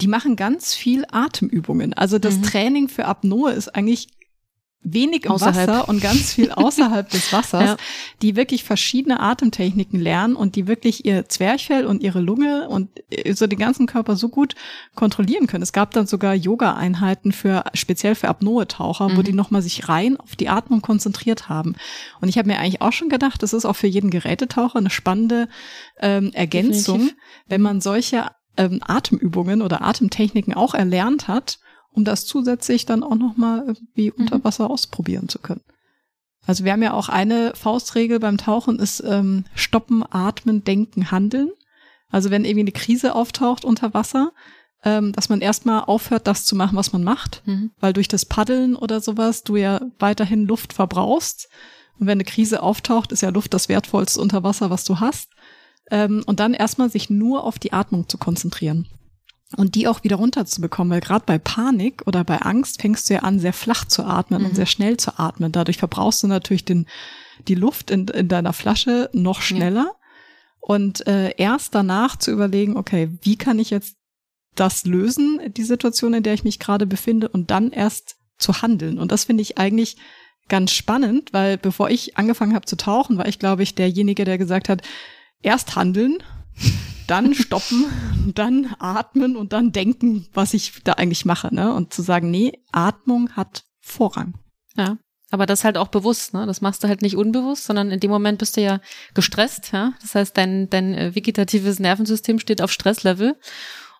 die 0.01 0.07
machen 0.07 0.35
ganz 0.35 0.73
viel 0.73 1.05
Atemübungen. 1.11 1.93
Also 1.93 2.19
das 2.19 2.37
mhm. 2.37 2.43
Training 2.43 2.87
für 2.89 3.05
Apnoe 3.05 3.51
ist 3.51 3.75
eigentlich 3.75 4.07
wenig 4.85 5.25
im 5.25 5.31
außerhalb. 5.31 5.67
Wasser 5.67 5.89
und 5.89 5.99
ganz 5.99 6.33
viel 6.33 6.51
außerhalb 6.55 7.09
des 7.09 7.33
Wassers, 7.33 7.63
ja. 7.71 7.77
die 8.21 8.35
wirklich 8.35 8.63
verschiedene 8.63 9.19
Atemtechniken 9.19 9.99
lernen 9.99 10.35
und 10.35 10.55
die 10.55 10.67
wirklich 10.67 11.05
ihr 11.05 11.27
Zwerchfell 11.27 11.85
und 11.85 12.03
ihre 12.03 12.21
Lunge 12.21 12.69
und 12.69 12.89
äh, 13.09 13.33
so 13.33 13.47
den 13.47 13.59
ganzen 13.59 13.87
Körper 13.87 14.15
so 14.15 14.29
gut 14.29 14.55
kontrollieren 14.93 15.47
können. 15.47 15.63
Es 15.63 15.73
gab 15.73 15.91
dann 15.91 16.07
sogar 16.07 16.35
Yoga-Einheiten 16.35 17.31
für 17.31 17.65
speziell 17.73 18.15
für 18.15 18.29
Apnoe-Taucher, 18.29 19.09
mhm. 19.09 19.17
wo 19.17 19.21
die 19.23 19.33
nochmal 19.33 19.61
sich 19.61 19.89
rein 19.89 20.17
auf 20.17 20.35
die 20.35 20.49
Atmung 20.49 20.81
konzentriert 20.81 21.49
haben. 21.49 21.75
Und 22.21 22.29
ich 22.29 22.37
habe 22.37 22.47
mir 22.47 22.59
eigentlich 22.59 22.81
auch 22.81 22.93
schon 22.93 23.09
gedacht, 23.09 23.41
das 23.43 23.53
ist 23.53 23.65
auch 23.65 23.75
für 23.75 23.87
jeden 23.87 24.11
Gerätetaucher 24.11 24.77
eine 24.77 24.91
spannende 24.91 25.49
ähm, 25.99 26.31
Ergänzung, 26.33 26.99
Definitiv. 26.99 27.21
wenn 27.47 27.61
man 27.61 27.81
solche 27.81 28.27
ähm, 28.57 28.81
Atemübungen 28.85 29.61
oder 29.61 29.81
Atemtechniken 29.81 30.53
auch 30.53 30.73
erlernt 30.73 31.27
hat 31.27 31.59
um 31.95 32.03
das 32.03 32.25
zusätzlich 32.25 32.85
dann 32.85 33.03
auch 33.03 33.15
nochmal 33.15 33.63
irgendwie 33.65 34.11
mhm. 34.11 34.23
unter 34.23 34.43
Wasser 34.43 34.69
ausprobieren 34.69 35.29
zu 35.29 35.39
können. 35.39 35.61
Also 36.45 36.63
wir 36.63 36.73
haben 36.73 36.83
ja 36.83 36.93
auch 36.93 37.09
eine 37.09 37.53
Faustregel 37.55 38.19
beim 38.19 38.37
Tauchen 38.37 38.77
ist 38.77 39.03
ähm, 39.05 39.45
stoppen, 39.55 40.03
atmen, 40.07 40.63
denken, 40.63 41.09
handeln. 41.11 41.49
Also 42.09 42.29
wenn 42.29 42.45
irgendwie 42.45 42.61
eine 42.61 42.71
Krise 42.71 43.15
auftaucht 43.15 43.65
unter 43.65 43.93
Wasser, 43.93 44.31
ähm, 44.83 45.11
dass 45.11 45.29
man 45.29 45.41
erstmal 45.41 45.85
aufhört, 45.85 46.27
das 46.27 46.45
zu 46.45 46.55
machen, 46.55 46.77
was 46.77 46.93
man 46.93 47.03
macht, 47.03 47.41
mhm. 47.45 47.71
weil 47.79 47.93
durch 47.93 48.07
das 48.07 48.25
Paddeln 48.25 48.75
oder 48.75 49.01
sowas 49.01 49.43
du 49.43 49.55
ja 49.55 49.81
weiterhin 49.97 50.45
Luft 50.45 50.73
verbrauchst. 50.73 51.49
Und 51.97 52.07
wenn 52.07 52.17
eine 52.17 52.25
Krise 52.25 52.61
auftaucht, 52.61 53.11
ist 53.11 53.21
ja 53.21 53.29
Luft 53.29 53.53
das 53.53 53.69
wertvollste 53.69 54.21
unter 54.21 54.43
Wasser, 54.43 54.69
was 54.69 54.83
du 54.83 54.99
hast. 54.99 55.29
Ähm, 55.89 56.23
und 56.27 56.39
dann 56.39 56.53
erstmal 56.53 56.91
sich 56.91 57.09
nur 57.09 57.43
auf 57.43 57.57
die 57.57 57.73
Atmung 57.73 58.07
zu 58.07 58.17
konzentrieren 58.19 58.87
und 59.55 59.75
die 59.75 59.87
auch 59.87 60.03
wieder 60.03 60.15
runterzubekommen, 60.15 60.91
weil 60.91 61.01
gerade 61.01 61.25
bei 61.25 61.37
Panik 61.37 62.03
oder 62.05 62.23
bei 62.23 62.39
Angst 62.39 62.81
fängst 62.81 63.09
du 63.09 63.15
ja 63.15 63.19
an, 63.21 63.39
sehr 63.39 63.53
flach 63.53 63.85
zu 63.85 64.03
atmen 64.03 64.41
mhm. 64.41 64.47
und 64.47 64.55
sehr 64.55 64.65
schnell 64.65 64.97
zu 64.97 65.19
atmen. 65.19 65.51
Dadurch 65.51 65.77
verbrauchst 65.77 66.23
du 66.23 66.27
natürlich 66.27 66.65
den, 66.65 66.87
die 67.47 67.55
Luft 67.55 67.91
in, 67.91 68.07
in 68.07 68.27
deiner 68.27 68.53
Flasche 68.53 69.09
noch 69.13 69.41
schneller. 69.41 69.85
Ja. 69.85 69.95
Und 70.59 71.05
äh, 71.05 71.35
erst 71.37 71.75
danach 71.75 72.15
zu 72.15 72.31
überlegen, 72.31 72.75
okay, 72.75 73.11
wie 73.21 73.37
kann 73.37 73.59
ich 73.59 73.69
jetzt 73.69 73.97
das 74.55 74.85
lösen, 74.85 75.39
die 75.55 75.63
Situation, 75.63 76.15
in 76.15 76.23
der 76.23 76.33
ich 76.33 76.43
mich 76.43 76.59
gerade 76.59 76.87
befinde, 76.87 77.29
und 77.29 77.51
dann 77.51 77.71
erst 77.71 78.15
zu 78.37 78.61
handeln. 78.61 78.97
Und 78.97 79.11
das 79.11 79.25
finde 79.25 79.43
ich 79.43 79.57
eigentlich 79.57 79.97
ganz 80.47 80.71
spannend, 80.71 81.33
weil 81.33 81.57
bevor 81.57 81.89
ich 81.89 82.17
angefangen 82.17 82.55
habe 82.55 82.65
zu 82.65 82.77
tauchen, 82.77 83.17
war 83.17 83.27
ich, 83.27 83.37
glaube 83.37 83.63
ich, 83.63 83.75
derjenige, 83.75 84.25
der 84.25 84.37
gesagt 84.37 84.69
hat, 84.69 84.81
erst 85.41 85.75
handeln 85.75 86.17
dann 87.07 87.33
stoppen, 87.33 87.85
dann 88.33 88.75
atmen 88.79 89.35
und 89.35 89.53
dann 89.53 89.71
denken, 89.71 90.27
was 90.33 90.53
ich 90.53 90.83
da 90.83 90.93
eigentlich 90.93 91.25
mache, 91.25 91.53
ne? 91.53 91.73
Und 91.73 91.93
zu 91.93 92.01
sagen, 92.01 92.31
nee, 92.31 92.53
Atmung 92.71 93.31
hat 93.33 93.65
Vorrang. 93.79 94.33
Ja. 94.75 94.97
Aber 95.31 95.45
das 95.45 95.63
halt 95.63 95.77
auch 95.77 95.87
bewusst, 95.87 96.33
ne? 96.33 96.45
Das 96.45 96.61
machst 96.61 96.83
du 96.83 96.87
halt 96.87 97.01
nicht 97.01 97.15
unbewusst, 97.15 97.65
sondern 97.65 97.91
in 97.91 97.99
dem 97.99 98.11
Moment 98.11 98.39
bist 98.39 98.57
du 98.57 98.61
ja 98.61 98.79
gestresst, 99.13 99.71
ja? 99.71 99.93
Das 100.01 100.15
heißt, 100.15 100.37
dein, 100.37 100.69
dein 100.69 100.93
äh, 100.93 101.15
vegetatives 101.15 101.79
Nervensystem 101.79 102.39
steht 102.39 102.61
auf 102.61 102.71
Stresslevel. 102.71 103.35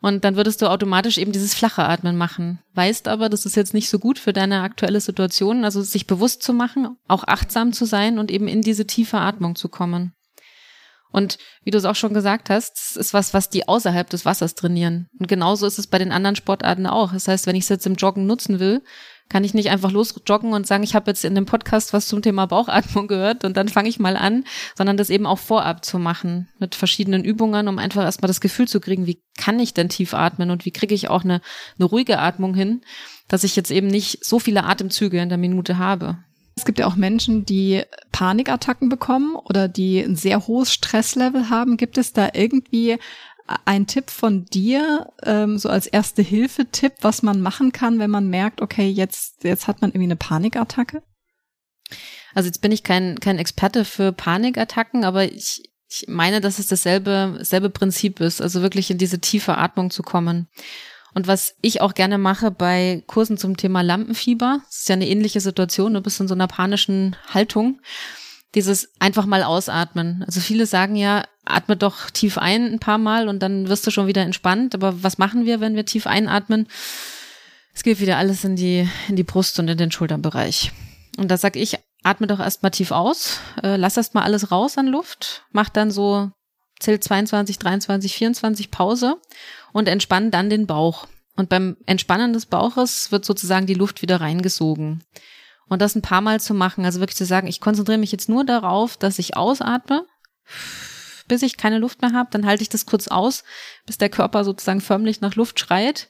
Und 0.01 0.23
dann 0.23 0.35
würdest 0.35 0.61
du 0.61 0.67
automatisch 0.67 1.17
eben 1.17 1.31
dieses 1.31 1.55
flache 1.55 1.83
Atmen 1.83 2.15
machen. 2.15 2.59
Weißt 2.75 3.07
aber, 3.07 3.27
das 3.27 3.45
ist 3.45 3.55
jetzt 3.55 3.73
nicht 3.73 3.89
so 3.89 3.97
gut 3.97 4.19
für 4.19 4.33
deine 4.33 4.61
aktuelle 4.61 5.01
Situation. 5.01 5.63
Also 5.63 5.81
sich 5.81 6.05
bewusst 6.05 6.43
zu 6.43 6.53
machen, 6.53 6.95
auch 7.07 7.23
achtsam 7.23 7.73
zu 7.73 7.85
sein 7.85 8.19
und 8.19 8.29
eben 8.29 8.47
in 8.47 8.61
diese 8.61 8.85
tiefe 8.85 9.17
Atmung 9.17 9.55
zu 9.55 9.67
kommen. 9.67 10.13
Und 11.15 11.38
wie 11.63 11.71
du 11.71 11.78
es 11.78 11.86
auch 11.86 11.95
schon 11.95 12.13
gesagt 12.13 12.49
hast, 12.49 12.75
es 12.75 12.97
ist 12.97 13.13
was, 13.13 13.34
was 13.34 13.49
die 13.49 13.69
außerhalb 13.69 14.10
des 14.10 14.25
Wassers 14.25 14.54
trainieren. 14.54 15.08
Und 15.17 15.30
genauso 15.30 15.65
ist 15.65 15.80
es 15.80 15.88
bei 15.88 15.97
den 15.97 16.12
anderen 16.12 16.36
Sportarten 16.36 16.86
auch. 16.86 17.13
Das 17.13 17.30
heißt, 17.30 17.47
wenn 17.47 17.56
ich 17.56 17.63
es 17.63 17.69
jetzt 17.69 17.86
im 17.86 17.95
Joggen 17.95 18.25
nutzen 18.25 18.60
will, 18.60 18.84
kann 19.30 19.45
ich 19.45 19.54
nicht 19.54 19.69
einfach 19.69 19.91
losjoggen 19.91 20.51
und 20.51 20.67
sagen, 20.67 20.84
ich 20.84 20.93
habe 20.93 21.10
jetzt 21.10 21.23
in 21.23 21.34
dem 21.34 21.45
Podcast 21.45 21.93
was 21.93 22.08
zum 22.08 22.21
Thema 22.21 22.47
Bauchatmung 22.47 23.08
gehört 23.08 23.45
und 23.45 23.56
dann 23.56 23.69
fange 23.69 23.88
ich 23.88 23.97
mal 23.97 24.17
an, 24.17 24.43
sondern 24.78 24.97
das 24.97 25.10
eben 25.10 25.25
auch 25.25 25.39
vorab 25.39 25.86
zu 25.86 25.99
machen 25.99 26.49
mit 26.60 26.75
verschiedenen 26.75 27.23
Übungen, 27.23 27.69
um 27.69 27.80
einfach 27.80 28.04
erstmal 28.04 28.28
das 28.28 28.41
Gefühl 28.41 28.67
zu 28.67 28.82
kriegen, 28.82 29.08
wie 29.08 29.23
kann 29.38 29.58
ich 29.58 29.73
denn 29.73 29.88
tief 29.88 30.13
atmen 30.13 30.51
und 30.51 30.65
wie 30.65 30.71
kriege 30.71 30.93
ich 30.93 31.08
auch 31.08 31.23
eine, 31.23 31.39
eine 31.80 31.86
ruhige 31.86 32.19
Atmung 32.19 32.54
hin, 32.54 32.82
dass 33.30 33.45
ich 33.45 33.56
jetzt 33.56 33.71
eben 33.71 33.88
nicht 33.88 34.25
so 34.25 34.38
viele 34.38 34.65
Atemzüge 34.65 35.21
in 35.21 35.30
der 35.30 35.38
Minute 35.38 35.78
habe. 35.78 36.17
Es 36.57 36.63
gibt 36.63 36.79
ja 36.79 36.87
auch 36.87 36.95
Menschen, 36.95 37.45
die 37.45 37.83
Panikattacken 38.11 38.87
bekommen 38.87 39.35
oder 39.35 39.67
die 39.67 39.99
ein 39.99 40.15
sehr 40.15 40.47
hohes 40.47 40.73
Stresslevel 40.73 41.49
haben. 41.49 41.75
Gibt 41.75 41.97
es 41.97 42.13
da 42.13 42.29
irgendwie 42.33 42.97
ein 43.65 43.87
Tipp 43.87 44.09
von 44.09 44.45
dir, 44.45 45.11
ähm, 45.23 45.57
so 45.57 45.69
als 45.69 45.85
erste 45.85 46.21
Hilfe-Tipp, 46.21 46.93
was 47.01 47.21
man 47.21 47.41
machen 47.41 47.71
kann, 47.71 47.99
wenn 47.99 48.09
man 48.09 48.29
merkt, 48.29 48.61
okay, 48.61 48.87
jetzt, 48.87 49.43
jetzt 49.43 49.67
hat 49.67 49.81
man 49.81 49.91
irgendwie 49.91 50.07
eine 50.07 50.15
Panikattacke? 50.15 51.03
Also 52.33 52.47
jetzt 52.47 52.61
bin 52.61 52.71
ich 52.71 52.83
kein, 52.83 53.19
kein 53.19 53.37
Experte 53.37 53.85
für 53.85 54.11
Panikattacken, 54.11 55.05
aber 55.05 55.25
ich, 55.25 55.63
ich 55.89 56.05
meine, 56.07 56.41
dass 56.41 56.57
es 56.57 56.67
dasselbe, 56.67 57.37
selbe 57.41 57.69
Prinzip 57.69 58.19
ist, 58.19 58.41
also 58.41 58.61
wirklich 58.61 58.89
in 58.89 58.97
diese 58.97 59.19
tiefe 59.19 59.57
Atmung 59.57 59.91
zu 59.91 60.01
kommen. 60.01 60.47
Und 61.15 61.28
was 61.28 61.56
ich 61.62 61.80
auch 61.80 61.93
gerne 61.93 62.17
mache 62.17 62.51
bei 62.51 63.01
Kursen 63.08 63.38
zum 63.38 63.56
Thema 63.56 63.82
Lampenfieber, 63.82 64.60
ist 64.69 64.89
ja 64.89 64.93
eine 64.93 65.08
ähnliche 65.08 65.39
Situation, 65.39 65.93
du 65.93 66.01
bist 66.01 66.19
in 66.19 66.28
so 66.28 66.34
einer 66.34 66.47
panischen 66.47 67.15
Haltung, 67.34 67.80
dieses 68.54 68.91
einfach 68.99 69.25
mal 69.25 69.41
ausatmen. 69.41 70.25
Also 70.28 70.41
viele 70.41 70.65
sagen 70.65 70.97
ja, 70.97 71.23
atme 71.45 71.78
doch 71.78 72.10
tief 72.10 72.38
ein 72.38 72.65
ein 72.65 72.80
paar 72.80 72.97
Mal 72.97 73.30
und 73.30 73.41
dann 73.41 73.69
wirst 73.69 73.88
du 73.88 73.91
schon 73.91 74.08
wieder 74.08 74.23
entspannt. 74.23 74.75
Aber 74.75 75.04
was 75.04 75.17
machen 75.17 75.45
wir, 75.45 75.62
wenn 75.62 75.78
wir 75.78 75.86
tief 75.86 76.06
einatmen? 76.06 76.67
Es 77.73 77.84
geht 77.84 78.01
wieder 78.01 78.17
alles 78.17 78.43
in 78.43 78.58
die, 78.58 78.88
in 79.08 79.15
die 79.15 79.23
Brust 79.23 79.58
und 79.60 79.69
in 79.69 79.78
den 79.78 79.91
Schulternbereich. 79.91 80.73
Und 81.17 81.32
da 81.32 81.38
sag 81.38 81.56
ich, 81.56 81.78
atme 82.04 82.28
doch 82.28 82.41
erstmal 82.41 82.71
tief 82.71 82.91
aus, 82.91 83.39
äh, 83.63 83.78
lass 83.78 83.95
erstmal 83.95 84.25
alles 84.25 84.51
raus 84.51 84.78
an 84.78 84.88
Luft, 84.88 85.45
mach 85.51 85.69
dann 85.69 85.91
so, 85.91 86.32
zählt 86.79 87.03
22, 87.03 87.59
23, 87.59 88.15
24 88.15 88.71
Pause 88.71 89.21
und 89.71 89.88
entspann 89.88 90.31
dann 90.31 90.49
den 90.49 90.67
Bauch. 90.67 91.07
Und 91.35 91.49
beim 91.49 91.77
Entspannen 91.85 92.33
des 92.33 92.45
Bauches 92.45 93.11
wird 93.11 93.25
sozusagen 93.25 93.65
die 93.65 93.73
Luft 93.73 94.01
wieder 94.01 94.21
reingesogen. 94.21 95.03
Und 95.67 95.81
das 95.81 95.95
ein 95.95 96.01
paar 96.01 96.21
Mal 96.21 96.39
zu 96.39 96.53
machen, 96.53 96.85
also 96.85 96.99
wirklich 96.99 97.17
zu 97.17 97.25
sagen, 97.25 97.47
ich 97.47 97.59
konzentriere 97.59 97.97
mich 97.97 98.11
jetzt 98.11 98.29
nur 98.29 98.45
darauf, 98.45 98.97
dass 98.97 99.19
ich 99.19 99.35
ausatme, 99.35 100.05
bis 101.27 101.41
ich 101.41 101.57
keine 101.57 101.79
Luft 101.79 102.01
mehr 102.01 102.13
habe, 102.13 102.29
dann 102.31 102.45
halte 102.45 102.61
ich 102.61 102.69
das 102.69 102.85
kurz 102.85 103.07
aus, 103.07 103.43
bis 103.85 103.97
der 103.97 104.09
Körper 104.09 104.43
sozusagen 104.43 104.81
förmlich 104.81 105.21
nach 105.21 105.35
Luft 105.35 105.59
schreit. 105.59 106.07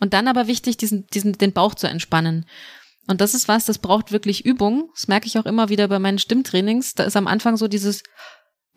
Und 0.00 0.12
dann 0.12 0.28
aber 0.28 0.46
wichtig, 0.46 0.76
diesen, 0.76 1.06
diesen, 1.06 1.32
den 1.32 1.52
Bauch 1.52 1.74
zu 1.74 1.88
entspannen. 1.88 2.46
Und 3.06 3.20
das 3.20 3.34
ist 3.34 3.48
was, 3.48 3.64
das 3.64 3.78
braucht 3.78 4.12
wirklich 4.12 4.44
Übung. 4.44 4.90
Das 4.94 5.08
merke 5.08 5.26
ich 5.26 5.38
auch 5.38 5.46
immer 5.46 5.68
wieder 5.68 5.88
bei 5.88 5.98
meinen 5.98 6.18
Stimmtrainings. 6.18 6.94
Da 6.94 7.04
ist 7.04 7.16
am 7.16 7.26
Anfang 7.26 7.56
so 7.56 7.68
dieses, 7.68 8.02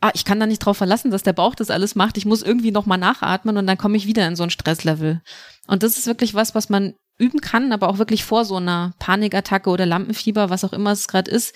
ah, 0.02 0.12
ich 0.14 0.26
kann 0.26 0.40
da 0.40 0.46
nicht 0.46 0.60
drauf 0.60 0.78
verlassen, 0.78 1.12
dass 1.12 1.24
der 1.24 1.34
Bauch 1.34 1.56
das 1.56 1.70
alles 1.70 1.96
macht. 1.96 2.18
Ich 2.18 2.26
muss 2.26 2.44
irgendwie 2.44 2.72
nochmal 2.72 2.98
nachatmen 2.98 3.58
und 3.58 3.68
dann 3.68 3.78
komme 3.78 3.98
ich 3.98 4.08
wieder 4.08 4.28
in 4.28 4.36
so 4.36 4.44
ein 4.44 4.50
Stresslevel. 4.50 5.22
Und 5.68 5.84
das 5.84 5.98
ist 5.98 6.08
wirklich 6.08 6.34
was, 6.34 6.56
was 6.56 6.70
man 6.70 6.94
üben 7.18 7.42
kann, 7.42 7.72
aber 7.72 7.90
auch 7.90 7.98
wirklich 7.98 8.24
vor 8.24 8.46
so 8.46 8.58
einer 8.58 8.94
Panikattacke 9.00 9.70
oder 9.70 9.86
Lampenfieber, 9.86 10.50
was 10.50 10.64
auch 10.64 10.74
immer 10.74 10.92
es 10.92 11.08
gerade 11.08 11.32
ist, 11.32 11.56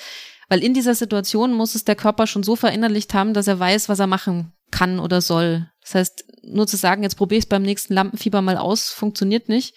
weil 0.49 0.63
in 0.63 0.73
dieser 0.73 0.95
Situation 0.95 1.53
muss 1.53 1.75
es 1.75 1.85
der 1.85 1.95
Körper 1.95 2.27
schon 2.27 2.43
so 2.43 2.55
verinnerlicht 2.55 3.13
haben, 3.13 3.33
dass 3.33 3.47
er 3.47 3.59
weiß, 3.59 3.89
was 3.89 3.99
er 3.99 4.07
machen 4.07 4.53
kann 4.71 4.99
oder 4.99 5.21
soll. 5.21 5.69
Das 5.81 5.95
heißt, 5.95 6.25
nur 6.43 6.67
zu 6.67 6.77
sagen, 6.77 7.03
jetzt 7.03 7.15
probiere 7.15 7.39
ich 7.39 7.45
es 7.45 7.49
beim 7.49 7.63
nächsten 7.63 7.93
Lampenfieber 7.93 8.41
mal 8.41 8.57
aus, 8.57 8.89
funktioniert 8.89 9.49
nicht. 9.49 9.75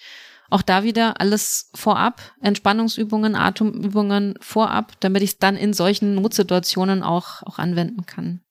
Auch 0.51 0.63
da 0.63 0.85
wieder 0.85 1.21
alles 1.21 1.71
vorab, 1.75 2.21
Entspannungsübungen, 2.41 3.35
Atemübungen 3.35 4.35
vorab, 4.41 4.93
damit 5.01 5.23
ich 5.23 5.31
es 5.31 5.39
dann 5.39 5.57
in 5.57 5.73
solchen 5.73 6.15
Notsituationen 6.15 7.03
auch, 7.03 7.43
auch 7.43 7.59
anwenden 7.59 8.07
kann. 8.07 8.44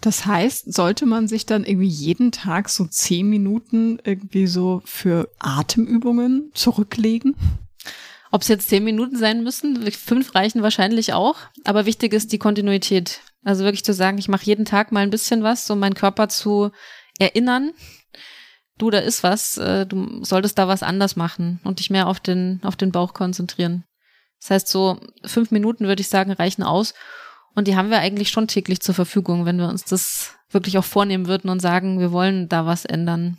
Das 0.00 0.26
heißt, 0.26 0.72
sollte 0.72 1.06
man 1.06 1.26
sich 1.26 1.44
dann 1.44 1.64
irgendwie 1.64 1.88
jeden 1.88 2.30
Tag 2.30 2.68
so 2.68 2.86
zehn 2.86 3.28
Minuten 3.28 3.98
irgendwie 4.04 4.46
so 4.46 4.80
für 4.84 5.28
Atemübungen 5.38 6.50
zurücklegen? 6.54 7.34
Ob 8.30 8.42
es 8.42 8.48
jetzt 8.48 8.68
zehn 8.68 8.84
Minuten 8.84 9.16
sein 9.16 9.42
müssen, 9.42 9.90
fünf 9.90 10.34
reichen 10.34 10.62
wahrscheinlich 10.62 11.14
auch. 11.14 11.36
Aber 11.64 11.86
wichtig 11.86 12.12
ist 12.12 12.32
die 12.32 12.38
Kontinuität. 12.38 13.20
Also 13.42 13.64
wirklich 13.64 13.84
zu 13.84 13.94
sagen, 13.94 14.18
ich 14.18 14.28
mache 14.28 14.44
jeden 14.44 14.64
Tag 14.64 14.92
mal 14.92 15.00
ein 15.00 15.10
bisschen 15.10 15.42
was, 15.42 15.68
um 15.70 15.78
meinen 15.78 15.94
Körper 15.94 16.28
zu 16.28 16.70
erinnern, 17.18 17.72
du, 18.78 18.90
da 18.90 18.98
ist 18.98 19.22
was, 19.22 19.58
äh, 19.58 19.86
du 19.86 20.24
solltest 20.24 20.58
da 20.58 20.68
was 20.68 20.82
anders 20.82 21.16
machen 21.16 21.60
und 21.64 21.80
dich 21.80 21.90
mehr 21.90 22.06
auf 22.06 22.20
den, 22.20 22.60
auf 22.62 22.76
den 22.76 22.92
Bauch 22.92 23.12
konzentrieren. 23.12 23.84
Das 24.40 24.50
heißt, 24.50 24.68
so 24.68 25.00
fünf 25.24 25.50
Minuten 25.50 25.86
würde 25.86 26.00
ich 26.00 26.08
sagen, 26.08 26.30
reichen 26.30 26.62
aus. 26.62 26.94
Und 27.58 27.66
die 27.66 27.74
haben 27.74 27.90
wir 27.90 27.98
eigentlich 27.98 28.28
schon 28.28 28.46
täglich 28.46 28.78
zur 28.78 28.94
Verfügung, 28.94 29.44
wenn 29.44 29.58
wir 29.58 29.68
uns 29.68 29.82
das 29.82 30.36
wirklich 30.48 30.78
auch 30.78 30.84
vornehmen 30.84 31.26
würden 31.26 31.50
und 31.50 31.58
sagen, 31.58 31.98
wir 31.98 32.12
wollen 32.12 32.48
da 32.48 32.66
was 32.66 32.84
ändern. 32.84 33.38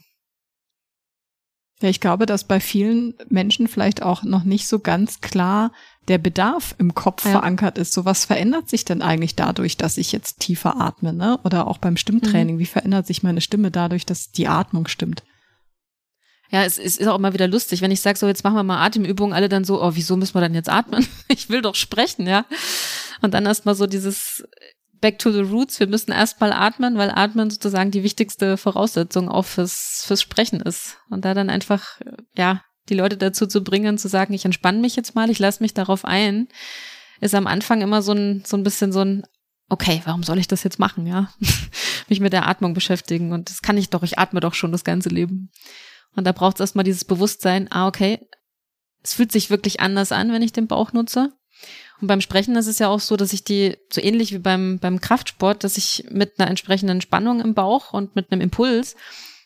Ja, 1.81 1.87
ich 1.87 2.01
glaube, 2.01 2.25
dass 2.25 2.43
bei 2.43 2.59
vielen 2.59 3.13
Menschen 3.29 3.69
vielleicht 3.69 4.03
auch 4.03 4.23
noch 4.23 4.43
nicht 4.43 4.67
so 4.67 4.79
ganz 4.79 5.21
klar 5.21 5.71
der 6.09 6.17
Bedarf 6.17 6.75
im 6.79 6.93
Kopf 6.95 7.23
ja. 7.23 7.31
verankert 7.31 7.77
ist. 7.77 7.93
So 7.93 8.03
was 8.03 8.25
verändert 8.25 8.67
sich 8.67 8.83
denn 8.83 9.01
eigentlich 9.01 9.37
dadurch, 9.37 9.77
dass 9.77 9.97
ich 9.97 10.11
jetzt 10.11 10.41
tiefer 10.41 10.75
atme, 10.81 11.13
ne? 11.13 11.39
Oder 11.45 11.67
auch 11.67 11.77
beim 11.77 11.95
Stimmtraining, 11.95 12.55
mhm. 12.55 12.59
wie 12.59 12.65
verändert 12.65 13.07
sich 13.07 13.23
meine 13.23 13.39
Stimme 13.39 13.71
dadurch, 13.71 14.05
dass 14.05 14.31
die 14.31 14.49
Atmung 14.49 14.89
stimmt? 14.89 15.23
Ja, 16.51 16.65
es, 16.65 16.77
es 16.77 16.97
ist 16.97 17.07
auch 17.07 17.17
immer 17.17 17.33
wieder 17.33 17.47
lustig, 17.47 17.81
wenn 17.81 17.91
ich 17.91 18.01
sage, 18.01 18.19
so 18.19 18.27
jetzt 18.27 18.43
machen 18.43 18.55
wir 18.55 18.63
mal 18.63 18.83
Atemübungen, 18.85 19.33
alle 19.33 19.47
dann 19.47 19.63
so, 19.63 19.81
oh, 19.81 19.91
wieso 19.93 20.17
müssen 20.17 20.33
wir 20.33 20.41
dann 20.41 20.55
jetzt 20.55 20.67
atmen? 20.67 21.07
Ich 21.29 21.49
will 21.49 21.61
doch 21.61 21.75
sprechen, 21.75 22.27
ja. 22.27 22.43
Und 23.21 23.33
dann 23.33 23.45
erstmal 23.45 23.75
so 23.75 23.87
dieses 23.87 24.43
back 25.01 25.19
to 25.19 25.31
the 25.31 25.41
roots. 25.41 25.79
Wir 25.79 25.87
müssen 25.87 26.11
erstmal 26.11 26.51
atmen, 26.51 26.97
weil 26.97 27.11
atmen 27.11 27.49
sozusagen 27.49 27.91
die 27.91 28.03
wichtigste 28.03 28.57
Voraussetzung 28.57 29.29
auch 29.29 29.45
fürs, 29.45 30.03
fürs 30.05 30.21
Sprechen 30.21 30.61
ist. 30.61 30.97
Und 31.09 31.25
da 31.25 31.33
dann 31.33 31.49
einfach, 31.49 31.99
ja, 32.35 32.63
die 32.89 32.95
Leute 32.95 33.17
dazu 33.17 33.47
zu 33.47 33.63
bringen, 33.63 33.97
zu 33.97 34.07
sagen, 34.07 34.33
ich 34.33 34.45
entspanne 34.45 34.79
mich 34.79 34.95
jetzt 34.95 35.15
mal, 35.15 35.29
ich 35.29 35.39
lasse 35.39 35.61
mich 35.63 35.73
darauf 35.73 36.05
ein, 36.05 36.47
ist 37.21 37.35
am 37.35 37.47
Anfang 37.47 37.81
immer 37.81 38.01
so 38.01 38.13
ein, 38.13 38.43
so 38.45 38.57
ein 38.57 38.63
bisschen 38.63 38.91
so 38.91 39.01
ein, 39.01 39.23
okay, 39.69 40.01
warum 40.05 40.23
soll 40.23 40.39
ich 40.39 40.47
das 40.47 40.63
jetzt 40.63 40.79
machen, 40.79 41.05
ja? 41.05 41.31
mich 42.09 42.19
mit 42.19 42.33
der 42.33 42.47
Atmung 42.47 42.73
beschäftigen. 42.73 43.31
Und 43.31 43.49
das 43.49 43.61
kann 43.61 43.77
ich 43.77 43.89
doch, 43.89 44.03
ich 44.03 44.17
atme 44.17 44.39
doch 44.39 44.53
schon 44.53 44.71
das 44.71 44.83
ganze 44.83 45.09
Leben. 45.09 45.51
Und 46.15 46.25
da 46.25 46.31
braucht 46.31 46.55
es 46.55 46.61
erstmal 46.61 46.83
dieses 46.83 47.05
Bewusstsein, 47.05 47.71
ah, 47.71 47.87
okay, 47.87 48.19
es 49.03 49.13
fühlt 49.13 49.31
sich 49.31 49.49
wirklich 49.49 49.79
anders 49.79 50.11
an, 50.11 50.31
wenn 50.31 50.41
ich 50.41 50.51
den 50.51 50.67
Bauch 50.67 50.91
nutze. 50.91 51.31
Und 52.01 52.07
beim 52.07 52.21
Sprechen 52.21 52.55
ist 52.55 52.67
es 52.67 52.79
ja 52.79 52.87
auch 52.87 52.99
so, 52.99 53.17
dass 53.17 53.33
ich 53.33 53.43
die, 53.43 53.77
so 53.91 54.01
ähnlich 54.01 54.33
wie 54.33 54.39
beim, 54.39 54.79
beim 54.79 55.01
Kraftsport, 55.01 55.63
dass 55.63 55.77
ich 55.77 56.05
mit 56.09 56.39
einer 56.39 56.49
entsprechenden 56.49 57.01
Spannung 57.01 57.41
im 57.41 57.53
Bauch 57.53 57.93
und 57.93 58.15
mit 58.15 58.31
einem 58.31 58.41
Impuls 58.41 58.95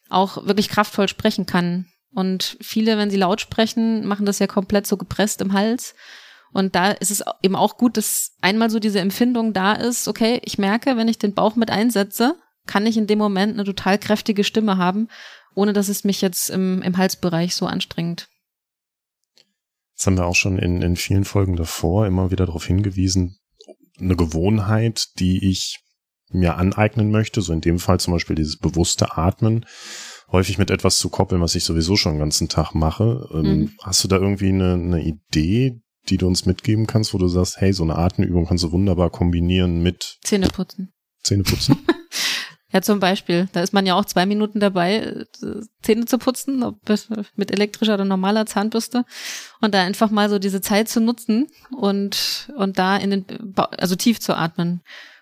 auch 0.09 0.45
wirklich 0.45 0.69
kraftvoll 0.69 1.07
sprechen 1.07 1.45
kann. 1.45 1.87
Und 2.13 2.57
viele, 2.61 2.97
wenn 2.97 3.09
sie 3.09 3.17
laut 3.17 3.41
sprechen, 3.41 4.05
machen 4.05 4.27
das 4.27 4.37
ja 4.37 4.45
komplett 4.45 4.85
so 4.85 4.97
gepresst 4.97 5.41
im 5.41 5.53
Hals. 5.53 5.95
Und 6.51 6.75
da 6.75 6.91
ist 6.91 7.09
es 7.09 7.23
eben 7.41 7.55
auch 7.55 7.77
gut, 7.77 7.97
dass 7.97 8.33
einmal 8.41 8.69
so 8.69 8.79
diese 8.79 8.99
Empfindung 8.99 9.53
da 9.53 9.73
ist, 9.73 10.07
okay, 10.07 10.39
ich 10.45 10.59
merke, 10.59 10.95
wenn 10.95 11.07
ich 11.07 11.17
den 11.17 11.33
Bauch 11.33 11.55
mit 11.55 11.71
einsetze, 11.71 12.35
kann 12.67 12.85
ich 12.85 12.95
in 12.95 13.07
dem 13.07 13.17
Moment 13.17 13.53
eine 13.53 13.63
total 13.63 13.97
kräftige 13.97 14.43
Stimme 14.43 14.77
haben, 14.77 15.07
ohne 15.55 15.73
dass 15.73 15.89
es 15.89 16.03
mich 16.03 16.21
jetzt 16.21 16.51
im, 16.51 16.83
im 16.83 16.97
Halsbereich 16.97 17.55
so 17.55 17.65
anstrengt. 17.65 18.27
Das 19.95 20.07
haben 20.07 20.17
wir 20.17 20.25
auch 20.25 20.35
schon 20.35 20.57
in, 20.57 20.81
in 20.81 20.95
vielen 20.95 21.23
Folgen 21.23 21.55
davor 21.55 22.07
immer 22.07 22.31
wieder 22.31 22.45
darauf 22.45 22.65
hingewiesen. 22.65 23.37
Eine 23.99 24.15
Gewohnheit, 24.15 25.07
die 25.19 25.49
ich 25.49 25.79
mir 26.31 26.57
aneignen 26.57 27.11
möchte, 27.11 27.41
so 27.41 27.53
in 27.53 27.61
dem 27.61 27.79
Fall 27.79 27.99
zum 27.99 28.13
Beispiel 28.13 28.35
dieses 28.35 28.57
bewusste 28.57 29.17
Atmen, 29.17 29.65
häufig 30.31 30.57
mit 30.57 30.71
etwas 30.71 30.97
zu 30.97 31.09
koppeln, 31.09 31.41
was 31.41 31.55
ich 31.55 31.63
sowieso 31.63 31.95
schon 31.95 32.13
den 32.13 32.19
ganzen 32.19 32.49
Tag 32.49 32.73
mache. 32.73 33.29
Ähm, 33.31 33.43
mhm. 33.43 33.71
Hast 33.81 34.03
du 34.03 34.07
da 34.07 34.17
irgendwie 34.17 34.49
eine, 34.49 34.73
eine 34.73 35.03
Idee, 35.03 35.79
die 36.09 36.17
du 36.17 36.27
uns 36.27 36.45
mitgeben 36.45 36.87
kannst, 36.87 37.13
wo 37.13 37.17
du 37.17 37.27
sagst, 37.27 37.57
hey, 37.57 37.71
so 37.71 37.83
eine 37.83 37.95
Atemübung 37.95 38.45
kannst 38.45 38.63
du 38.63 38.71
wunderbar 38.71 39.09
kombinieren 39.09 39.81
mit 39.83 40.17
Zähneputzen. 40.23 40.91
Zähneputzen? 41.23 41.77
Ja, 42.73 42.81
zum 42.81 42.99
Beispiel. 42.99 43.47
Da 43.53 43.61
ist 43.61 43.71
man 43.71 43.85
ja 43.85 43.93
auch 43.93 44.05
zwei 44.05 44.25
Minuten 44.25 44.59
dabei, 44.59 44.95
äh, 44.95 45.25
Zähne 45.83 46.05
zu 46.05 46.17
putzen, 46.17 46.63
ob 46.63 46.77
mit 47.35 47.51
elektrischer 47.51 47.93
oder 47.93 48.05
normaler 48.05 48.47
Zahnbürste. 48.47 49.05
Und 49.61 49.75
da 49.75 49.83
einfach 49.83 50.09
mal 50.09 50.27
so 50.27 50.39
diese 50.39 50.59
Zeit 50.59 50.89
zu 50.89 50.99
nutzen 50.99 51.47
und, 51.71 52.51
und 52.57 52.79
da 52.79 52.97
in 52.97 53.11
den, 53.11 53.53
also 53.55 53.95
tief 53.95 54.19
zu 54.19 54.35
atmen. 54.35 54.81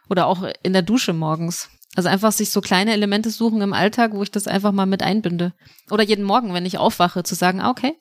Oder 0.10 0.28
auch 0.28 0.44
in 0.64 0.72
der 0.72 0.82
Dusche 0.82 1.12
morgens. 1.12 1.70
Also 1.98 2.08
einfach 2.08 2.32
sich 2.32 2.52
so 2.52 2.62
kleine 2.62 2.94
Elemente 2.94 3.30
suchen 3.30 3.62
im 3.62 3.74
Alltag, 3.74 4.14
wo 4.14 4.24
ich 4.24 4.32
das 4.32 4.48
einfach 4.48 4.72
mal 4.72 4.86
mit 4.86 5.04
einbinde. 5.04 5.54
Oder 5.90 6.04
jeden 6.04 6.24
Morgen, 6.24 6.54
wenn 6.54 6.66
ich 6.66 6.78
aufwache, 6.78 7.24
zu 7.24 7.36
sagen, 7.36 7.60
ah, 7.60 7.70
okay, 7.70 7.98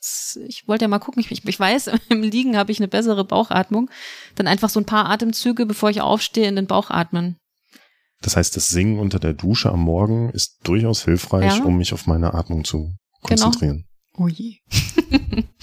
ich 0.46 0.68
wollte 0.68 0.84
ja 0.84 0.88
mal 0.88 1.01
gucken, 1.01 1.24
ich, 1.26 1.44
ich 1.44 1.61
weiß, 1.61 1.90
im 2.09 2.22
Liegen 2.22 2.57
habe 2.57 2.70
ich 2.70 2.78
eine 2.78 2.86
bessere 2.86 3.24
Bauchatmung. 3.24 3.90
Dann 4.36 4.46
einfach 4.46 4.68
so 4.68 4.78
ein 4.78 4.86
paar 4.86 5.11
Atemzüge, 5.11 5.66
bevor 5.66 5.90
ich 5.90 6.03
aufstehe, 6.03 6.46
in 6.46 6.55
den 6.55 6.68
Bauch 6.68 6.90
atmen. 6.90 7.36
Das 8.23 8.37
heißt, 8.37 8.55
das 8.57 8.68
Singen 8.68 8.99
unter 8.99 9.18
der 9.18 9.33
Dusche 9.33 9.71
am 9.73 9.81
Morgen 9.81 10.31
ist 10.31 10.59
durchaus 10.64 11.05
hilfreich, 11.05 11.59
Ja. 11.59 11.64
um 11.64 11.77
mich 11.79 11.93
auf 11.95 12.07
meine 12.07 12.35
Atmung 12.35 12.64
zu 12.64 12.79
Genau. 12.79 12.97
konzentrieren. 13.23 13.87
Oh 14.16 14.29
je. 14.29 14.57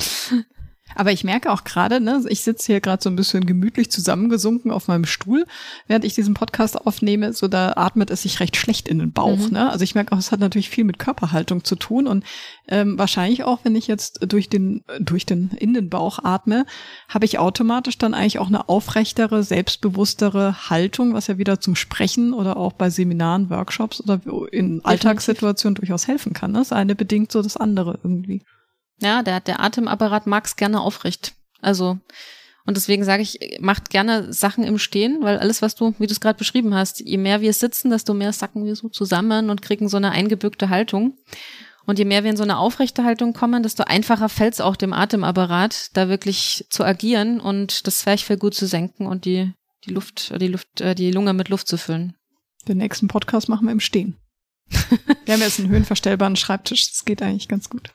Aber 0.98 1.12
ich 1.12 1.24
merke 1.24 1.52
auch 1.52 1.64
gerade, 1.64 2.00
ne, 2.02 2.24
ich 2.28 2.42
sitze 2.42 2.66
hier 2.74 2.82
gerade 2.82 3.04
so 3.04 3.10
ein 3.10 3.16
bisschen 3.16 3.46
gemütlich 3.46 3.92
zusammengesunken 3.92 4.72
auf 4.72 4.88
meinem 4.88 5.06
Stuhl, 5.06 5.46
während 5.86 6.04
ich 6.04 6.16
diesen 6.16 6.34
Podcast 6.34 6.76
aufnehme, 6.76 7.34
so 7.34 7.48
da 7.48 7.74
atmet 7.76 8.10
es 8.10 8.24
sich 8.24 8.40
recht 8.40 8.58
schlecht 8.58 8.88
in 8.88 8.98
den 8.98 9.12
Bauch. 9.12 9.38
Mhm. 9.38 9.54
Ne? 9.54 9.70
Also 9.70 9.84
ich 9.84 9.94
merke 9.94 10.14
auch, 10.14 10.18
es 10.18 10.32
hat 10.32 10.40
natürlich 10.40 10.72
viel 10.72 10.86
mit 10.86 10.98
Körperhaltung 10.98 11.64
zu 11.64 11.76
tun 11.76 12.08
und 12.08 12.24
ähm, 12.68 12.98
wahrscheinlich 12.98 13.44
auch, 13.44 13.60
wenn 13.64 13.76
ich 13.76 13.86
jetzt 13.86 14.20
durch 14.28 14.50
den 14.50 14.84
durch 15.00 15.28
den 15.28 15.52
in 15.52 15.76
den 15.76 15.90
Bauch 15.90 16.20
atme, 16.24 16.66
habe 17.08 17.26
ich 17.26 17.38
automatisch 17.38 18.00
dann 18.00 18.16
eigentlich 18.16 18.40
auch 18.40 18.48
eine 18.48 18.68
aufrechtere, 18.68 19.44
selbstbewusstere 19.44 20.70
Haltung, 20.70 21.14
was 21.14 21.28
ja 21.28 21.38
wieder 21.38 21.60
zum 21.60 21.76
Sprechen 21.76 22.34
oder 22.34 22.58
auch 22.58 22.74
bei 22.74 22.90
Seminaren, 22.90 23.52
Workshops 23.52 24.02
oder 24.02 24.20
in 24.52 24.84
Alltagssituationen 24.84 25.76
durchaus 25.76 26.08
helfen 26.08 26.34
kann. 26.34 26.54
Ne? 26.54 26.60
Das 26.60 26.72
eine 26.72 26.96
bedingt 26.96 27.32
so 27.32 27.44
das 27.44 27.56
andere 27.56 28.00
irgendwie. 28.04 28.42
Ja, 29.00 29.24
der, 29.24 29.40
der 29.40 29.60
Atemapparat 29.60 30.28
mag's 30.28 30.56
gerne 30.56 30.82
aufrecht. 30.82 31.34
Also, 31.62 32.00
und 32.66 32.76
deswegen 32.76 33.06
sage 33.06 33.24
ich, 33.24 33.60
macht 33.62 33.90
gerne 33.90 34.34
Sachen 34.34 34.64
im 34.64 34.78
Stehen, 34.78 35.20
weil 35.22 35.38
alles, 35.40 35.62
was 35.62 35.76
du, 35.76 35.96
wie 36.00 36.08
du 36.08 36.12
es 36.12 36.20
gerade 36.20 36.38
beschrieben 36.38 36.76
hast, 36.76 37.00
je 37.00 37.18
mehr 37.18 37.42
wir 37.42 37.54
sitzen, 37.54 37.90
desto 37.90 38.14
mehr 38.14 38.34
sacken 38.34 38.66
wir 38.66 38.76
so 38.76 38.90
zusammen 38.90 39.50
und 39.50 39.62
kriegen 39.62 39.88
so 39.88 39.98
eine 39.98 40.12
eingebückte 40.12 40.70
Haltung. 40.70 41.18
Und 41.86 41.98
je 41.98 42.06
mehr 42.06 42.26
wir 42.26 42.32
in 42.32 42.38
so 42.38 42.44
eine 42.44 42.58
aufrechte 42.58 43.06
Haltung 43.06 43.32
kommen, 43.32 43.64
desto 43.64 43.84
einfacher 43.84 44.28
fällt 44.28 44.56
es 44.56 44.62
auch 44.62 44.76
dem 44.76 44.92
Atemapparat, 44.92 45.92
da 45.94 46.10
wirklich 46.10 46.66
zu 46.70 46.84
agieren 46.84 47.40
und 47.40 47.88
das 47.88 48.00
Zwerchfell 48.00 48.36
gut 48.36 48.54
zu 48.54 48.68
senken 48.68 49.08
und 49.08 49.24
die, 49.24 49.54
die 49.86 49.92
Luft, 49.92 50.34
die 50.42 50.50
Luft, 50.50 50.82
äh, 50.82 50.94
die 50.94 51.12
Lunge 51.12 51.32
mit 51.32 51.48
Luft 51.48 51.70
zu 51.70 51.78
füllen. 51.78 52.18
Den 52.68 52.80
nächsten 52.80 53.08
Podcast 53.08 53.48
machen 53.48 53.68
wir 53.68 53.72
im 53.72 53.80
Stehen. 53.80 54.18
wir 55.26 55.34
haben 55.34 55.42
jetzt 55.42 55.60
einen 55.60 55.70
höhenverstellbaren 55.70 56.36
Schreibtisch. 56.36 56.92
Das 56.92 57.06
geht 57.06 57.22
eigentlich 57.22 57.48
ganz 57.48 57.70
gut. 57.70 57.94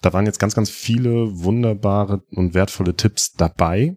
Da 0.00 0.12
waren 0.12 0.26
jetzt 0.26 0.38
ganz, 0.38 0.54
ganz 0.54 0.70
viele 0.70 1.42
wunderbare 1.42 2.22
und 2.30 2.54
wertvolle 2.54 2.96
Tipps 2.96 3.32
dabei. 3.32 3.96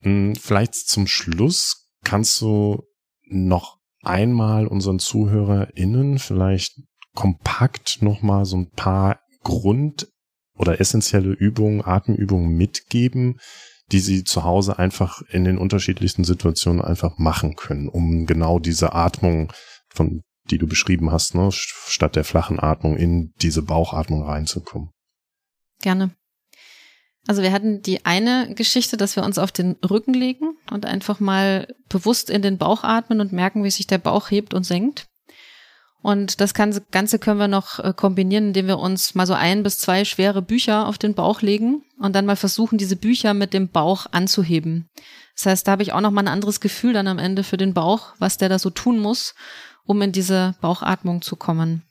Hm, 0.00 0.34
Vielleicht 0.36 0.74
zum 0.74 1.06
Schluss 1.06 1.90
kannst 2.04 2.40
du 2.40 2.82
noch 3.24 3.78
einmal 4.02 4.66
unseren 4.66 4.98
ZuhörerInnen 4.98 6.18
vielleicht 6.18 6.80
kompakt 7.14 8.02
nochmal 8.02 8.44
so 8.44 8.56
ein 8.56 8.70
paar 8.70 9.20
Grund- 9.42 10.08
oder 10.54 10.80
essentielle 10.80 11.32
Übungen, 11.32 11.84
Atemübungen 11.84 12.56
mitgeben, 12.56 13.38
die 13.90 14.00
sie 14.00 14.24
zu 14.24 14.44
Hause 14.44 14.78
einfach 14.78 15.22
in 15.30 15.44
den 15.44 15.58
unterschiedlichsten 15.58 16.24
Situationen 16.24 16.80
einfach 16.80 17.18
machen 17.18 17.56
können, 17.56 17.88
um 17.88 18.26
genau 18.26 18.58
diese 18.58 18.94
Atmung, 18.94 19.52
von 19.88 20.22
die 20.50 20.58
du 20.58 20.66
beschrieben 20.66 21.12
hast, 21.12 21.34
ne, 21.34 21.50
statt 21.52 22.16
der 22.16 22.24
flachen 22.24 22.58
Atmung 22.58 22.96
in 22.96 23.32
diese 23.42 23.62
Bauchatmung 23.62 24.22
reinzukommen. 24.22 24.90
Gerne. 25.82 26.10
Also 27.28 27.42
wir 27.42 27.52
hatten 27.52 27.82
die 27.82 28.04
eine 28.04 28.52
Geschichte, 28.54 28.96
dass 28.96 29.14
wir 29.14 29.22
uns 29.22 29.38
auf 29.38 29.52
den 29.52 29.76
Rücken 29.88 30.14
legen 30.14 30.56
und 30.70 30.86
einfach 30.86 31.20
mal 31.20 31.68
bewusst 31.88 32.30
in 32.30 32.42
den 32.42 32.58
Bauch 32.58 32.82
atmen 32.82 33.20
und 33.20 33.32
merken, 33.32 33.62
wie 33.62 33.70
sich 33.70 33.86
der 33.86 33.98
Bauch 33.98 34.30
hebt 34.30 34.54
und 34.54 34.64
senkt. 34.64 35.06
Und 36.02 36.40
das 36.40 36.52
Ganze 36.52 37.18
können 37.20 37.38
wir 37.38 37.46
noch 37.46 37.78
äh, 37.78 37.92
kombinieren, 37.94 38.48
indem 38.48 38.66
wir 38.66 38.80
uns 38.80 39.14
mal 39.14 39.26
so 39.26 39.34
ein 39.34 39.62
bis 39.62 39.78
zwei 39.78 40.04
schwere 40.04 40.42
Bücher 40.42 40.88
auf 40.88 40.98
den 40.98 41.14
Bauch 41.14 41.42
legen 41.42 41.84
und 41.96 42.16
dann 42.16 42.26
mal 42.26 42.34
versuchen, 42.34 42.76
diese 42.76 42.96
Bücher 42.96 43.34
mit 43.34 43.54
dem 43.54 43.68
Bauch 43.68 44.06
anzuheben. 44.10 44.90
Das 45.36 45.46
heißt, 45.46 45.68
da 45.68 45.72
habe 45.72 45.84
ich 45.84 45.92
auch 45.92 46.00
noch 46.00 46.10
mal 46.10 46.22
ein 46.22 46.28
anderes 46.28 46.60
Gefühl 46.60 46.92
dann 46.92 47.06
am 47.06 47.20
Ende 47.20 47.44
für 47.44 47.56
den 47.56 47.72
Bauch, 47.72 48.14
was 48.18 48.36
der 48.36 48.48
da 48.48 48.58
so 48.58 48.70
tun 48.70 48.98
muss, 48.98 49.36
um 49.84 50.02
in 50.02 50.10
diese 50.10 50.56
Bauchatmung 50.60 51.22
zu 51.22 51.36
kommen. 51.36 51.84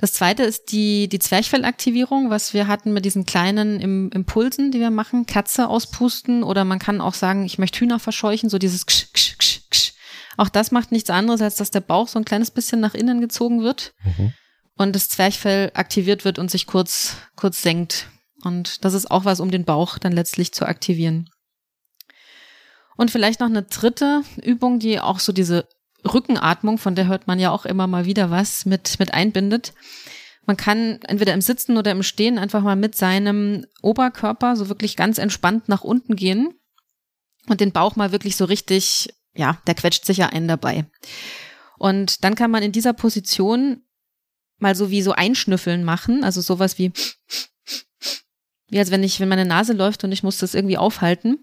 Das 0.00 0.14
zweite 0.14 0.44
ist 0.44 0.72
die, 0.72 1.08
die 1.08 1.18
Zwerchfellaktivierung, 1.18 2.30
was 2.30 2.54
wir 2.54 2.66
hatten 2.68 2.92
mit 2.94 3.04
diesen 3.04 3.26
kleinen 3.26 3.80
Im 3.80 4.10
Impulsen, 4.12 4.72
die 4.72 4.80
wir 4.80 4.90
machen, 4.90 5.26
Katze 5.26 5.68
auspusten 5.68 6.42
oder 6.42 6.64
man 6.64 6.78
kann 6.78 7.02
auch 7.02 7.12
sagen, 7.12 7.44
ich 7.44 7.58
möchte 7.58 7.80
Hühner 7.80 7.98
verscheuchen, 7.98 8.48
so 8.48 8.58
dieses 8.58 8.86
ksch, 8.86 9.12
ksch, 9.12 9.36
ksch, 9.38 9.60
ksch. 9.70 9.92
Auch 10.38 10.48
das 10.48 10.70
macht 10.70 10.90
nichts 10.90 11.10
anderes, 11.10 11.42
als 11.42 11.56
dass 11.56 11.70
der 11.70 11.80
Bauch 11.80 12.08
so 12.08 12.18
ein 12.18 12.24
kleines 12.24 12.50
bisschen 12.50 12.80
nach 12.80 12.94
innen 12.94 13.20
gezogen 13.20 13.62
wird 13.62 13.92
Mhm. 14.04 14.32
und 14.76 14.96
das 14.96 15.10
Zwerchfell 15.10 15.70
aktiviert 15.74 16.24
wird 16.24 16.38
und 16.38 16.50
sich 16.50 16.66
kurz, 16.66 17.16
kurz 17.36 17.60
senkt. 17.60 18.08
Und 18.42 18.86
das 18.86 18.94
ist 18.94 19.10
auch 19.10 19.26
was, 19.26 19.38
um 19.38 19.50
den 19.50 19.66
Bauch 19.66 19.98
dann 19.98 20.12
letztlich 20.12 20.52
zu 20.52 20.64
aktivieren. 20.64 21.28
Und 22.96 23.10
vielleicht 23.10 23.40
noch 23.40 23.48
eine 23.48 23.64
dritte 23.64 24.22
Übung, 24.42 24.78
die 24.78 24.98
auch 24.98 25.18
so 25.18 25.32
diese 25.32 25.68
Rückenatmung, 26.04 26.78
von 26.78 26.94
der 26.94 27.06
hört 27.06 27.26
man 27.26 27.38
ja 27.38 27.50
auch 27.50 27.64
immer 27.64 27.86
mal 27.86 28.04
wieder 28.04 28.30
was, 28.30 28.66
mit, 28.66 28.98
mit 28.98 29.12
einbindet. 29.14 29.72
Man 30.46 30.56
kann 30.56 31.00
entweder 31.06 31.34
im 31.34 31.40
Sitzen 31.40 31.76
oder 31.76 31.90
im 31.92 32.02
Stehen 32.02 32.38
einfach 32.38 32.62
mal 32.62 32.76
mit 32.76 32.96
seinem 32.96 33.66
Oberkörper 33.82 34.56
so 34.56 34.68
wirklich 34.68 34.96
ganz 34.96 35.18
entspannt 35.18 35.68
nach 35.68 35.84
unten 35.84 36.16
gehen 36.16 36.54
und 37.48 37.60
den 37.60 37.72
Bauch 37.72 37.96
mal 37.96 38.12
wirklich 38.12 38.36
so 38.36 38.46
richtig, 38.46 39.14
ja, 39.34 39.58
der 39.66 39.74
quetscht 39.74 40.04
sich 40.04 40.18
ja 40.18 40.26
einen 40.26 40.48
dabei. 40.48 40.86
Und 41.78 42.24
dann 42.24 42.34
kann 42.34 42.50
man 42.50 42.62
in 42.62 42.72
dieser 42.72 42.92
Position 42.92 43.82
mal 44.58 44.74
so 44.74 44.90
wie 44.90 45.02
so 45.02 45.12
Einschnüffeln 45.12 45.84
machen, 45.84 46.24
also 46.24 46.40
sowas 46.40 46.78
wie 46.78 46.92
wie 48.70 48.78
als 48.78 48.90
wenn 48.90 49.02
ich, 49.02 49.20
wenn 49.20 49.28
meine 49.28 49.44
Nase 49.44 49.72
läuft 49.72 50.04
und 50.04 50.12
ich 50.12 50.22
muss 50.22 50.38
das 50.38 50.54
irgendwie 50.54 50.78
aufhalten. 50.78 51.38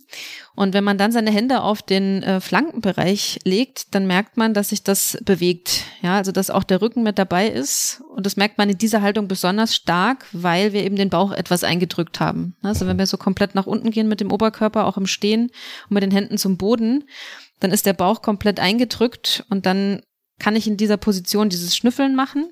Und 0.55 0.73
wenn 0.73 0.83
man 0.83 0.97
dann 0.97 1.11
seine 1.11 1.29
Hände 1.29 1.61
auf 1.61 1.81
den 1.81 2.23
äh, 2.23 2.41
Flankenbereich 2.41 3.39
legt, 3.43 3.93
dann 3.93 4.07
merkt 4.07 4.37
man, 4.37 4.53
dass 4.53 4.69
sich 4.69 4.81
das 4.81 5.17
bewegt. 5.23 5.83
Ja, 6.01 6.17
also 6.17 6.31
dass 6.31 6.49
auch 6.49 6.63
der 6.63 6.81
Rücken 6.81 7.03
mit 7.03 7.19
dabei 7.19 7.47
ist. 7.47 8.01
Und 8.15 8.25
das 8.25 8.37
merkt 8.37 8.57
man 8.57 8.69
in 8.69 8.77
dieser 8.77 9.01
Haltung 9.01 9.27
besonders 9.27 9.75
stark, 9.75 10.25
weil 10.31 10.73
wir 10.73 10.83
eben 10.83 10.95
den 10.95 11.09
Bauch 11.09 11.31
etwas 11.31 11.63
eingedrückt 11.63 12.19
haben. 12.19 12.55
Also 12.63 12.87
wenn 12.87 12.97
wir 12.97 13.05
so 13.05 13.17
komplett 13.17 13.55
nach 13.55 13.67
unten 13.67 13.91
gehen 13.91 14.07
mit 14.07 14.21
dem 14.21 14.31
Oberkörper, 14.31 14.85
auch 14.85 14.97
im 14.97 15.05
Stehen 15.05 15.51
und 15.89 15.91
mit 15.91 16.03
den 16.03 16.11
Händen 16.11 16.37
zum 16.37 16.57
Boden, 16.57 17.03
dann 17.59 17.71
ist 17.71 17.85
der 17.85 17.93
Bauch 17.93 18.21
komplett 18.21 18.59
eingedrückt 18.59 19.45
und 19.49 19.65
dann 19.65 20.01
kann 20.39 20.55
ich 20.55 20.67
in 20.67 20.77
dieser 20.77 20.97
Position 20.97 21.49
dieses 21.49 21.75
Schnüffeln 21.75 22.15
machen. 22.15 22.51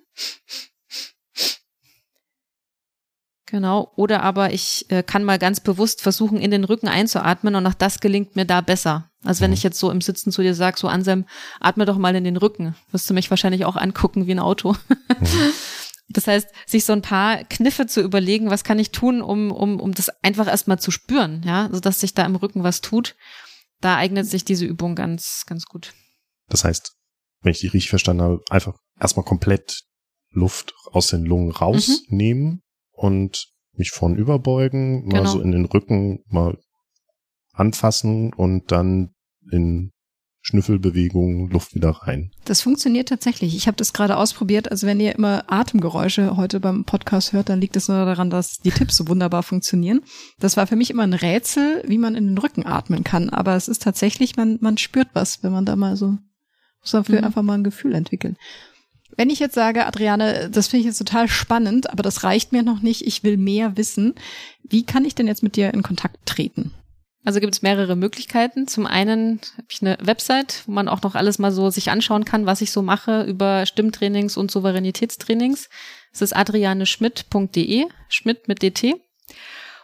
Genau, 3.48 3.92
oder 3.96 4.24
aber 4.24 4.54
ich 4.54 4.90
äh, 4.90 5.04
kann 5.04 5.24
mal 5.24 5.38
ganz 5.38 5.60
bewusst 5.60 6.02
versuchen, 6.02 6.40
in 6.40 6.50
den 6.50 6.64
Rücken 6.64 6.88
einzuatmen 6.88 7.54
und 7.54 7.68
auch 7.68 7.76
das 7.76 8.00
gelingt 8.00 8.36
mir 8.36 8.46
da 8.46 8.62
besser. 8.62 9.12
Also 9.24 9.42
wenn 9.42 9.54
ich 9.54 9.62
jetzt 9.62 9.80
so 9.80 9.92
im 9.92 10.02
Sitzen 10.02 10.32
zu 10.32 10.42
dir 10.42 10.56
sage, 10.56 10.80
so 10.80 10.88
Anselm, 10.88 11.26
atme 11.60 11.86
doch 11.86 11.98
mal 11.98 12.16
in 12.16 12.24
den 12.24 12.38
Rücken, 12.38 12.76
wirst 12.92 13.08
du 13.08 13.14
mich 13.14 13.30
wahrscheinlich 13.30 13.66
auch 13.66 13.76
angucken 13.76 14.26
wie 14.26 14.32
ein 14.32 14.40
Auto. 14.40 14.76
Das 16.08 16.28
heißt, 16.28 16.50
sich 16.68 16.86
so 16.86 16.94
ein 16.94 17.02
paar 17.02 17.44
Kniffe 17.46 17.88
zu 17.88 18.00
überlegen, 18.00 18.52
was 18.52 18.64
kann 18.64 18.78
ich 18.78 18.92
tun, 18.92 19.24
um, 19.24 19.52
um, 19.52 19.80
um 19.80 19.92
das 19.92 20.10
einfach 20.24 20.48
erstmal 20.48 20.78
zu 20.78 20.92
spüren, 20.92 21.42
ja, 21.44 21.68
so 21.72 21.80
dass 21.80 22.00
sich 22.00 22.14
da 22.14 22.24
im 22.26 22.36
Rücken 22.36 22.64
was 22.64 22.82
tut. 22.82 23.16
Da 23.82 23.98
eignet 23.98 24.28
sich 24.28 24.46
diese 24.46 24.66
Übung 24.66 24.94
ganz, 24.94 25.46
ganz 25.48 25.66
gut. 25.66 25.94
Das 26.48 26.64
heißt, 26.64 26.94
wenn 27.42 27.52
ich 27.52 27.60
die 27.60 27.68
richtig 27.68 27.90
verstanden 27.90 28.22
habe, 28.22 28.42
einfach 28.52 28.78
erstmal 29.00 29.26
komplett 29.26 29.82
Luft 30.30 30.76
aus 30.92 31.08
den 31.08 31.26
Lungen 31.26 31.52
rausnehmen 31.52 32.62
und 32.96 33.48
mich 33.74 33.92
vorn 33.92 34.16
überbeugen, 34.16 35.06
mal 35.06 35.20
Genau. 35.20 35.30
so 35.32 35.42
in 35.42 35.52
den 35.52 35.66
Rücken 35.66 36.24
mal 36.28 36.58
anfassen 37.54 38.34
und 38.34 38.72
dann 38.72 39.10
in 39.52 39.92
Schnüffelbewegungen 40.42 41.50
Luft 41.50 41.74
wieder 41.74 41.90
rein. 41.90 42.30
Das 42.46 42.62
funktioniert 42.62 43.10
tatsächlich. 43.10 43.56
Ich 43.56 43.66
habe 43.66 43.78
das 43.78 43.94
gerade 43.94 44.16
ausprobiert. 44.16 44.70
Also 44.70 44.86
wenn 44.86 45.00
ihr 45.00 45.16
immer 45.16 45.44
Atemgeräusche 45.48 46.38
heute 46.38 46.60
beim 46.60 46.86
Podcast 46.86 47.34
hört, 47.34 47.50
dann 47.50 47.60
liegt 47.60 47.76
es 47.76 47.88
nur 47.88 47.98
daran, 48.06 48.30
dass 48.30 48.60
die 48.60 48.70
Tipps 48.70 48.96
so 48.98 49.08
wunderbar 49.08 49.42
funktionieren. 49.42 50.02
Das 50.40 50.56
war 50.56 50.68
für 50.68 50.76
mich 50.76 50.92
immer 50.92 51.02
ein 51.04 51.14
Rätsel, 51.14 51.84
wie 51.88 51.98
man 51.98 52.14
in 52.14 52.28
den 52.28 52.38
Rücken 52.38 52.64
atmen 52.66 53.04
kann. 53.04 53.32
Aber 53.32 53.56
es 53.56 53.68
ist 53.68 53.82
tatsächlich, 53.82 54.36
man, 54.36 54.60
man 54.62 54.78
spürt 54.78 55.08
was, 55.14 55.42
wenn 55.42 55.52
man 55.52 55.66
da 55.66 55.76
mal 55.76 55.96
so, 55.96 56.10
muss 56.82 56.92
dafür 56.92 57.20
Mhm. 57.20 57.26
einfach 57.26 57.42
mal 57.42 57.54
ein 57.58 57.64
Gefühl 57.64 57.96
entwickeln. 57.96 58.38
Wenn 59.18 59.30
ich 59.30 59.40
jetzt 59.40 59.56
sage, 59.56 59.86
Adriane, 59.86 60.50
das 60.50 60.68
finde 60.68 60.82
ich 60.82 60.88
jetzt 60.88 60.98
total 60.98 61.28
spannend, 61.28 61.90
aber 61.90 62.04
das 62.04 62.24
reicht 62.24 62.52
mir 62.52 62.64
noch 62.64 62.82
nicht, 62.82 63.06
ich 63.06 63.24
will 63.24 63.38
mehr 63.38 63.78
wissen. 63.78 64.16
Wie 64.64 64.86
kann 64.86 65.06
ich 65.06 65.16
denn 65.16 65.28
jetzt 65.28 65.44
mit 65.44 65.56
dir 65.56 65.74
in 65.74 65.84
Kontakt 65.84 66.26
treten? 66.26 66.74
Also 67.24 67.40
gibt 67.40 67.56
es 67.56 67.64
mehrere 67.64 67.96
Möglichkeiten. 67.96 68.68
Zum 68.68 68.86
einen 68.86 69.40
habe 69.58 69.68
ich 69.70 69.82
eine 69.82 69.98
Website, 70.00 70.62
wo 70.68 70.72
man 70.72 70.88
auch 70.88 71.02
noch 71.02 71.16
alles 71.16 71.40
mal 71.40 71.52
so 71.52 71.72
sich 71.72 71.90
anschauen 71.90 72.24
kann, 72.24 72.46
was 72.46 72.62
ich 72.62 72.72
so 72.72 72.84
mache 72.84 73.24
über 73.24 73.66
Stimmtrainings 73.66 74.38
und 74.38 74.52
Souveränitätstrainings. 74.52 75.70
Es 76.14 76.22
ist 76.22 76.36
adrianeschmidt.de, 76.36 77.88
Schmidt 78.10 78.48
mit 78.48 78.62
DT. 78.62 78.96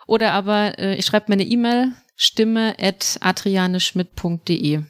Oder 0.06 0.34
aber 0.34 0.78
äh, 0.78 0.96
ich 0.96 1.06
schreibe 1.06 1.26
mir 1.30 1.34
eine 1.34 1.46
E-Mail, 1.46 1.94
stimme 2.16 2.76
at 2.80 3.18
adrianeschmidt.de. 3.22 4.84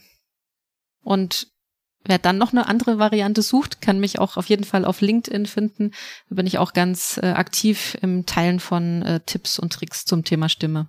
Und 1.04 1.48
wer 2.06 2.18
dann 2.18 2.38
noch 2.38 2.52
eine 2.52 2.68
andere 2.68 3.00
Variante 3.00 3.42
sucht, 3.42 3.82
kann 3.82 4.00
mich 4.00 4.20
auch 4.20 4.38
auf 4.38 4.48
jeden 4.48 4.64
Fall 4.64 4.86
auf 4.86 5.02
LinkedIn 5.02 5.46
finden. 5.46 5.92
Da 6.30 6.36
bin 6.36 6.48
ich 6.48 6.58
auch 6.58 6.74
ganz 6.74 7.20
äh, 7.22 7.32
aktiv 7.32 7.98
im 8.02 8.26
Teilen 8.26 8.60
von 8.60 9.02
äh, 9.04 9.20
Tipps 9.26 9.60
und 9.60 9.74
Tricks 9.74 10.06
zum 10.06 10.24
Thema 10.24 10.50
Stimme. 10.50 10.88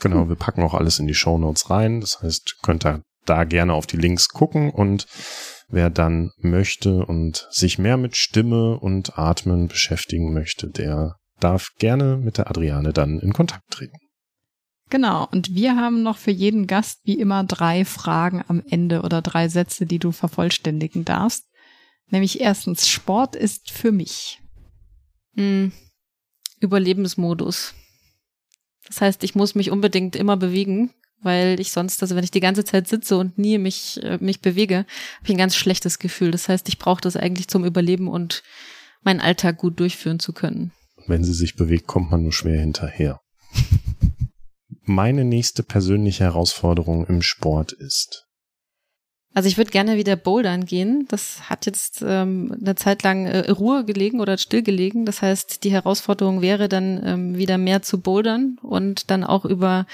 Genau, 0.00 0.28
wir 0.28 0.36
packen 0.36 0.62
auch 0.62 0.74
alles 0.74 0.98
in 0.98 1.06
die 1.06 1.14
Shownotes 1.14 1.70
rein. 1.70 2.00
Das 2.00 2.20
heißt, 2.22 2.58
könnt 2.62 2.84
ihr 2.84 3.02
da 3.24 3.44
gerne 3.44 3.72
auf 3.72 3.86
die 3.86 3.96
Links 3.96 4.28
gucken 4.28 4.70
und 4.70 5.06
wer 5.68 5.90
dann 5.90 6.30
möchte 6.38 7.06
und 7.06 7.48
sich 7.50 7.78
mehr 7.78 7.96
mit 7.96 8.16
Stimme 8.16 8.78
und 8.78 9.18
Atmen 9.18 9.68
beschäftigen 9.68 10.32
möchte, 10.32 10.68
der 10.68 11.16
darf 11.40 11.70
gerne 11.78 12.16
mit 12.16 12.38
der 12.38 12.50
Adriane 12.50 12.92
dann 12.92 13.18
in 13.18 13.32
Kontakt 13.32 13.64
treten. 13.70 13.96
Genau, 14.90 15.26
und 15.32 15.54
wir 15.54 15.76
haben 15.76 16.02
noch 16.02 16.18
für 16.18 16.30
jeden 16.30 16.66
Gast 16.66 17.00
wie 17.04 17.18
immer 17.18 17.44
drei 17.44 17.84
Fragen 17.84 18.44
am 18.46 18.62
Ende 18.68 19.02
oder 19.02 19.22
drei 19.22 19.48
Sätze, 19.48 19.86
die 19.86 19.98
du 19.98 20.12
vervollständigen 20.12 21.04
darfst. 21.04 21.46
Nämlich 22.10 22.40
erstens, 22.40 22.86
Sport 22.88 23.34
ist 23.34 23.70
für 23.70 23.92
mich. 23.92 24.40
Hm. 25.36 25.72
Überlebensmodus. 26.60 27.74
Das 28.86 29.00
heißt, 29.00 29.24
ich 29.24 29.34
muss 29.34 29.54
mich 29.54 29.70
unbedingt 29.70 30.14
immer 30.14 30.36
bewegen, 30.36 30.90
weil 31.22 31.58
ich 31.58 31.72
sonst, 31.72 32.02
also 32.02 32.14
wenn 32.14 32.24
ich 32.24 32.30
die 32.30 32.40
ganze 32.40 32.64
Zeit 32.64 32.86
sitze 32.86 33.16
und 33.16 33.38
nie 33.38 33.58
mich, 33.58 34.02
äh, 34.02 34.18
mich 34.20 34.40
bewege, 34.40 34.76
habe 34.76 35.24
ich 35.24 35.30
ein 35.30 35.38
ganz 35.38 35.56
schlechtes 35.56 35.98
Gefühl. 35.98 36.30
Das 36.30 36.48
heißt, 36.48 36.68
ich 36.68 36.78
brauche 36.78 37.00
das 37.00 37.16
eigentlich 37.16 37.48
zum 37.48 37.64
Überleben 37.64 38.08
und 38.08 38.42
meinen 39.02 39.20
Alltag 39.20 39.56
gut 39.56 39.80
durchführen 39.80 40.20
zu 40.20 40.32
können. 40.32 40.72
Wenn 41.06 41.24
sie 41.24 41.34
sich 41.34 41.56
bewegt, 41.56 41.86
kommt 41.86 42.10
man 42.10 42.22
nur 42.22 42.32
schwer 42.32 42.60
hinterher. 42.60 43.20
Meine 44.84 45.24
nächste 45.24 45.62
persönliche 45.62 46.24
Herausforderung 46.24 47.06
im 47.06 47.22
Sport 47.22 47.72
ist. 47.72 48.26
Also 49.34 49.48
ich 49.48 49.56
würde 49.56 49.72
gerne 49.72 49.96
wieder 49.96 50.14
bouldern 50.14 50.64
gehen. 50.64 51.06
Das 51.08 51.50
hat 51.50 51.66
jetzt 51.66 52.04
ähm, 52.06 52.56
eine 52.60 52.76
Zeit 52.76 53.02
lang 53.02 53.26
äh, 53.26 53.50
Ruhe 53.50 53.84
gelegen 53.84 54.20
oder 54.20 54.38
stillgelegen. 54.38 55.06
Das 55.06 55.22
heißt, 55.22 55.64
die 55.64 55.72
Herausforderung 55.72 56.40
wäre 56.40 56.68
dann 56.68 57.04
ähm, 57.04 57.36
wieder 57.36 57.58
mehr 57.58 57.82
zu 57.82 58.00
bouldern 58.00 58.58
und 58.62 59.10
dann 59.10 59.24
auch 59.24 59.44
über 59.44 59.86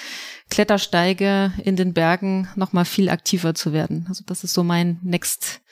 Klettersteige 0.50 1.54
in 1.64 1.76
den 1.76 1.94
Bergen 1.94 2.48
nochmal 2.54 2.84
viel 2.84 3.08
aktiver 3.08 3.54
zu 3.54 3.72
werden. 3.72 4.04
Also 4.10 4.24
das 4.26 4.44
ist 4.44 4.52
so 4.52 4.62
mein 4.62 5.00
Next, 5.02 5.62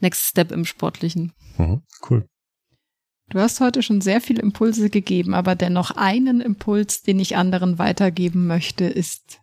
Next 0.00 0.24
Step 0.24 0.50
im 0.50 0.64
Sportlichen. 0.64 1.32
Mhm, 1.58 1.82
cool. 2.10 2.26
Du 3.32 3.40
hast 3.40 3.60
heute 3.60 3.82
schon 3.82 4.02
sehr 4.02 4.20
viele 4.20 4.42
Impulse 4.42 4.90
gegeben, 4.90 5.32
aber 5.32 5.54
dennoch 5.54 5.92
einen 5.92 6.42
Impuls, 6.42 7.02
den 7.02 7.18
ich 7.18 7.34
anderen 7.34 7.78
weitergeben 7.78 8.46
möchte, 8.46 8.84
ist 8.84 9.40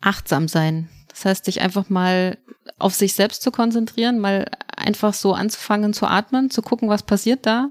achtsam 0.00 0.48
sein. 0.48 0.88
Das 1.06 1.24
heißt, 1.26 1.44
sich 1.44 1.60
einfach 1.60 1.90
mal 1.90 2.38
auf 2.76 2.92
sich 2.92 3.12
selbst 3.12 3.42
zu 3.42 3.52
konzentrieren, 3.52 4.18
mal 4.18 4.50
einfach 4.76 5.14
so 5.14 5.32
anzufangen 5.32 5.92
zu 5.92 6.06
atmen, 6.06 6.50
zu 6.50 6.60
gucken, 6.60 6.88
was 6.88 7.04
passiert 7.04 7.46
da 7.46 7.70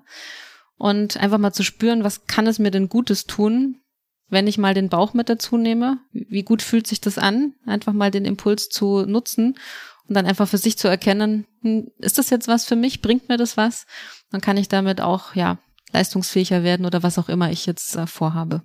und 0.78 1.18
einfach 1.18 1.40
mal 1.40 1.52
zu 1.52 1.64
spüren, 1.64 2.06
was 2.06 2.26
kann 2.26 2.48
es 2.48 2.58
mir 2.58 2.72
denn 2.72 2.88
Gutes 2.88 3.26
tun, 3.26 3.82
wenn 4.30 4.48
ich 4.48 4.58
mal 4.58 4.74
den 4.74 4.88
Bauch 4.88 5.14
mit 5.14 5.28
dazu 5.28 5.58
nehme. 5.58 5.98
Wie 6.14 6.44
gut 6.44 6.62
fühlt 6.62 6.88
sich 6.88 7.02
das 7.02 7.18
an? 7.18 7.54
Einfach 7.66 7.92
mal 7.92 8.12
den 8.12 8.24
Impuls 8.24 8.70
zu 8.70 9.06
nutzen 9.06 9.58
und 10.08 10.16
dann 10.16 10.26
einfach 10.26 10.48
für 10.48 10.58
sich 10.58 10.78
zu 10.78 10.88
erkennen, 10.88 11.46
hm, 11.62 11.92
ist 12.00 12.18
das 12.18 12.30
jetzt 12.30 12.48
was 12.48 12.66
für 12.66 12.76
mich? 12.76 13.02
Bringt 13.02 13.30
mir 13.30 13.38
das 13.38 13.58
was? 13.58 13.86
Dann 14.32 14.42
kann 14.42 14.58
ich 14.58 14.68
damit 14.68 15.02
auch, 15.02 15.36
ja, 15.36 15.58
leistungsfähiger 15.92 16.64
werden 16.64 16.86
oder 16.86 17.04
was 17.04 17.20
auch 17.20 17.30
immer 17.30 17.52
ich 17.52 17.66
jetzt 17.66 17.96
äh, 17.96 18.08
vorhabe. 18.08 18.64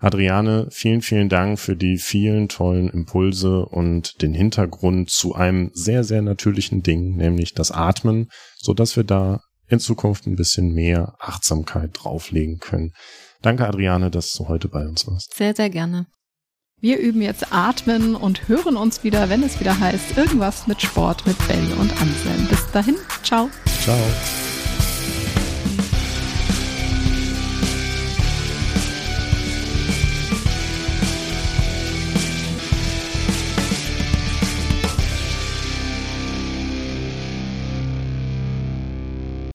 Adriane, 0.00 0.68
vielen, 0.70 1.02
vielen 1.02 1.28
Dank 1.28 1.58
für 1.58 1.74
die 1.74 1.98
vielen 1.98 2.48
tollen 2.48 2.88
Impulse 2.88 3.64
und 3.66 4.22
den 4.22 4.32
Hintergrund 4.32 5.10
zu 5.10 5.34
einem 5.34 5.70
sehr, 5.74 6.04
sehr 6.04 6.22
natürlichen 6.22 6.82
Ding, 6.82 7.16
nämlich 7.16 7.54
das 7.54 7.72
Atmen, 7.72 8.28
so 8.56 8.74
dass 8.74 8.96
wir 8.96 9.02
da 9.02 9.40
in 9.66 9.80
Zukunft 9.80 10.26
ein 10.26 10.36
bisschen 10.36 10.72
mehr 10.72 11.16
Achtsamkeit 11.18 11.90
drauflegen 11.94 12.58
können. 12.58 12.92
Danke, 13.42 13.66
Adriane, 13.66 14.10
dass 14.10 14.32
du 14.32 14.48
heute 14.48 14.68
bei 14.68 14.86
uns 14.86 15.06
warst. 15.06 15.34
Sehr, 15.34 15.54
sehr 15.54 15.70
gerne. 15.70 16.06
Wir 16.80 16.98
üben 16.98 17.22
jetzt 17.22 17.52
Atmen 17.52 18.14
und 18.14 18.46
hören 18.46 18.76
uns 18.76 19.02
wieder, 19.02 19.28
wenn 19.28 19.42
es 19.42 19.58
wieder 19.58 19.80
heißt, 19.80 20.16
irgendwas 20.16 20.68
mit 20.68 20.80
Sport 20.80 21.26
mit 21.26 21.36
Ben 21.48 21.72
und 21.72 21.90
Anselm. 22.00 22.46
Bis 22.48 22.70
dahin, 22.70 22.94
ciao. 23.24 23.50
Ciao. 23.82 23.98